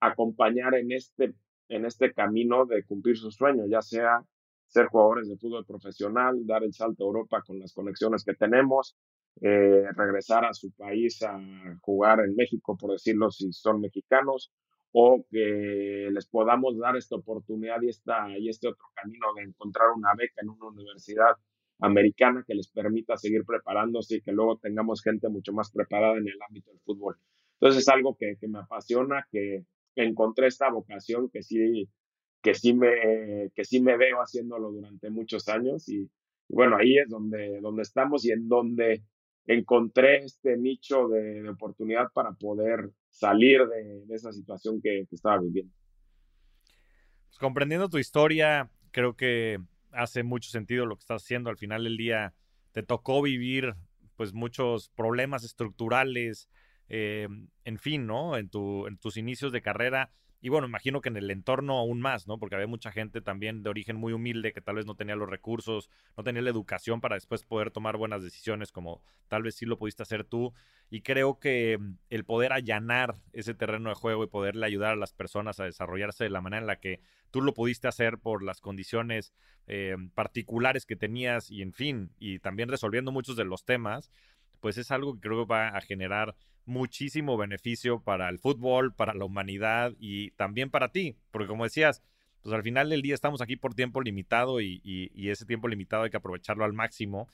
acompañar 0.00 0.74
en 0.74 0.92
este, 0.92 1.34
en 1.68 1.84
este 1.84 2.12
camino 2.12 2.66
de 2.66 2.84
cumplir 2.84 3.16
sus 3.16 3.36
sueños, 3.36 3.66
ya 3.70 3.82
sea 3.82 4.24
ser 4.66 4.86
jugadores 4.86 5.28
de 5.28 5.36
fútbol 5.36 5.66
profesional, 5.66 6.46
dar 6.46 6.64
el 6.64 6.72
salto 6.72 7.04
a 7.04 7.06
Europa 7.06 7.42
con 7.46 7.58
las 7.58 7.72
conexiones 7.72 8.24
que 8.24 8.34
tenemos, 8.34 8.96
eh, 9.40 9.84
regresar 9.94 10.44
a 10.44 10.54
su 10.54 10.72
país 10.72 11.22
a 11.22 11.38
jugar 11.80 12.20
en 12.20 12.34
México, 12.34 12.76
por 12.76 12.92
decirlo, 12.92 13.30
si 13.30 13.52
son 13.52 13.80
mexicanos, 13.80 14.52
o 14.92 15.24
que 15.30 16.08
les 16.10 16.26
podamos 16.26 16.78
dar 16.78 16.96
esta 16.96 17.16
oportunidad 17.16 17.80
y, 17.82 17.88
esta, 17.88 18.36
y 18.38 18.48
este 18.48 18.68
otro 18.68 18.86
camino 18.94 19.26
de 19.36 19.44
encontrar 19.44 19.88
una 19.96 20.12
beca 20.16 20.40
en 20.42 20.50
una 20.50 20.66
universidad 20.66 21.36
americana 21.78 22.44
que 22.46 22.54
les 22.54 22.68
permita 22.68 23.16
seguir 23.16 23.44
preparándose 23.44 24.16
y 24.16 24.20
que 24.20 24.32
luego 24.32 24.58
tengamos 24.58 25.02
gente 25.02 25.28
mucho 25.28 25.52
más 25.52 25.70
preparada 25.70 26.18
en 26.18 26.28
el 26.28 26.38
ámbito 26.46 26.70
del 26.70 26.80
fútbol. 26.80 27.16
Entonces 27.54 27.82
es 27.82 27.88
algo 27.88 28.16
que, 28.16 28.36
que 28.40 28.48
me 28.48 28.58
apasiona, 28.58 29.26
que 29.30 29.64
encontré 29.94 30.46
esta 30.46 30.70
vocación 30.70 31.30
que 31.30 31.42
sí, 31.42 31.88
que 32.42 32.54
sí 32.54 32.74
me, 32.74 33.50
que 33.54 33.64
sí 33.64 33.80
me 33.80 33.96
veo 33.96 34.18
haciéndolo 34.18 34.70
durante 34.72 35.10
muchos 35.10 35.48
años 35.48 35.88
y, 35.88 36.10
bueno, 36.48 36.76
ahí 36.76 36.98
es 36.98 37.08
donde, 37.08 37.60
donde 37.60 37.82
estamos 37.82 38.24
y 38.24 38.32
en 38.32 38.48
donde 38.48 39.02
encontré 39.46 40.18
este 40.18 40.56
nicho 40.56 41.08
de, 41.08 41.48
oportunidad 41.48 42.08
para 42.12 42.32
poder 42.32 42.90
salir 43.08 43.66
de, 43.66 44.14
esa 44.14 44.32
situación 44.32 44.80
que, 44.80 45.06
estaba 45.10 45.40
viviendo. 45.40 45.72
Pues 47.28 47.38
comprendiendo 47.38 47.88
tu 47.88 47.98
historia, 47.98 48.70
creo 48.90 49.16
que 49.16 49.58
hace 49.92 50.22
mucho 50.22 50.50
sentido 50.50 50.86
lo 50.86 50.96
que 50.96 51.00
estás 51.00 51.22
haciendo. 51.22 51.50
Al 51.50 51.58
final 51.58 51.84
del 51.84 51.96
día 51.96 52.34
te 52.72 52.82
tocó 52.82 53.22
vivir 53.22 53.74
pues 54.16 54.32
muchos 54.32 54.90
problemas 54.90 55.44
estructurales, 55.44 56.48
eh, 56.88 57.28
en 57.64 57.78
fin, 57.78 58.06
¿no? 58.06 58.36
En, 58.36 58.50
tu, 58.50 58.86
en 58.86 58.98
tus 58.98 59.16
inicios 59.16 59.52
de 59.52 59.62
carrera 59.62 60.12
y 60.42 60.48
bueno, 60.48 60.66
imagino 60.66 61.02
que 61.02 61.10
en 61.10 61.18
el 61.18 61.30
entorno 61.30 61.78
aún 61.78 62.00
más, 62.00 62.26
¿no? 62.26 62.38
Porque 62.38 62.54
había 62.54 62.66
mucha 62.66 62.90
gente 62.90 63.20
también 63.20 63.62
de 63.62 63.68
origen 63.68 63.96
muy 63.96 64.14
humilde 64.14 64.52
que 64.52 64.62
tal 64.62 64.76
vez 64.76 64.86
no 64.86 64.94
tenía 64.94 65.14
los 65.14 65.28
recursos, 65.28 65.90
no 66.16 66.24
tenía 66.24 66.40
la 66.40 66.48
educación 66.48 67.02
para 67.02 67.16
después 67.16 67.44
poder 67.44 67.70
tomar 67.70 67.98
buenas 67.98 68.22
decisiones 68.22 68.72
como 68.72 69.02
tal 69.28 69.42
vez 69.42 69.56
sí 69.56 69.66
lo 69.66 69.78
pudiste 69.78 70.02
hacer 70.02 70.24
tú. 70.24 70.54
Y 70.88 71.02
creo 71.02 71.38
que 71.38 71.76
mm, 71.78 71.98
el 72.08 72.24
poder 72.24 72.54
allanar 72.54 73.16
ese 73.34 73.52
terreno 73.52 73.90
de 73.90 73.96
juego 73.96 74.24
y 74.24 74.28
poderle 74.28 74.64
ayudar 74.64 74.92
a 74.92 74.96
las 74.96 75.12
personas 75.12 75.60
a 75.60 75.64
desarrollarse 75.64 76.24
de 76.24 76.30
la 76.30 76.40
manera 76.40 76.62
en 76.62 76.66
la 76.66 76.80
que 76.80 77.00
tú 77.30 77.42
lo 77.42 77.52
pudiste 77.52 77.88
hacer 77.88 78.18
por 78.18 78.42
las 78.42 78.62
condiciones 78.62 79.34
eh, 79.66 79.96
particulares 80.14 80.86
que 80.86 80.96
tenías 80.96 81.50
y 81.50 81.60
en 81.60 81.74
fin, 81.74 82.12
y 82.18 82.38
también 82.38 82.70
resolviendo 82.70 83.12
muchos 83.12 83.36
de 83.36 83.44
los 83.44 83.64
temas, 83.66 84.10
pues 84.60 84.78
es 84.78 84.90
algo 84.90 85.14
que 85.14 85.20
creo 85.20 85.44
que 85.46 85.52
va 85.52 85.68
a 85.68 85.80
generar 85.80 86.34
muchísimo 86.66 87.36
beneficio 87.36 88.00
para 88.00 88.28
el 88.28 88.38
fútbol, 88.38 88.94
para 88.94 89.14
la 89.14 89.24
humanidad 89.24 89.92
y 89.98 90.30
también 90.32 90.70
para 90.70 90.92
ti, 90.92 91.16
porque 91.30 91.48
como 91.48 91.64
decías, 91.64 92.02
pues 92.42 92.54
al 92.54 92.62
final 92.62 92.88
del 92.88 93.02
día 93.02 93.14
estamos 93.14 93.40
aquí 93.40 93.56
por 93.56 93.74
tiempo 93.74 94.00
limitado 94.00 94.60
y, 94.60 95.10
ese 95.14 95.44
tiempo 95.44 95.68
limitado 95.68 96.04
hay 96.04 96.10
que 96.10 96.16
aprovecharlo 96.16 96.64
al 96.64 96.72
máximo. 96.72 97.28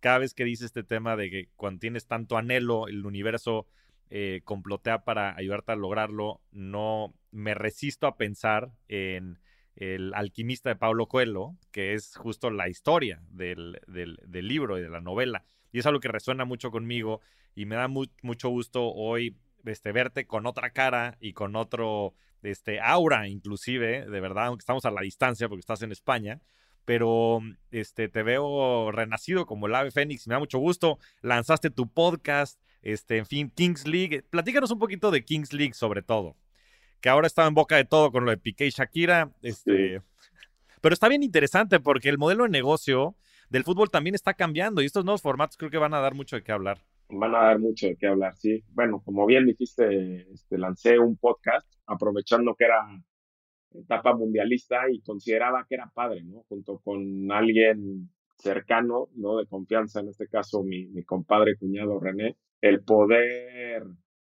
Cada 0.00 0.18
vez 0.18 0.34
que 0.34 0.44
dices 0.44 0.66
este 0.66 0.82
tema 0.82 1.16
de 1.16 1.30
que 1.30 1.48
cuando 1.56 1.80
tienes 1.80 2.06
tanto 2.06 2.36
anhelo, 2.36 2.88
el 2.88 3.04
universo 3.06 3.66
eh, 4.10 4.40
complotea 4.44 5.04
para 5.04 5.36
ayudarte 5.36 5.72
a 5.72 5.76
lograrlo, 5.76 6.40
no 6.50 7.14
me 7.30 7.54
resisto 7.54 8.06
a 8.06 8.16
pensar 8.16 8.70
en 8.88 9.38
el 9.76 10.12
alquimista 10.14 10.70
de 10.70 10.76
Pablo 10.76 11.06
Coelho, 11.06 11.56
que 11.70 11.94
es 11.94 12.16
justo 12.16 12.50
la 12.50 12.68
historia 12.68 13.22
del, 13.30 13.80
del 13.86 14.48
libro 14.48 14.76
y 14.78 14.82
de 14.82 14.90
la 14.90 15.00
novela. 15.00 15.44
Y 15.72 15.80
es 15.80 15.86
algo 15.86 16.00
que 16.00 16.08
resuena 16.08 16.44
mucho 16.44 16.70
conmigo 16.70 17.20
y 17.54 17.66
me 17.66 17.76
da 17.76 17.88
mucho 17.88 18.48
gusto 18.48 18.86
hoy 18.92 19.36
este, 19.64 19.92
verte 19.92 20.26
con 20.26 20.46
otra 20.46 20.70
cara 20.70 21.16
y 21.20 21.32
con 21.32 21.56
otro 21.56 22.14
este, 22.42 22.80
aura 22.80 23.28
inclusive, 23.28 24.06
de 24.06 24.20
verdad, 24.20 24.46
aunque 24.46 24.62
estamos 24.62 24.84
a 24.84 24.90
la 24.90 25.02
distancia 25.02 25.48
porque 25.48 25.60
estás 25.60 25.82
en 25.82 25.92
España, 25.92 26.40
pero 26.84 27.40
este, 27.70 28.08
te 28.08 28.22
veo 28.22 28.90
renacido 28.92 29.44
como 29.46 29.66
el 29.66 29.74
ave 29.74 29.90
fénix, 29.90 30.26
me 30.26 30.34
da 30.34 30.38
mucho 30.38 30.58
gusto, 30.58 30.98
lanzaste 31.20 31.70
tu 31.70 31.92
podcast, 31.92 32.60
este, 32.82 33.18
en 33.18 33.26
fin, 33.26 33.50
Kings 33.50 33.86
League, 33.86 34.22
platícanos 34.30 34.70
un 34.70 34.78
poquito 34.78 35.10
de 35.10 35.24
Kings 35.24 35.52
League 35.52 35.74
sobre 35.74 36.02
todo, 36.02 36.36
que 37.00 37.08
ahora 37.08 37.26
está 37.26 37.46
en 37.46 37.54
boca 37.54 37.76
de 37.76 37.84
todo 37.84 38.10
con 38.10 38.24
lo 38.24 38.30
de 38.30 38.38
Piqué 38.38 38.66
y 38.66 38.70
Shakira, 38.70 39.32
este, 39.42 40.00
pero 40.80 40.92
está 40.92 41.08
bien 41.08 41.22
interesante 41.22 41.80
porque 41.80 42.08
el 42.08 42.18
modelo 42.18 42.44
de 42.44 42.50
negocio 42.50 43.16
del 43.50 43.64
fútbol 43.64 43.90
también 43.90 44.14
está 44.14 44.34
cambiando 44.34 44.82
y 44.82 44.86
estos 44.86 45.04
nuevos 45.04 45.22
formatos 45.22 45.56
creo 45.56 45.70
que 45.70 45.78
van 45.78 45.94
a 45.94 46.00
dar 46.00 46.14
mucho 46.14 46.36
de 46.36 46.42
qué 46.42 46.52
hablar. 46.52 46.78
Van 47.10 47.34
a 47.34 47.38
dar 47.38 47.58
mucho 47.58 47.86
de 47.86 47.96
qué 47.96 48.06
hablar, 48.06 48.36
sí. 48.36 48.62
Bueno, 48.68 49.00
como 49.02 49.24
bien 49.24 49.46
dijiste, 49.46 50.30
este, 50.32 50.58
lancé 50.58 50.98
un 50.98 51.16
podcast 51.16 51.66
aprovechando 51.86 52.54
que 52.54 52.64
era 52.66 52.84
etapa 53.72 54.14
mundialista 54.14 54.90
y 54.90 55.00
consideraba 55.00 55.64
que 55.68 55.76
era 55.76 55.90
padre, 55.94 56.22
¿no? 56.24 56.44
Junto 56.48 56.78
con 56.80 57.30
alguien 57.32 58.10
cercano, 58.36 59.08
¿no? 59.14 59.38
De 59.38 59.46
confianza, 59.46 60.00
en 60.00 60.08
este 60.08 60.28
caso 60.28 60.62
mi, 60.62 61.02
compadre 61.04 61.56
cuñado 61.56 61.98
René, 61.98 62.36
el 62.60 62.82
poder 62.82 63.84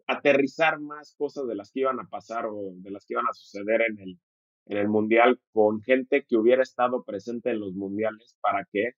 aterrizar 0.07 0.81
más 0.81 1.15
cosas 1.17 1.47
de 1.47 1.55
las 1.55 1.71
que 1.71 1.81
iban 1.81 2.01
a 2.01 2.09
pasar 2.09 2.47
o 2.47 2.73
de 2.77 2.91
las 2.91 3.07
que 3.07 3.15
iban 3.15 3.27
a 3.29 3.33
suceder 3.33 3.83
en 3.83 3.99
el, 4.01 4.19
en 4.67 4.79
el 4.79 4.89
mundial 4.89 5.41
con 5.53 5.81
gente 5.83 6.25
que 6.29 6.37
hubiera 6.37 6.63
estado 6.63 7.05
presente 7.05 7.51
en 7.51 7.61
los 7.61 7.75
mundiales 7.75 8.37
para 8.41 8.67
que 8.71 8.93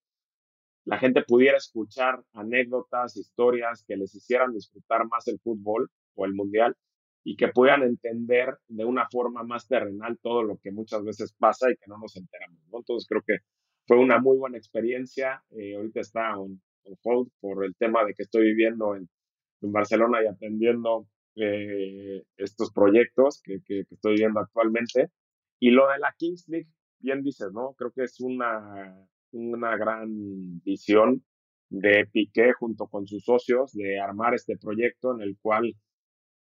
la 0.84 0.98
gente 0.98 1.22
pudiera 1.22 1.56
escuchar 1.56 2.22
anécdotas, 2.32 3.16
historias 3.16 3.84
que 3.86 3.96
les 3.96 4.14
hicieran 4.14 4.52
disfrutar 4.52 5.06
más 5.06 5.26
el 5.28 5.38
fútbol 5.40 5.90
o 6.14 6.26
el 6.26 6.34
mundial 6.34 6.76
y 7.24 7.36
que 7.36 7.48
puedan 7.48 7.82
entender 7.82 8.58
de 8.68 8.84
una 8.84 9.08
forma 9.10 9.42
más 9.44 9.66
terrenal 9.66 10.18
todo 10.22 10.42
lo 10.42 10.58
que 10.58 10.70
muchas 10.72 11.02
veces 11.02 11.34
pasa 11.38 11.70
y 11.70 11.76
que 11.76 11.86
no 11.86 11.96
nos 11.96 12.14
enteramos. 12.16 12.60
Entonces 12.70 13.08
creo 13.08 13.22
que 13.26 13.38
fue 13.86 13.98
una 13.98 14.18
muy 14.20 14.36
buena 14.36 14.58
experiencia. 14.58 15.42
Eh, 15.50 15.74
ahorita 15.74 16.00
está 16.00 16.38
on, 16.38 16.60
hold 17.02 17.30
por 17.40 17.64
el 17.64 17.74
tema 17.76 18.04
de 18.04 18.12
que 18.12 18.24
estoy 18.24 18.44
viviendo 18.46 18.94
en, 18.94 19.08
Barcelona 19.66 20.22
y 20.22 20.26
atendiendo 20.26 21.08
eh, 21.36 22.22
estos 22.36 22.70
proyectos 22.70 23.40
que, 23.42 23.62
que, 23.64 23.86
que, 23.86 23.94
estoy 23.94 24.16
viendo 24.16 24.40
actualmente. 24.40 25.08
Y 25.58 25.70
lo 25.70 25.88
de 25.88 25.98
la 26.00 26.14
Kings 26.18 26.46
League, 26.48 26.68
bien 26.98 27.22
dices, 27.22 27.50
¿no? 27.50 27.72
Creo 27.78 27.90
que 27.90 28.02
es 28.02 28.20
una 28.20 28.94
una 29.34 29.76
gran 29.76 30.60
visión 30.64 31.24
de 31.68 32.06
Piqué 32.06 32.52
junto 32.52 32.86
con 32.86 33.06
sus 33.06 33.24
socios 33.24 33.72
de 33.72 34.00
armar 34.00 34.34
este 34.34 34.56
proyecto 34.56 35.12
en 35.14 35.22
el 35.22 35.36
cual 35.40 35.74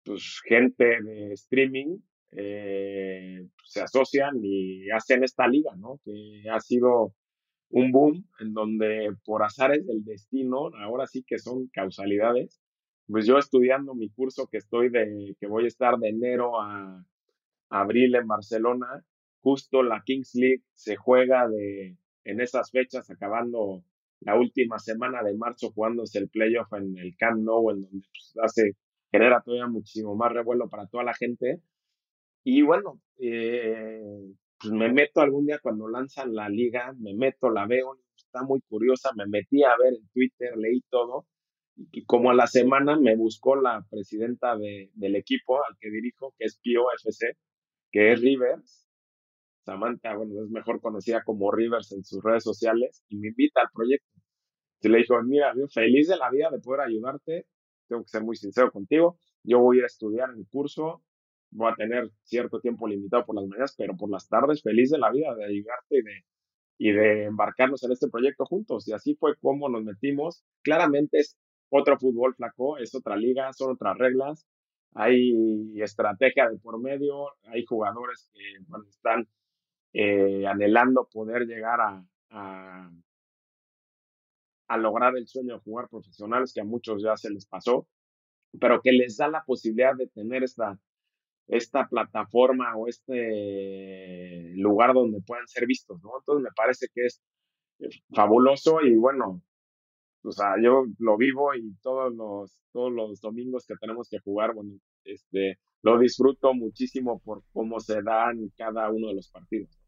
pues, 0.04 0.40
gente 0.46 1.02
de 1.02 1.32
streaming 1.32 1.98
eh, 2.32 3.46
se 3.64 3.80
asocian 3.82 4.40
y 4.42 4.90
hacen 4.90 5.24
esta 5.24 5.46
liga, 5.46 5.74
¿no? 5.76 6.00
Que 6.04 6.44
ha 6.50 6.60
sido 6.60 7.14
un 7.70 7.92
boom 7.92 8.26
en 8.40 8.52
donde 8.52 9.14
por 9.24 9.42
azares 9.42 9.86
del 9.86 10.04
destino, 10.04 10.70
ahora 10.78 11.06
sí 11.06 11.24
que 11.26 11.38
son 11.38 11.68
causalidades, 11.68 12.60
pues 13.06 13.26
yo 13.26 13.38
estudiando 13.38 13.94
mi 13.94 14.10
curso 14.10 14.46
que 14.50 14.58
estoy 14.58 14.90
de, 14.90 15.34
que 15.40 15.46
voy 15.46 15.64
a 15.64 15.68
estar 15.68 15.98
de 15.98 16.08
enero 16.08 16.60
a 16.60 17.04
abril 17.70 18.14
en 18.14 18.26
Barcelona, 18.26 19.04
justo 19.40 19.82
la 19.82 20.02
Kings 20.04 20.34
League 20.34 20.62
se 20.74 20.96
juega 20.96 21.48
de 21.48 21.96
en 22.24 22.40
esas 22.40 22.70
fechas, 22.70 23.10
acabando 23.10 23.84
la 24.20 24.36
última 24.36 24.78
semana 24.78 25.22
de 25.22 25.34
marzo 25.36 25.72
jugándose 25.72 26.18
el 26.18 26.28
playoff 26.28 26.72
en 26.74 26.96
el 26.98 27.16
Camp 27.16 27.42
Nou, 27.42 27.70
en 27.70 27.80
donde 27.82 28.06
pues, 28.12 28.34
hace, 28.42 28.76
genera 29.10 29.42
todavía 29.42 29.66
muchísimo 29.66 30.14
más 30.14 30.32
revuelo 30.32 30.68
para 30.68 30.86
toda 30.86 31.04
la 31.04 31.14
gente. 31.14 31.60
Y 32.44 32.62
bueno, 32.62 33.00
eh, 33.18 34.00
pues 34.60 34.72
me 34.72 34.92
meto 34.92 35.20
algún 35.20 35.46
día 35.46 35.58
cuando 35.60 35.88
lanzan 35.88 36.34
la 36.34 36.48
liga, 36.48 36.94
me 36.98 37.14
meto, 37.14 37.50
la 37.50 37.66
veo, 37.66 37.98
está 38.16 38.44
muy 38.44 38.60
curiosa, 38.68 39.10
me 39.16 39.26
metí 39.26 39.62
a 39.64 39.76
ver 39.82 39.94
en 39.94 40.08
Twitter, 40.08 40.56
leí 40.56 40.82
todo, 40.88 41.26
y 41.76 42.04
como 42.04 42.30
a 42.30 42.34
la 42.34 42.46
semana 42.46 42.98
me 42.98 43.16
buscó 43.16 43.56
la 43.56 43.84
presidenta 43.90 44.56
de, 44.56 44.90
del 44.94 45.16
equipo 45.16 45.58
al 45.58 45.76
que 45.80 45.90
dirijo, 45.90 46.34
que 46.38 46.46
es 46.46 46.58
Pio 46.58 46.84
FC, 46.92 47.36
que 47.90 48.12
es 48.12 48.20
Rivers, 48.20 48.88
Samantha, 49.64 50.14
bueno, 50.16 50.42
es 50.42 50.50
mejor 50.50 50.80
conocida 50.80 51.22
como 51.24 51.50
Rivers 51.52 51.92
en 51.92 52.04
sus 52.04 52.22
redes 52.22 52.44
sociales, 52.44 53.04
y 53.08 53.16
me 53.16 53.28
invita 53.28 53.60
al 53.62 53.68
proyecto. 53.72 54.08
Y 54.80 54.88
le 54.88 54.98
dijo, 54.98 55.22
mira, 55.22 55.54
feliz 55.72 56.08
de 56.08 56.16
la 56.16 56.30
vida 56.30 56.50
de 56.50 56.58
poder 56.58 56.82
ayudarte, 56.82 57.46
tengo 57.88 58.02
que 58.02 58.08
ser 58.08 58.22
muy 58.22 58.36
sincero 58.36 58.72
contigo, 58.72 59.18
yo 59.44 59.60
voy 59.60 59.80
a 59.80 59.86
estudiar 59.86 60.30
el 60.30 60.46
curso, 60.48 61.02
voy 61.50 61.70
a 61.70 61.74
tener 61.74 62.10
cierto 62.22 62.60
tiempo 62.60 62.88
limitado 62.88 63.24
por 63.24 63.36
las 63.36 63.46
mañanas, 63.46 63.74
pero 63.76 63.96
por 63.96 64.10
las 64.10 64.28
tardes 64.28 64.62
feliz 64.62 64.90
de 64.90 64.98
la 64.98 65.10
vida 65.10 65.34
de 65.34 65.44
ayudarte 65.44 65.98
y 65.98 66.02
de, 66.02 66.24
y 66.78 66.92
de 66.92 67.24
embarcarnos 67.24 67.82
en 67.84 67.92
este 67.92 68.08
proyecto 68.08 68.44
juntos. 68.46 68.88
Y 68.88 68.92
así 68.92 69.14
fue 69.16 69.36
como 69.36 69.68
nos 69.68 69.84
metimos. 69.84 70.44
Claramente 70.62 71.18
es 71.18 71.36
otro 71.68 71.98
fútbol 71.98 72.34
flaco, 72.34 72.78
es 72.78 72.94
otra 72.94 73.16
liga, 73.16 73.52
son 73.52 73.72
otras 73.72 73.96
reglas, 73.98 74.46
hay 74.94 75.80
estrategia 75.80 76.48
de 76.48 76.58
por 76.58 76.80
medio, 76.80 77.28
hay 77.44 77.64
jugadores 77.64 78.30
que 78.32 78.42
están 78.88 79.26
eh, 79.92 80.46
anhelando 80.46 81.08
poder 81.12 81.46
llegar 81.46 81.80
a, 81.80 82.04
a, 82.30 82.90
lograr 84.78 85.16
el 85.16 85.26
sueño 85.26 85.54
de 85.54 85.60
jugar 85.60 85.88
profesionales, 85.88 86.52
que 86.54 86.62
a 86.62 86.64
muchos 86.64 87.02
ya 87.02 87.16
se 87.16 87.30
les 87.30 87.46
pasó. 87.46 87.86
pero 88.60 88.80
que 88.82 88.92
les 88.92 89.16
da 89.16 89.28
la 89.28 89.44
posibilidad 89.44 89.94
de 89.96 90.08
tener 90.08 90.42
esta, 90.44 90.78
esta 91.48 91.88
plataforma 91.88 92.76
o 92.76 92.88
este 92.88 94.52
lugar 94.56 94.94
donde 94.94 95.20
puedan 95.22 95.48
ser 95.48 95.66
vistos, 95.66 96.02
¿no? 96.02 96.10
Entonces 96.18 96.44
me 96.44 96.50
parece 96.56 96.86
que 96.94 97.06
es 97.06 97.22
fabuloso 98.14 98.80
y 98.82 98.96
bueno, 98.96 99.42
o 100.24 100.32
sea, 100.32 100.54
yo 100.62 100.84
lo 100.98 101.16
vivo 101.16 101.54
y 101.54 101.74
todos 101.82 102.14
los, 102.14 102.62
todos 102.72 102.92
los 102.92 103.20
domingos 103.20 103.66
que 103.66 103.74
tenemos 103.80 104.08
que 104.08 104.20
jugar, 104.20 104.54
bueno, 104.54 104.72
este, 105.04 105.58
lo 105.82 105.98
disfruto 105.98 106.54
muchísimo 106.54 107.20
por 107.20 107.42
cómo 107.52 107.80
se 107.80 108.02
dan 108.02 108.50
cada 108.56 108.90
uno 108.90 109.08
de 109.08 109.14
los 109.14 109.30
partidos. 109.30 109.81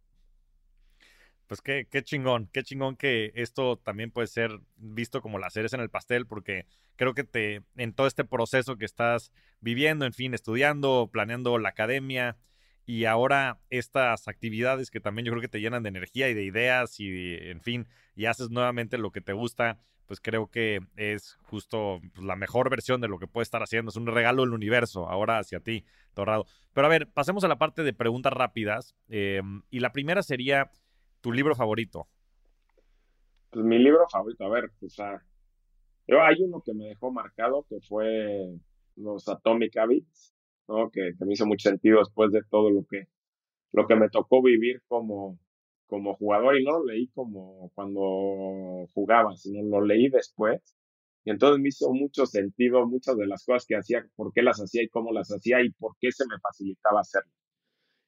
Pues 1.46 1.60
qué, 1.60 1.86
qué 1.90 2.02
chingón, 2.02 2.48
qué 2.52 2.62
chingón 2.62 2.96
que 2.96 3.32
esto 3.34 3.76
también 3.76 4.10
puede 4.10 4.28
ser 4.28 4.60
visto 4.76 5.20
como 5.20 5.38
la 5.38 5.50
cereza 5.50 5.76
en 5.76 5.82
el 5.82 5.90
pastel, 5.90 6.26
porque 6.26 6.66
creo 6.96 7.14
que 7.14 7.24
te, 7.24 7.62
en 7.76 7.92
todo 7.92 8.06
este 8.06 8.24
proceso 8.24 8.76
que 8.76 8.86
estás 8.86 9.30
viviendo, 9.60 10.06
en 10.06 10.12
fin, 10.12 10.32
estudiando, 10.32 11.10
planeando 11.12 11.58
la 11.58 11.70
academia, 11.70 12.38
y 12.86 13.06
ahora 13.06 13.58
estas 13.70 14.28
actividades 14.28 14.90
que 14.90 15.00
también 15.00 15.24
yo 15.24 15.32
creo 15.32 15.40
que 15.40 15.48
te 15.48 15.60
llenan 15.60 15.82
de 15.82 15.88
energía 15.88 16.28
y 16.28 16.34
de 16.34 16.44
ideas 16.44 17.00
y 17.00 17.34
en 17.34 17.60
fin, 17.60 17.88
y 18.14 18.26
haces 18.26 18.50
nuevamente 18.50 18.98
lo 18.98 19.10
que 19.10 19.20
te 19.20 19.32
gusta, 19.32 19.78
pues 20.06 20.20
creo 20.20 20.50
que 20.50 20.80
es 20.96 21.38
justo 21.44 22.00
pues, 22.14 22.26
la 22.26 22.36
mejor 22.36 22.68
versión 22.68 23.00
de 23.00 23.08
lo 23.08 23.18
que 23.18 23.26
puede 23.26 23.44
estar 23.44 23.62
haciendo. 23.62 23.88
Es 23.88 23.96
un 23.96 24.06
regalo 24.06 24.42
del 24.42 24.52
universo 24.52 25.08
ahora 25.08 25.38
hacia 25.38 25.60
ti, 25.60 25.84
Torrado. 26.12 26.46
Pero 26.74 26.86
a 26.86 26.90
ver, 26.90 27.08
pasemos 27.08 27.42
a 27.44 27.48
la 27.48 27.56
parte 27.56 27.82
de 27.82 27.94
preguntas 27.94 28.32
rápidas. 28.32 28.94
Em, 29.08 29.62
y 29.70 29.80
la 29.80 29.92
primera 29.92 30.22
sería 30.22 30.70
tu 31.24 31.32
libro 31.32 31.54
favorito. 31.56 32.06
Pues 33.50 33.64
mi 33.64 33.78
libro 33.78 34.06
favorito, 34.12 34.44
a 34.44 34.50
ver, 34.50 34.70
o 34.82 34.88
sea, 34.90 35.24
yo 36.06 36.22
hay 36.22 36.36
uno 36.42 36.60
que 36.60 36.74
me 36.74 36.88
dejó 36.88 37.10
marcado 37.10 37.64
que 37.66 37.80
fue 37.80 38.58
los 38.96 39.26
Atomic 39.26 39.74
Habits, 39.74 40.34
¿no? 40.68 40.90
Que, 40.90 41.12
me 41.20 41.32
hizo 41.32 41.46
mucho 41.46 41.70
sentido 41.70 42.00
después 42.00 42.30
de 42.30 42.42
todo 42.50 42.68
lo 42.68 42.84
que, 42.84 43.08
lo 43.72 43.86
que 43.86 43.96
me 43.96 44.10
tocó 44.10 44.42
vivir 44.42 44.82
como, 44.86 45.38
como 45.86 46.14
jugador 46.14 46.60
y 46.60 46.64
no 46.64 46.72
lo 46.72 46.84
leí 46.84 47.08
como 47.14 47.70
cuando 47.74 48.86
jugaba, 48.92 49.34
sino 49.38 49.62
lo 49.62 49.82
leí 49.82 50.10
después. 50.10 50.76
Y 51.24 51.30
entonces 51.30 51.58
me 51.58 51.70
hizo 51.70 51.90
mucho 51.90 52.26
sentido 52.26 52.86
muchas 52.86 53.16
de 53.16 53.26
las 53.26 53.46
cosas 53.46 53.64
que 53.66 53.76
hacía, 53.76 54.06
por 54.14 54.30
qué 54.34 54.42
las 54.42 54.58
hacía 54.58 54.82
y 54.82 54.90
cómo 54.90 55.10
las 55.10 55.30
hacía 55.30 55.62
y 55.62 55.70
por 55.70 55.96
qué 55.98 56.12
se 56.12 56.26
me 56.26 56.38
facilitaba 56.38 57.00
hacerlo. 57.00 57.32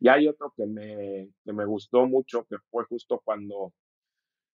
Y 0.01 0.09
hay 0.09 0.29
otro 0.29 0.53
que 0.57 0.67
me, 0.67 1.31
me 1.45 1.65
gustó 1.65 2.07
mucho, 2.07 2.45
que 2.49 2.57
fue 2.71 2.85
justo 2.85 3.21
cuando, 3.25 3.73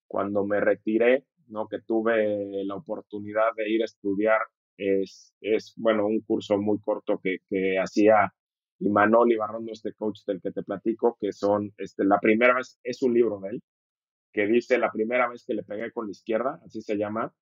cuando 0.07 0.47
me 0.47 0.61
retiré, 0.61 1.25
¿no? 1.49 1.69
que 1.69 1.81
tuve 1.81 2.65
la 2.65 2.77
oportunidad 2.77 3.53
de 3.57 3.71
ir 3.71 3.83
a 3.83 3.87
estudiar. 3.87 4.41
Es, 4.77 5.35
es 5.41 5.75
bueno, 5.77 6.07
un 6.07 6.21
curso 6.21 6.59
muy 6.59 6.81
corto 6.81 7.21
que, 7.23 7.39
que 7.49 7.79
hacía 7.79 8.33
y 8.83 8.89
Manol 8.89 9.31
Ibarrondo, 9.31 9.71
este 9.71 9.93
coach 9.93 10.25
del 10.27 10.41
que 10.41 10.51
te 10.51 10.65
platico, 10.65 11.17
que 11.21 11.33
son, 11.33 11.73
este, 11.79 12.05
la 12.05 12.19
primera 12.19 12.55
vez, 12.55 12.81
es 12.83 13.01
un 13.03 13.15
libro 13.15 13.39
de 13.39 13.51
él, 13.51 13.63
que 14.33 14.47
dice 14.47 14.77
la 14.77 14.91
primera 14.91 15.29
vez 15.29 15.45
que 15.47 15.55
le 15.55 15.63
pegué 15.63 15.93
con 15.93 16.07
la 16.07 16.11
izquierda, 16.11 16.61
así 16.65 16.83
se 16.83 16.97
llama, 16.97 17.33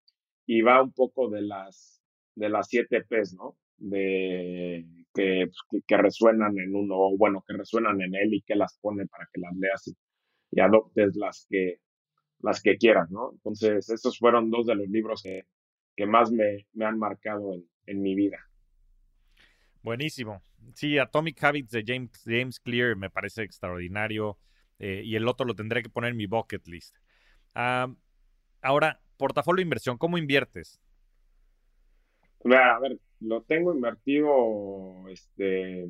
y 0.46 0.60
va 0.60 0.82
un 0.82 0.92
poco 0.92 1.30
de 1.30 1.40
las, 1.40 2.02
de 2.34 2.50
las 2.50 2.68
siete 2.68 3.04
P's, 3.04 3.34
¿no? 3.34 3.56
De, 3.78 4.84
que, 5.14 5.46
pues, 5.46 5.84
que, 5.86 5.96
resuenan 5.96 6.58
en 6.58 6.74
uno, 6.74 6.94
o 6.96 7.16
bueno, 7.16 7.44
que 7.46 7.56
resuenan 7.56 8.00
en 8.00 8.14
él 8.14 8.34
y 8.34 8.42
que 8.42 8.54
las 8.54 8.78
pone 8.80 9.06
para 9.06 9.28
que 9.32 9.40
las 9.40 9.54
leas 9.56 9.94
y, 10.52 10.60
adoptes 10.60 11.16
las 11.16 11.46
que, 11.48 11.80
las 12.40 12.60
que 12.62 12.76
quieras, 12.76 13.10
¿no? 13.10 13.32
Entonces, 13.32 13.88
esos 13.88 14.18
fueron 14.18 14.50
dos 14.50 14.66
de 14.66 14.74
los 14.74 14.88
libros 14.88 15.22
que, 15.22 15.44
que 15.96 16.06
más 16.06 16.30
me, 16.32 16.66
me 16.72 16.84
han 16.84 16.98
marcado 16.98 17.54
en, 17.54 17.64
en 17.86 18.02
mi 18.02 18.14
vida. 18.14 18.38
Buenísimo. 19.82 20.42
Sí, 20.74 20.98
Atomic 20.98 21.42
Habits 21.42 21.70
de 21.70 21.84
James, 21.86 22.22
James 22.24 22.60
Clear 22.60 22.96
me 22.96 23.10
parece 23.10 23.42
extraordinario. 23.42 24.38
Eh, 24.78 25.02
y 25.04 25.14
el 25.14 25.28
otro 25.28 25.46
lo 25.46 25.54
tendré 25.54 25.82
que 25.82 25.90
poner 25.90 26.10
en 26.10 26.16
mi 26.16 26.26
bucket 26.26 26.66
list. 26.66 26.96
ahora, 27.54 29.00
portafolio 29.18 29.58
de 29.58 29.64
inversión, 29.64 29.98
¿cómo 29.98 30.16
inviertes? 30.16 30.80
A 32.44 32.78
ver, 32.80 32.98
lo 33.20 33.42
tengo 33.42 33.74
invertido, 33.74 35.08
este, 35.08 35.88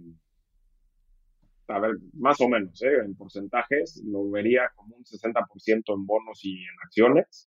a 1.68 1.78
ver, 1.78 1.92
más 2.14 2.40
o 2.40 2.48
menos, 2.48 2.82
¿eh? 2.82 2.98
en 3.04 3.14
porcentajes, 3.14 4.02
lo 4.04 4.28
vería 4.30 4.70
como 4.74 4.96
un 4.96 5.04
60% 5.04 5.94
en 5.94 6.06
bonos 6.06 6.44
y 6.44 6.54
en 6.58 6.74
acciones. 6.84 7.48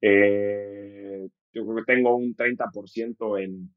Eh, 0.00 1.28
yo 1.52 1.64
creo 1.64 1.76
que 1.76 1.94
tengo 1.94 2.16
un 2.16 2.34
30% 2.34 3.42
en, 3.42 3.74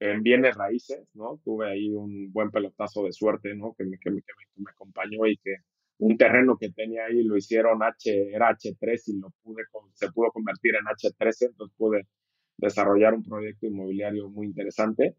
en 0.00 0.22
bienes 0.22 0.56
raíces, 0.56 1.06
¿no? 1.14 1.40
Tuve 1.44 1.70
ahí 1.70 1.90
un 1.90 2.32
buen 2.32 2.50
pelotazo 2.50 3.04
de 3.04 3.12
suerte, 3.12 3.54
¿no? 3.54 3.74
Que 3.76 3.84
me, 3.84 3.98
que 3.98 4.10
me, 4.10 4.22
acompañó 4.68 5.26
y 5.26 5.36
que 5.36 5.56
un 5.98 6.16
terreno 6.16 6.56
que 6.58 6.70
tenía 6.70 7.04
ahí 7.06 7.22
lo 7.22 7.36
hicieron 7.36 7.82
H, 7.82 8.34
era 8.34 8.50
H3 8.50 9.02
y 9.06 9.20
lo 9.20 9.32
se 9.92 10.10
pudo 10.10 10.32
convertir 10.32 10.74
en 10.74 10.84
H13, 10.86 11.50
entonces 11.50 11.76
pude 11.76 12.06
desarrollar 12.56 13.14
un 13.14 13.22
proyecto 13.22 13.66
inmobiliario 13.66 14.28
muy 14.30 14.46
interesante. 14.46 15.16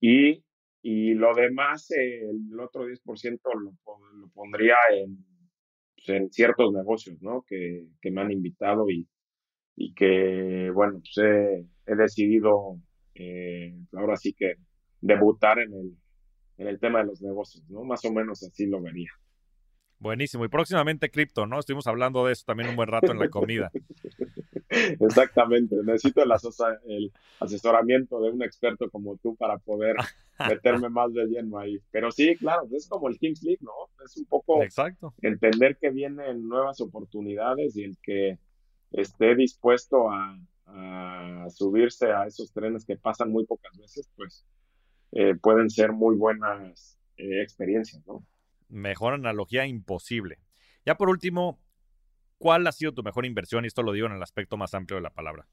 Y, 0.00 0.44
y 0.82 1.14
lo 1.14 1.34
demás, 1.34 1.90
el 1.90 2.58
otro 2.58 2.86
10% 2.86 3.40
lo, 3.54 3.72
lo 4.16 4.28
pondría 4.34 4.76
en, 4.92 5.24
pues, 5.96 6.08
en, 6.08 6.30
ciertos 6.30 6.72
negocios, 6.72 7.20
¿no? 7.20 7.44
Que, 7.46 7.86
que, 8.00 8.10
me 8.10 8.22
han 8.22 8.30
invitado 8.30 8.88
y, 8.88 9.06
y 9.76 9.94
que, 9.94 10.70
bueno, 10.72 11.00
pues 11.00 11.18
he, 11.18 11.66
he 11.86 11.96
decidido 11.96 12.78
eh, 13.14 13.74
ahora 13.92 14.16
sí 14.16 14.32
que 14.32 14.54
debutar 15.00 15.58
en 15.58 15.74
el, 15.74 15.96
en 16.58 16.68
el 16.68 16.78
tema 16.78 17.00
de 17.00 17.06
los 17.06 17.20
negocios, 17.22 17.64
¿no? 17.68 17.84
Más 17.84 18.04
o 18.04 18.12
menos 18.12 18.42
así 18.42 18.66
lo 18.66 18.80
vería. 18.80 19.10
Buenísimo. 19.98 20.46
Y 20.46 20.48
próximamente 20.48 21.10
cripto, 21.10 21.46
¿no? 21.46 21.58
Estuvimos 21.58 21.86
hablando 21.86 22.24
de 22.24 22.32
eso 22.32 22.44
también 22.46 22.70
un 22.70 22.76
buen 22.76 22.88
rato 22.88 23.12
en 23.12 23.18
la 23.18 23.28
comida. 23.28 23.70
Exactamente. 24.70 25.76
Necesito 25.84 26.22
el, 26.22 26.30
el, 26.86 27.12
asesoramiento 27.40 28.20
de 28.20 28.30
un 28.30 28.42
experto 28.42 28.88
como 28.90 29.16
tú 29.16 29.36
para 29.36 29.58
poder 29.58 29.96
meterme 30.48 30.88
más 30.88 31.12
de 31.12 31.26
lleno 31.26 31.58
ahí. 31.58 31.78
Pero 31.90 32.10
sí, 32.10 32.36
claro, 32.36 32.68
es 32.72 32.88
como 32.88 33.08
el 33.08 33.18
Kings 33.18 33.42
League, 33.42 33.60
¿no? 33.60 33.72
Es 34.04 34.16
un 34.16 34.26
poco 34.26 34.62
Exacto. 34.62 35.14
entender 35.22 35.76
que 35.78 35.90
vienen 35.90 36.48
nuevas 36.48 36.80
oportunidades 36.80 37.76
y 37.76 37.84
el 37.84 37.98
que 38.02 38.38
esté 38.92 39.34
dispuesto 39.34 40.10
a, 40.10 40.38
a 40.66 41.46
subirse 41.50 42.12
a 42.12 42.26
esos 42.26 42.52
trenes 42.52 42.84
que 42.84 42.96
pasan 42.96 43.30
muy 43.30 43.44
pocas 43.44 43.76
veces, 43.76 44.08
pues 44.16 44.44
eh, 45.12 45.34
pueden 45.34 45.70
ser 45.70 45.92
muy 45.92 46.16
buenas 46.16 46.98
eh, 47.16 47.42
experiencias, 47.42 48.06
¿no? 48.06 48.24
Mejor 48.68 49.14
analogía 49.14 49.66
imposible. 49.66 50.38
Ya 50.86 50.96
por 50.96 51.08
último, 51.08 51.58
¿cuál 52.40 52.66
ha 52.66 52.72
sido 52.72 52.92
tu 52.92 53.02
mejor 53.04 53.26
inversión? 53.26 53.64
Y 53.64 53.68
esto 53.68 53.82
lo 53.82 53.92
digo 53.92 54.06
en 54.06 54.14
el 54.14 54.22
aspecto 54.22 54.56
más 54.56 54.74
amplio 54.74 54.96
de 54.96 55.02
la 55.02 55.10
palabra. 55.10 55.46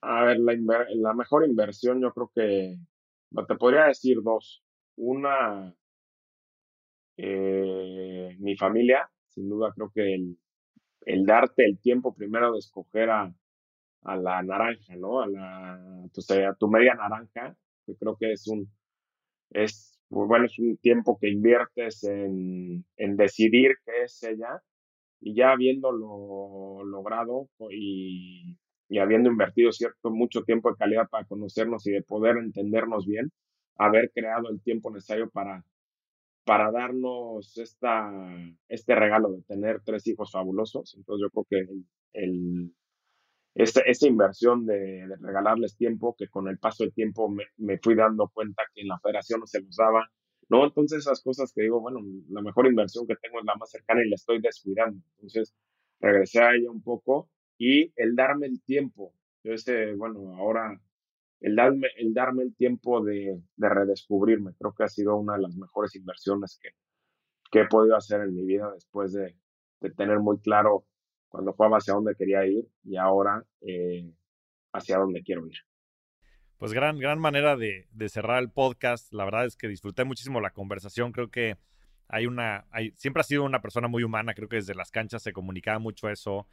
A 0.00 0.24
ver, 0.24 0.38
la, 0.40 1.14
mejor 1.14 1.44
inversión 1.44 2.00
yo 2.00 2.12
creo 2.12 2.32
que 2.34 2.78
te 3.46 3.54
podría 3.56 3.84
decir 3.84 4.16
dos. 4.22 4.64
Una, 4.96 5.74
eh, 7.16 8.36
mi 8.38 8.56
familia, 8.56 9.10
sin 9.28 9.48
duda 9.48 9.72
creo 9.74 9.92
que 9.94 10.14
el, 11.04 11.26
darte 11.26 11.64
el 11.64 11.78
tiempo 11.78 12.14
primero 12.14 12.52
de 12.52 12.58
escoger 12.58 13.10
a, 13.10 13.32
la 14.02 14.42
naranja, 14.42 14.96
¿no? 14.96 15.20
A 15.20 15.28
la, 15.28 16.08
pues, 16.14 16.30
a 16.30 16.54
tu 16.54 16.68
media 16.68 16.94
naranja, 16.94 17.54
que 17.84 17.94
creo 17.96 18.16
que 18.16 18.32
es 18.32 18.46
un, 18.48 18.72
es, 19.50 20.00
pues, 20.08 20.26
bueno, 20.26 20.46
es 20.46 20.58
un 20.58 20.78
tiempo 20.78 21.18
que 21.20 21.28
inviertes 21.28 22.02
en 22.04 22.84
decidir 23.16 23.76
qué 23.84 24.04
es 24.04 24.22
ella 24.22 24.62
y 25.20 25.34
ya 25.34 25.52
habiéndolo 25.52 26.82
logrado 26.84 27.48
y, 27.70 28.56
y 28.88 28.98
habiendo 28.98 29.30
invertido 29.30 29.72
cierto 29.72 30.10
mucho 30.10 30.42
tiempo 30.42 30.70
de 30.70 30.76
calidad 30.76 31.08
para 31.08 31.26
conocernos 31.26 31.86
y 31.86 31.92
de 31.92 32.02
poder 32.02 32.36
entendernos 32.38 33.06
bien, 33.06 33.30
haber 33.76 34.10
creado 34.12 34.50
el 34.50 34.60
tiempo 34.62 34.90
necesario 34.90 35.30
para, 35.30 35.64
para 36.44 36.70
darnos 36.72 37.56
esta, 37.58 38.10
este 38.68 38.94
regalo 38.94 39.30
de 39.32 39.42
tener 39.42 39.80
tres 39.84 40.06
hijos 40.06 40.32
fabulosos. 40.32 40.94
Entonces 40.96 41.22
yo 41.22 41.30
creo 41.30 41.46
que 41.48 41.72
el, 42.14 42.74
esa, 43.54 43.80
esa 43.82 44.06
inversión 44.06 44.66
de, 44.66 45.06
regalarles 45.20 45.76
tiempo, 45.76 46.14
que 46.18 46.28
con 46.28 46.48
el 46.48 46.58
paso 46.58 46.84
del 46.84 46.92
tiempo 46.92 47.28
me, 47.28 47.44
me, 47.56 47.78
fui 47.78 47.94
dando 47.94 48.28
cuenta 48.28 48.64
que 48.74 48.82
en 48.82 48.88
la 48.88 48.98
federación 49.00 49.40
no 49.40 49.46
se 49.46 49.60
los 49.60 49.76
daba, 49.76 50.10
¿no? 50.50 50.64
Entonces 50.64 50.98
esas 50.98 51.22
cosas 51.22 51.52
que 51.54 51.62
digo, 51.62 51.80
bueno, 51.80 52.00
la 52.28 52.42
mejor 52.42 52.66
inversión 52.66 53.06
que 53.06 53.16
tengo 53.16 53.38
es 53.38 53.44
la 53.46 53.54
más 53.54 53.70
cercana 53.70 54.04
y 54.04 54.08
la 54.08 54.16
estoy 54.16 54.40
descuidando. 54.40 55.02
Entonces 55.14 55.54
regresé 56.00 56.42
a 56.42 56.54
ella 56.54 56.70
un 56.70 56.82
poco 56.82 57.30
y 57.56 57.92
el 57.96 58.16
darme 58.16 58.46
el 58.46 58.62
tiempo, 58.62 59.14
yo 59.44 59.52
ese, 59.52 59.94
bueno, 59.94 60.36
ahora 60.36 60.80
el 61.40 61.56
darme, 61.56 61.88
el 61.96 62.12
darme 62.12 62.42
el 62.42 62.54
tiempo 62.54 63.02
de, 63.02 63.40
de 63.56 63.68
redescubrirme, 63.68 64.52
creo 64.58 64.74
que 64.74 64.84
ha 64.84 64.88
sido 64.88 65.16
una 65.16 65.36
de 65.36 65.42
las 65.42 65.56
mejores 65.56 65.94
inversiones 65.94 66.58
que, 66.60 66.70
he 67.52 67.66
podido 67.66 67.96
hacer 67.96 68.20
en 68.20 68.34
mi 68.34 68.44
vida 68.44 68.70
después 68.72 69.12
de, 69.12 69.36
de 69.80 69.90
tener 69.90 70.20
muy 70.20 70.38
claro 70.38 70.86
cuando 71.28 71.52
jugaba 71.52 71.78
hacia 71.78 71.94
dónde 71.94 72.14
quería 72.14 72.46
ir 72.46 72.68
y 72.84 72.96
ahora 72.96 73.44
eh, 73.60 74.12
hacia 74.72 74.98
dónde 74.98 75.22
quiero 75.22 75.46
ir. 75.46 75.56
Pues 76.60 76.74
gran, 76.74 76.98
gran 76.98 77.18
manera 77.18 77.56
de, 77.56 77.86
cerrar 78.10 78.42
el 78.42 78.50
podcast. 78.50 79.14
La 79.14 79.24
verdad 79.24 79.46
es 79.46 79.56
que 79.56 79.66
disfruté 79.66 80.04
muchísimo 80.04 80.42
la 80.42 80.50
conversación. 80.50 81.10
Creo 81.10 81.30
que 81.30 81.56
hay 82.06 82.26
una, 82.26 82.66
hay, 82.70 82.92
siempre 82.98 83.22
ha 83.22 83.24
sido 83.24 83.44
una 83.44 83.62
persona 83.62 83.88
muy 83.88 84.02
humana. 84.02 84.34
Creo 84.34 84.46
que 84.46 84.56
desde 84.56 84.74
las 84.74 84.90
canchas 84.90 85.22
se 85.22 85.32
comunicaba 85.32 85.78
mucho 85.78 86.10
eso. 86.10 86.46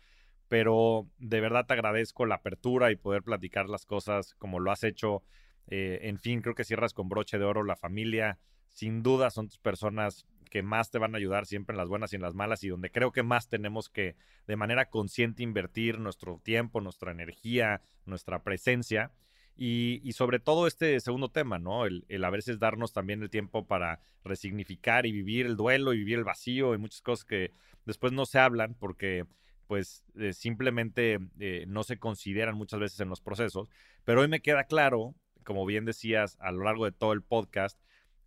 Pero 0.47 1.09
de 1.17 1.41
verdad 1.41 1.65
te 1.65 1.73
agradezco 1.73 2.25
la 2.25 2.35
apertura 2.35 2.89
y 2.89 2.95
poder 2.95 3.21
platicar 3.21 3.67
las 3.67 3.85
cosas 3.85 4.33
como 4.35 4.61
lo 4.61 4.71
has 4.71 4.85
hecho. 4.85 5.23
Eh, 5.67 5.99
en 6.03 6.19
fin, 6.19 6.39
creo 6.39 6.55
que 6.55 6.63
cierras 6.63 6.93
con 6.93 7.09
broche 7.09 7.37
de 7.37 7.43
oro 7.43 7.65
la 7.65 7.75
familia. 7.75 8.39
Sin 8.69 9.03
duda 9.03 9.29
son 9.29 9.49
tus 9.49 9.59
personas 9.59 10.25
que 10.49 10.63
más 10.63 10.89
te 10.89 10.99
van 10.99 11.15
a 11.15 11.17
ayudar 11.17 11.45
siempre 11.45 11.73
en 11.73 11.79
las 11.79 11.89
buenas 11.89 12.13
y 12.13 12.15
en 12.15 12.21
las 12.21 12.33
malas 12.33 12.63
y 12.63 12.69
donde 12.69 12.91
creo 12.91 13.11
que 13.11 13.23
más 13.23 13.49
tenemos 13.49 13.89
que 13.89 14.15
de 14.47 14.55
manera 14.55 14.89
consciente 14.89 15.43
invertir 15.43 15.99
nuestro 15.99 16.39
tiempo, 16.45 16.79
nuestra 16.79 17.11
energía, 17.11 17.81
nuestra 18.05 18.41
presencia. 18.41 19.11
Y, 19.59 20.11
sobre 20.11 20.39
todo 20.39 20.67
este 20.67 20.99
segundo 20.99 21.29
tema, 21.29 21.57
¿no? 21.57 21.85
El, 21.85 22.23
a 22.23 22.29
veces 22.29 22.59
darnos 22.59 22.93
también 22.93 23.23
el 23.23 23.31
tiempo 23.31 23.65
para 23.65 23.99
resignificar 24.23 25.07
y 25.07 25.11
vivir 25.11 25.47
el 25.47 25.55
duelo 25.55 25.93
y 25.93 25.97
vivir 25.97 26.19
el 26.19 26.23
vacío 26.23 26.75
y 26.75 26.77
muchas 26.77 27.01
cosas 27.01 27.25
que 27.25 27.51
después 27.85 28.13
no 28.13 28.27
se 28.27 28.37
hablan 28.37 28.75
porque 28.75 29.25
pues 29.65 30.03
eh, 30.15 30.33
simplemente 30.33 31.17
eh, 31.39 31.65
no 31.67 31.83
se 31.83 31.97
consideran 31.97 32.55
muchas 32.55 32.79
veces 32.79 32.99
en 32.99 33.09
los 33.09 33.19
procesos. 33.19 33.67
Pero 34.05 34.21
hoy 34.21 34.27
me 34.27 34.41
queda 34.41 34.65
claro, 34.65 35.15
como 35.43 35.65
bien 35.65 35.85
decías 35.85 36.37
a 36.39 36.51
lo 36.51 36.63
largo 36.63 36.85
de 36.85 36.91
todo 36.91 37.13
el 37.13 37.23
podcast, 37.23 37.79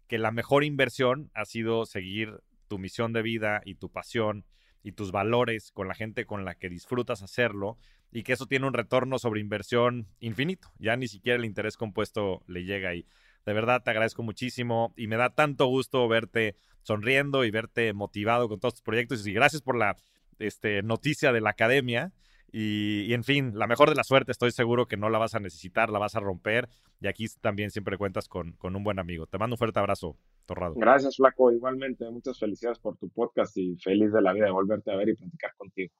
que 0.08 0.18
la 0.18 0.32
mejor 0.32 0.64
inversión 0.64 1.30
ha 1.34 1.44
sido 1.44 1.86
seguir 1.86 2.40
tu 2.66 2.78
misión 2.78 3.12
de 3.12 3.22
vida 3.22 3.62
y 3.64 3.76
tu 3.76 3.88
pasión 3.88 4.44
y 4.82 4.92
tus 4.92 5.12
valores 5.12 5.70
con 5.70 5.86
la 5.86 5.94
gente 5.94 6.26
con 6.26 6.44
la 6.44 6.56
que 6.56 6.68
disfrutas 6.68 7.22
hacerlo 7.22 7.78
y 8.12 8.22
que 8.22 8.32
eso 8.32 8.46
tiene 8.46 8.66
un 8.66 8.72
retorno 8.72 9.18
sobre 9.18 9.40
inversión 9.40 10.08
infinito. 10.18 10.68
Ya 10.78 10.96
ni 10.96 11.08
siquiera 11.08 11.38
el 11.38 11.44
interés 11.44 11.76
compuesto 11.76 12.42
le 12.46 12.64
llega 12.64 12.94
y 12.94 13.06
de 13.46 13.52
verdad 13.52 13.82
te 13.82 13.90
agradezco 13.90 14.22
muchísimo 14.22 14.92
y 14.96 15.06
me 15.06 15.16
da 15.16 15.30
tanto 15.30 15.66
gusto 15.66 16.06
verte 16.08 16.56
sonriendo 16.82 17.44
y 17.44 17.50
verte 17.50 17.92
motivado 17.92 18.48
con 18.48 18.60
todos 18.60 18.74
tus 18.74 18.82
proyectos 18.82 19.26
y 19.26 19.32
gracias 19.32 19.62
por 19.62 19.76
la 19.76 19.96
este, 20.38 20.82
noticia 20.82 21.32
de 21.32 21.40
la 21.40 21.50
academia. 21.50 22.12
Y, 22.52 23.14
en 23.14 23.22
fin, 23.22 23.52
la 23.54 23.68
mejor 23.68 23.90
de 23.90 23.94
la 23.94 24.02
suerte, 24.02 24.32
estoy 24.32 24.50
seguro 24.50 24.86
que 24.86 24.96
no 24.96 25.08
la 25.08 25.18
vas 25.18 25.36
a 25.36 25.38
necesitar, 25.38 25.88
la 25.88 26.00
vas 26.00 26.16
a 26.16 26.20
romper. 26.20 26.68
Y 27.00 27.06
aquí 27.06 27.26
también 27.40 27.70
siempre 27.70 27.96
cuentas 27.96 28.26
con, 28.26 28.54
con 28.54 28.74
un 28.74 28.82
buen 28.82 28.98
amigo. 28.98 29.26
Te 29.26 29.38
mando 29.38 29.54
un 29.54 29.58
fuerte 29.58 29.78
abrazo, 29.78 30.16
Torrado. 30.46 30.74
Gracias, 30.74 31.16
Flaco. 31.16 31.52
Igualmente, 31.52 32.10
muchas 32.10 32.40
felicidades 32.40 32.80
por 32.80 32.96
tu 32.96 33.08
podcast 33.08 33.56
y 33.56 33.76
feliz 33.76 34.12
de 34.12 34.20
la 34.20 34.32
vida 34.32 34.46
de 34.46 34.50
volverte 34.50 34.90
a 34.90 34.96
ver 34.96 35.10
y 35.10 35.14
platicar 35.14 35.54
contigo. 35.56 35.94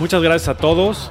Muchas 0.00 0.22
gracias 0.22 0.48
a 0.48 0.56
todos. 0.56 1.10